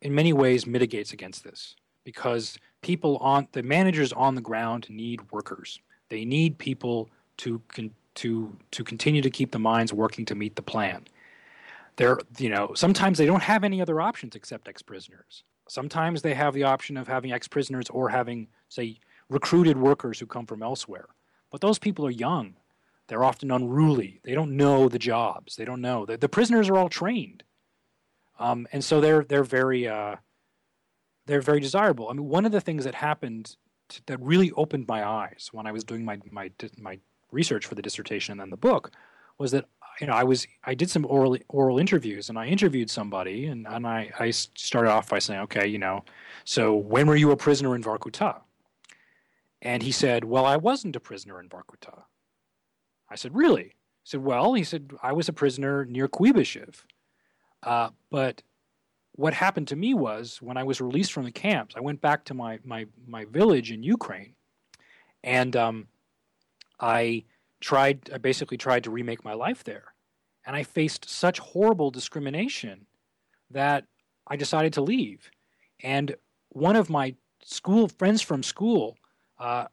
in 0.00 0.14
many 0.14 0.32
ways, 0.32 0.66
mitigates 0.66 1.12
against 1.12 1.42
this 1.42 1.74
because 2.04 2.58
people 2.82 3.16
on 3.18 3.48
the 3.52 3.62
managers 3.64 4.12
on 4.12 4.36
the 4.36 4.40
ground 4.40 4.86
need 4.88 5.20
workers. 5.32 5.80
They 6.08 6.24
need 6.24 6.58
people 6.58 7.10
to 7.38 7.60
con- 7.68 7.94
to 8.16 8.56
to 8.70 8.84
continue 8.84 9.22
to 9.22 9.30
keep 9.30 9.52
the 9.52 9.58
mines 9.58 9.92
working 9.92 10.24
to 10.26 10.34
meet 10.34 10.56
the 10.56 10.62
plan. 10.62 11.04
There, 11.96 12.18
you 12.38 12.50
know, 12.50 12.74
sometimes 12.74 13.16
they 13.16 13.26
don't 13.26 13.42
have 13.42 13.64
any 13.64 13.80
other 13.80 14.00
options 14.00 14.34
except 14.34 14.68
ex-prisoners. 14.68 15.44
Sometimes 15.68 16.22
they 16.22 16.34
have 16.34 16.52
the 16.52 16.64
option 16.64 16.96
of 16.96 17.08
having 17.08 17.32
ex-prisoners 17.32 17.88
or 17.88 18.10
having, 18.10 18.48
say, 18.68 19.00
recruited 19.30 19.78
workers 19.78 20.20
who 20.20 20.26
come 20.26 20.46
from 20.46 20.62
elsewhere. 20.62 21.06
But 21.50 21.60
those 21.60 21.78
people 21.78 22.06
are 22.06 22.10
young. 22.10 22.56
They're 23.08 23.24
often 23.24 23.50
unruly. 23.50 24.20
They 24.24 24.34
don't 24.34 24.56
know 24.56 24.88
the 24.88 24.98
jobs. 24.98 25.56
They 25.56 25.64
don't 25.64 25.80
know. 25.80 26.04
The, 26.04 26.16
the 26.18 26.28
prisoners 26.28 26.68
are 26.68 26.76
all 26.76 26.88
trained, 26.88 27.44
um, 28.38 28.66
and 28.72 28.84
so 28.84 29.00
they're 29.00 29.24
they're 29.24 29.44
very 29.44 29.86
uh, 29.88 30.16
they're 31.26 31.40
very 31.40 31.60
desirable. 31.60 32.08
I 32.10 32.14
mean, 32.14 32.28
one 32.28 32.44
of 32.44 32.52
the 32.52 32.60
things 32.60 32.84
that 32.84 32.96
happened 32.96 33.56
to, 33.90 34.02
that 34.06 34.20
really 34.20 34.50
opened 34.52 34.86
my 34.88 35.06
eyes 35.06 35.50
when 35.52 35.66
I 35.66 35.72
was 35.72 35.84
doing 35.84 36.04
my 36.04 36.18
my 36.30 36.50
my 36.76 36.98
research 37.32 37.66
for 37.66 37.74
the 37.74 37.82
dissertation 37.82 38.32
and 38.32 38.40
then 38.40 38.50
the 38.50 38.56
book 38.56 38.90
was 39.38 39.50
that 39.52 39.66
you 40.00 40.06
know 40.06 40.12
I 40.12 40.24
was 40.24 40.46
I 40.64 40.74
did 40.74 40.90
some 40.90 41.04
oral 41.06 41.36
oral 41.48 41.78
interviews 41.78 42.28
and 42.28 42.38
I 42.38 42.46
interviewed 42.46 42.90
somebody 42.90 43.46
and, 43.46 43.66
and 43.66 43.86
I, 43.86 44.10
I 44.18 44.30
started 44.30 44.90
off 44.90 45.08
by 45.08 45.18
saying 45.18 45.40
okay 45.40 45.66
you 45.66 45.78
know 45.78 46.04
so 46.44 46.74
when 46.74 47.06
were 47.06 47.16
you 47.16 47.32
a 47.32 47.36
prisoner 47.36 47.74
in 47.74 47.82
Vorkuta 47.82 48.40
And 49.62 49.82
he 49.82 49.90
said, 49.92 50.24
Well, 50.24 50.46
I 50.46 50.56
wasn't 50.56 50.96
a 50.96 51.00
prisoner 51.00 51.40
in 51.40 51.48
Vorkuta 51.48 52.04
I 53.10 53.16
said, 53.16 53.34
Really? 53.34 53.64
He 53.64 54.10
said, 54.10 54.22
Well, 54.22 54.54
he 54.54 54.64
said, 54.64 54.92
I 55.02 55.12
was 55.12 55.28
a 55.28 55.32
prisoner 55.32 55.84
near 55.84 56.08
Kuibyshev. 56.08 56.84
Uh, 57.62 57.90
but 58.10 58.42
what 59.12 59.34
happened 59.34 59.68
to 59.68 59.76
me 59.76 59.94
was 59.94 60.40
when 60.40 60.56
I 60.56 60.62
was 60.62 60.80
released 60.80 61.12
from 61.12 61.24
the 61.24 61.32
camps, 61.32 61.74
I 61.76 61.80
went 61.80 62.00
back 62.00 62.24
to 62.26 62.34
my, 62.34 62.60
my, 62.64 62.86
my 63.08 63.24
village 63.24 63.72
in 63.72 63.82
Ukraine 63.82 64.34
and 65.24 65.56
um, 65.56 65.88
I 66.80 67.24
tried, 67.60 68.10
I 68.12 68.18
basically 68.18 68.56
tried 68.56 68.84
to 68.84 68.90
remake 68.90 69.24
my 69.24 69.34
life 69.34 69.64
there. 69.64 69.94
And 70.46 70.54
I 70.54 70.62
faced 70.62 71.08
such 71.08 71.38
horrible 71.38 71.90
discrimination 71.90 72.86
that 73.50 73.84
I 74.26 74.36
decided 74.36 74.72
to 74.74 74.80
leave. 74.80 75.30
And 75.82 76.14
one 76.50 76.76
of 76.76 76.88
my 76.88 77.14
school 77.42 77.88
friends 77.88 78.22
from 78.22 78.42
school 78.42 78.96
uh, 79.38 79.66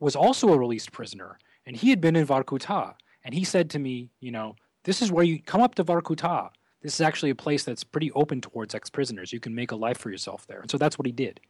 was 0.00 0.16
also 0.16 0.52
a 0.52 0.58
released 0.58 0.92
prisoner, 0.92 1.38
and 1.66 1.76
he 1.76 1.90
had 1.90 2.00
been 2.00 2.16
in 2.16 2.26
Vorkuta. 2.26 2.94
And 3.24 3.34
he 3.34 3.44
said 3.44 3.70
to 3.70 3.78
me, 3.78 4.10
you 4.20 4.30
know, 4.30 4.56
this 4.84 5.02
is 5.02 5.12
where 5.12 5.24
you 5.24 5.42
come 5.42 5.60
up 5.60 5.74
to 5.76 5.84
Vorkuta. 5.84 6.50
This 6.82 6.94
is 6.94 7.00
actually 7.00 7.30
a 7.30 7.34
place 7.34 7.64
that's 7.64 7.84
pretty 7.84 8.12
open 8.12 8.40
towards 8.40 8.74
ex 8.74 8.88
prisoners. 8.88 9.32
You 9.32 9.40
can 9.40 9.54
make 9.54 9.72
a 9.72 9.76
life 9.76 9.98
for 9.98 10.10
yourself 10.10 10.46
there. 10.46 10.60
And 10.60 10.70
so 10.70 10.78
that's 10.78 10.98
what 10.98 11.06
he 11.06 11.12
did. 11.12 11.40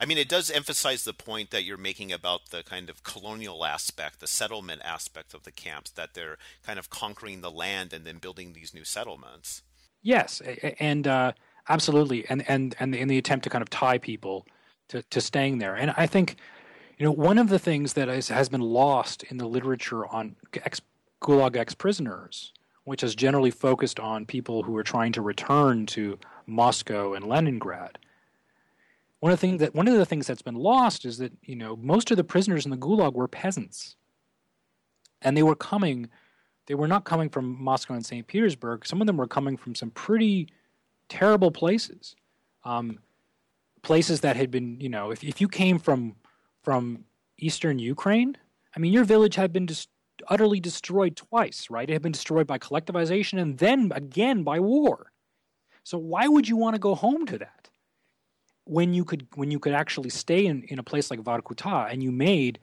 I 0.00 0.06
mean, 0.06 0.18
it 0.18 0.28
does 0.28 0.50
emphasize 0.50 1.04
the 1.04 1.12
point 1.12 1.50
that 1.50 1.64
you're 1.64 1.76
making 1.76 2.12
about 2.12 2.50
the 2.50 2.62
kind 2.62 2.88
of 2.88 3.02
colonial 3.02 3.64
aspect, 3.64 4.20
the 4.20 4.26
settlement 4.26 4.82
aspect 4.84 5.34
of 5.34 5.42
the 5.42 5.52
camps, 5.52 5.90
that 5.92 6.14
they're 6.14 6.38
kind 6.64 6.78
of 6.78 6.90
conquering 6.90 7.40
the 7.40 7.50
land 7.50 7.92
and 7.92 8.04
then 8.04 8.18
building 8.18 8.52
these 8.52 8.74
new 8.74 8.84
settlements. 8.84 9.62
Yes, 10.02 10.40
and 10.80 11.06
uh, 11.06 11.32
absolutely, 11.68 12.26
and 12.28 12.48
and 12.48 12.74
and 12.80 12.94
in 12.94 13.08
the 13.08 13.18
attempt 13.18 13.44
to 13.44 13.50
kind 13.50 13.62
of 13.62 13.70
tie 13.70 13.98
people 13.98 14.46
to, 14.88 15.02
to 15.02 15.20
staying 15.20 15.58
there. 15.58 15.74
And 15.74 15.92
I 15.96 16.06
think, 16.06 16.36
you 16.98 17.06
know, 17.06 17.12
one 17.12 17.38
of 17.38 17.48
the 17.48 17.58
things 17.58 17.94
that 17.94 18.08
is, 18.08 18.28
has 18.28 18.48
been 18.48 18.60
lost 18.60 19.22
in 19.24 19.38
the 19.38 19.46
literature 19.46 20.06
on 20.06 20.36
ex, 20.64 20.80
Gulag 21.20 21.56
ex 21.56 21.74
prisoners, 21.74 22.52
which 22.84 23.00
has 23.00 23.14
generally 23.14 23.50
focused 23.50 23.98
on 23.98 24.26
people 24.26 24.64
who 24.64 24.76
are 24.76 24.82
trying 24.82 25.12
to 25.12 25.22
return 25.22 25.86
to 25.86 26.18
Moscow 26.46 27.14
and 27.14 27.24
Leningrad. 27.24 27.98
One 29.22 29.30
of 29.30 29.38
the 29.38 29.46
things 29.46 29.60
that 29.60 29.72
one 29.72 29.86
of 29.86 29.94
the 29.94 30.04
things 30.04 30.26
that's 30.26 30.42
been 30.42 30.56
lost 30.56 31.04
is 31.04 31.18
that 31.18 31.32
you 31.44 31.54
know 31.54 31.76
most 31.76 32.10
of 32.10 32.16
the 32.16 32.24
prisoners 32.24 32.64
in 32.64 32.72
the 32.72 32.76
Gulag 32.76 33.12
were 33.12 33.28
peasants, 33.28 33.94
and 35.20 35.36
they 35.36 35.44
were 35.44 35.54
coming. 35.54 36.08
They 36.66 36.74
were 36.74 36.88
not 36.88 37.04
coming 37.04 37.28
from 37.28 37.62
Moscow 37.62 37.94
and 37.94 38.04
St. 38.04 38.26
Petersburg. 38.26 38.84
Some 38.84 39.00
of 39.00 39.06
them 39.06 39.16
were 39.16 39.28
coming 39.28 39.56
from 39.56 39.76
some 39.76 39.90
pretty 39.90 40.48
terrible 41.08 41.52
places. 41.52 42.16
Um, 42.64 42.98
places 43.82 44.22
that 44.22 44.34
had 44.34 44.50
been, 44.50 44.80
you 44.80 44.88
know, 44.88 45.12
if, 45.12 45.22
if 45.22 45.40
you 45.40 45.46
came 45.46 45.78
from 45.78 46.16
from 46.64 47.04
eastern 47.38 47.78
Ukraine, 47.78 48.36
I 48.74 48.80
mean, 48.80 48.92
your 48.92 49.04
village 49.04 49.36
had 49.36 49.52
been 49.52 49.68
just 49.68 49.88
utterly 50.26 50.58
destroyed 50.58 51.14
twice, 51.14 51.70
right? 51.70 51.88
It 51.88 51.92
had 51.92 52.02
been 52.02 52.10
destroyed 52.10 52.48
by 52.48 52.58
collectivization 52.58 53.40
and 53.40 53.58
then 53.58 53.92
again 53.94 54.42
by 54.42 54.58
war. 54.58 55.12
So 55.84 55.96
why 55.96 56.26
would 56.26 56.48
you 56.48 56.56
want 56.56 56.74
to 56.74 56.80
go 56.80 56.96
home 56.96 57.24
to 57.26 57.38
that 57.38 57.62
when 58.64 58.94
you 58.94 59.04
could 59.04 59.26
when 59.34 59.50
you 59.50 59.58
could 59.58 59.72
actually 59.72 60.10
stay 60.10 60.46
in, 60.46 60.62
in 60.64 60.78
a 60.78 60.82
place 60.82 61.10
like 61.10 61.20
Vorkuta 61.20 61.90
and 61.90 62.02
you 62.02 62.12
made 62.12 62.58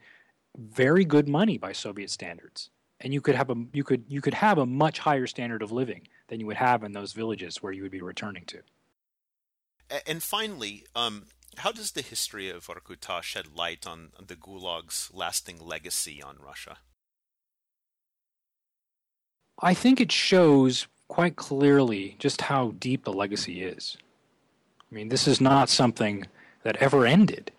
very 0.56 1.04
good 1.04 1.28
money 1.28 1.58
by 1.58 1.72
Soviet 1.72 2.10
standards, 2.10 2.70
and 3.00 3.12
you 3.14 3.20
could 3.20 3.34
have 3.34 3.50
a 3.50 3.56
you 3.72 3.84
could 3.84 4.04
you 4.08 4.20
could 4.20 4.34
have 4.34 4.58
a 4.58 4.66
much 4.66 4.98
higher 4.98 5.26
standard 5.26 5.62
of 5.62 5.72
living 5.72 6.08
than 6.28 6.40
you 6.40 6.46
would 6.46 6.56
have 6.56 6.82
in 6.82 6.92
those 6.92 7.12
villages 7.12 7.62
where 7.62 7.72
you 7.72 7.82
would 7.82 7.92
be 7.92 8.00
returning 8.00 8.44
to. 8.46 8.60
And 10.06 10.22
finally, 10.22 10.86
um, 10.94 11.26
how 11.58 11.72
does 11.72 11.92
the 11.92 12.02
history 12.02 12.48
of 12.48 12.64
Vorkuta 12.66 13.22
shed 13.22 13.48
light 13.56 13.86
on 13.86 14.10
the 14.24 14.36
Gulag's 14.36 15.10
lasting 15.12 15.58
legacy 15.60 16.22
on 16.22 16.36
Russia? 16.38 16.78
I 19.60 19.74
think 19.74 20.00
it 20.00 20.12
shows 20.12 20.86
quite 21.08 21.36
clearly 21.36 22.16
just 22.18 22.42
how 22.42 22.72
deep 22.78 23.04
the 23.04 23.12
legacy 23.12 23.62
is. 23.62 23.96
I 24.90 24.94
mean, 24.94 25.08
this 25.08 25.28
is 25.28 25.40
not 25.40 25.68
something 25.68 26.26
that 26.62 26.76
ever 26.76 27.06
ended. 27.06 27.52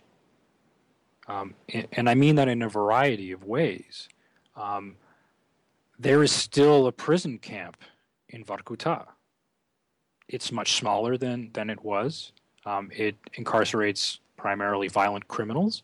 Um, 1.28 1.56
and 1.94 2.10
I 2.10 2.14
mean 2.14 2.36
that 2.36 2.48
in 2.48 2.62
a 2.62 2.70
variety 2.70 3.32
of 3.32 3.46
ways. 3.46 4.10
Um, 4.56 4.98
there 5.98 6.24
is 6.24 6.32
still 6.32 6.88
a 6.88 6.92
prison 6.92 7.38
camp 7.38 7.78
in 8.30 8.44
Vorkuta. 8.44 9.08
it's 10.28 10.52
much 10.52 10.74
smaller 10.74 11.18
than 11.18 11.52
than 11.54 11.70
it 11.70 11.84
was. 11.84 12.32
Um, 12.66 12.90
it 12.96 13.16
incarcerates 13.34 14.20
primarily 14.38 14.88
violent 14.88 15.28
criminals, 15.28 15.84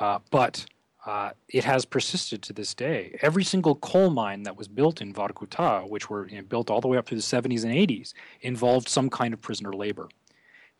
uh, 0.00 0.18
but 0.30 0.66
uh, 1.06 1.30
it 1.48 1.64
has 1.64 1.84
persisted 1.84 2.42
to 2.42 2.52
this 2.52 2.74
day. 2.74 3.18
Every 3.22 3.44
single 3.44 3.74
coal 3.76 4.10
mine 4.10 4.42
that 4.44 4.56
was 4.56 4.68
built 4.68 5.00
in 5.00 5.14
Vorkuta, 5.14 5.88
which 5.88 6.10
were 6.10 6.28
you 6.28 6.36
know, 6.36 6.42
built 6.42 6.70
all 6.70 6.80
the 6.80 6.88
way 6.88 6.98
up 6.98 7.06
through 7.06 7.18
the 7.18 7.22
70s 7.22 7.64
and 7.64 7.72
80s, 7.72 8.12
involved 8.42 8.88
some 8.88 9.08
kind 9.08 9.32
of 9.32 9.40
prisoner 9.40 9.72
labor. 9.72 10.08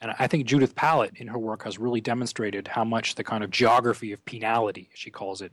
And 0.01 0.15
I 0.19 0.27
think 0.27 0.47
Judith 0.47 0.75
Pallot, 0.75 1.13
in 1.17 1.29
her 1.29 1.39
work, 1.39 1.65
has 1.65 1.79
really 1.79 2.01
demonstrated 2.01 2.69
how 2.69 2.85
much 2.85 3.15
the 3.15 3.25
kind 3.25 3.45
of 3.45 3.51
geography 3.51 4.13
of 4.13 4.25
penality, 4.25 4.89
she 4.95 5.11
calls 5.11 5.43
it, 5.43 5.53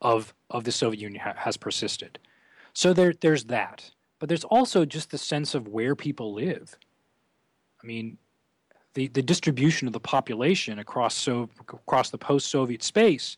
of, 0.00 0.34
of 0.50 0.64
the 0.64 0.72
Soviet 0.72 1.00
Union 1.00 1.22
ha- 1.22 1.34
has 1.36 1.56
persisted. 1.56 2.18
So 2.72 2.92
there, 2.92 3.14
there's 3.20 3.44
that 3.44 3.90
but 4.24 4.28
there's 4.28 4.44
also 4.44 4.86
just 4.86 5.10
the 5.10 5.18
sense 5.18 5.54
of 5.54 5.68
where 5.68 5.94
people 5.94 6.32
live. 6.32 6.78
I 7.82 7.86
mean, 7.86 8.16
the, 8.94 9.08
the 9.08 9.20
distribution 9.20 9.86
of 9.86 9.92
the 9.92 10.00
population 10.00 10.78
across 10.78 11.14
so 11.14 11.50
across 11.60 12.08
the 12.08 12.16
post-Soviet 12.16 12.82
space 12.82 13.36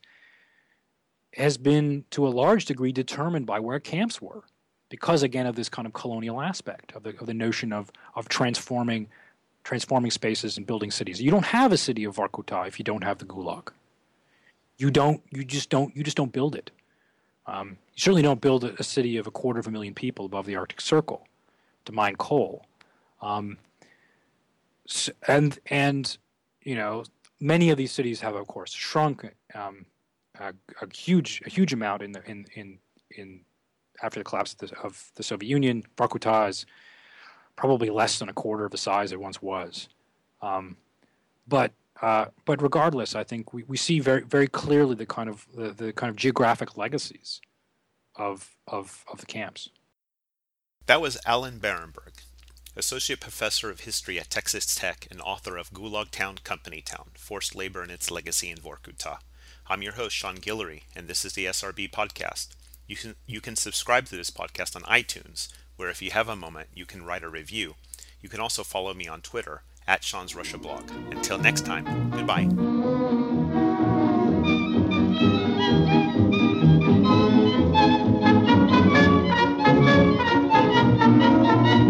has 1.35 1.59
been 1.59 2.05
to 2.11 2.25
a 2.25 2.29
large 2.29 2.67
degree 2.67 2.93
determined 2.93 3.47
by 3.47 3.59
where 3.59 3.81
camps 3.81 4.23
were, 4.23 4.45
because 4.91 5.25
again 5.25 5.47
of 5.47 5.57
this 5.57 5.69
kind 5.69 5.87
of 5.87 5.93
colonial 5.93 6.41
aspect 6.41 6.93
of 6.95 7.03
the 7.03 7.19
of 7.19 7.27
the 7.27 7.35
notion 7.35 7.73
of 7.73 7.91
of 8.15 8.29
transforming 8.29 9.09
transforming 9.67 10.13
spaces 10.13 10.57
and 10.57 10.65
building 10.65 10.93
cities. 10.93 11.21
You 11.21 11.33
don't 11.33 11.45
have 11.47 11.73
a 11.73 11.77
city 11.77 12.05
of 12.05 12.15
Vorkuta 12.15 12.69
if 12.69 12.79
you 12.79 12.85
don't 12.85 13.03
have 13.03 13.19
the 13.19 13.25
Gulag. 13.25 13.71
You 14.79 14.93
don't. 14.93 15.21
You 15.31 15.45
just 15.45 15.71
don't. 15.71 15.95
You 15.97 16.05
just 16.05 16.17
don't 16.17 16.33
build 16.33 16.55
it. 16.55 16.71
Um, 17.47 17.71
you 17.95 18.01
certainly 18.01 18.23
don't 18.23 18.41
build 18.41 18.63
a, 18.65 18.83
city 18.83 19.17
of 19.17 19.27
a 19.27 19.31
quarter 19.31 19.59
of 19.59 19.67
a 19.67 19.71
million 19.71 19.95
people 19.95 20.25
above 20.25 20.47
the 20.47 20.55
Arctic 20.57 20.81
Circle 20.81 21.27
to 21.85 21.93
mine 21.93 22.15
coal. 22.17 22.65
Um, 23.21 23.59
and 25.27 25.59
and 25.67 26.17
you 26.63 26.77
know 26.77 27.05
many 27.41 27.71
of 27.71 27.77
these 27.77 27.91
cities 27.91 28.21
have 28.21 28.37
of 28.37 28.47
course 28.47 28.73
shrunk 28.73 29.35
um, 29.55 29.87
a, 30.39 30.53
a, 30.81 30.87
huge 30.95 31.43
a 31.45 31.51
huge 31.51 31.73
amount 31.73 32.03
in 32.03 32.13
the 32.13 32.23
in 32.31 32.47
in 32.55 32.79
in 33.11 33.41
after 34.01 34.21
the 34.21 34.25
collapse 34.25 34.53
of 34.53 34.59
the, 34.61 34.79
of 34.79 35.11
the 35.17 35.25
Soviet 35.25 35.49
Union. 35.49 35.83
Vorkuta 35.97 36.49
is 36.51 36.67
probably 37.57 37.91
less 37.91 38.19
than 38.19 38.29
a 38.29 38.33
quarter 38.33 38.65
of 38.65 38.71
the 38.71 38.79
size 38.79 39.13
it 39.13 39.21
once 39.21 39.43
was. 39.43 39.89
Um, 40.43 40.77
but 41.49 41.73
uh, 42.03 42.27
but 42.45 42.61
regardless, 42.61 43.15
I 43.15 43.25
think 43.25 43.55
we, 43.55 43.65
we 43.65 43.77
see 43.77 44.01
very 44.01 44.23
very 44.23 44.47
clearly 44.47 44.95
the 44.95 45.07
kind 45.07 45.29
of 45.29 45.47
the, 45.55 45.73
the 45.73 45.93
kind 45.93 46.11
of 46.11 46.17
geographic 46.17 46.77
legacies 46.77 47.41
of 48.17 48.57
of 48.67 49.05
of 49.11 49.21
the 49.21 49.27
camps. 49.27 49.71
That 50.87 51.01
was 51.01 51.19
Alan 51.27 51.59
Barenberg, 51.59 52.23
associate 52.77 53.21
professor 53.21 53.71
of 53.71 53.81
history 53.81 54.21
at 54.21 54.31
Texas 54.31 54.75
Tech 54.75 55.09
and 55.11 55.21
author 55.21 55.57
of 55.57 55.73
Gulag 55.73 56.11
Town, 56.11 56.39
Company 56.45 56.83
Town: 56.83 57.11
Forced 57.17 57.55
Labor 57.55 57.83
and 57.83 57.91
Its 57.91 58.11
Legacy 58.11 58.51
in 58.51 58.59
Vorkuta. 58.59 59.19
I'm 59.69 59.83
your 59.83 59.95
host 59.95 60.15
Sean 60.15 60.37
Guillory, 60.37 60.83
and 60.95 61.09
this 61.09 61.25
is 61.25 61.33
the 61.33 61.47
SRB 61.47 61.91
podcast. 61.91 62.49
You 62.87 62.97
can 62.97 63.15
you 63.27 63.41
can 63.41 63.57
subscribe 63.57 64.05
to 64.07 64.17
this 64.17 64.31
podcast 64.31 64.77
on 64.77 64.83
iTunes, 64.83 65.49
where 65.77 65.91
if 65.91 66.03
you 66.03 66.11
have 66.11 66.29
a 66.29 66.37
moment, 66.37 66.69
you 66.75 66.87
can 66.87 67.05
write 67.05 67.23
a 67.23 67.29
review. 67.29 67.75
You 68.21 68.29
can 68.29 68.41
also 68.41 68.63
follow 68.63 68.95
me 68.95 69.07
on 69.09 69.21
Twitter 69.21 69.63
at 69.87 70.03
Sean's 70.03 70.35
Russia 70.35 70.59
blog. 70.59 70.91
Until 71.11 71.39
next 71.39 71.65
time, 71.65 72.11
goodbye. 72.11 72.49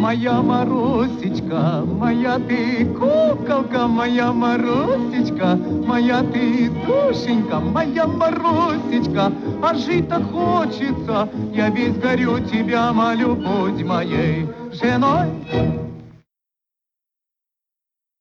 Моя 0.07 0.41
Марусечка, 0.41 1.83
моя 1.85 2.39
ты 2.39 2.87
куколка, 2.95 3.89
моя 3.89 4.33
Марусечка, 4.33 5.59
моя 5.85 6.23
ты 6.23 6.71
душенька, 6.87 7.59
моя 7.59 8.07
Марусечка, 8.07 9.33
а 9.61 9.75
жить 9.75 10.09
так 10.09 10.23
хочется, 10.31 11.29
я 11.53 11.71
весь 11.71 11.97
горю 11.99 12.39
тебя 12.39 12.93
молю, 12.93 13.35
будь 13.35 13.83
моей 13.83 14.47
женой. 14.71 15.86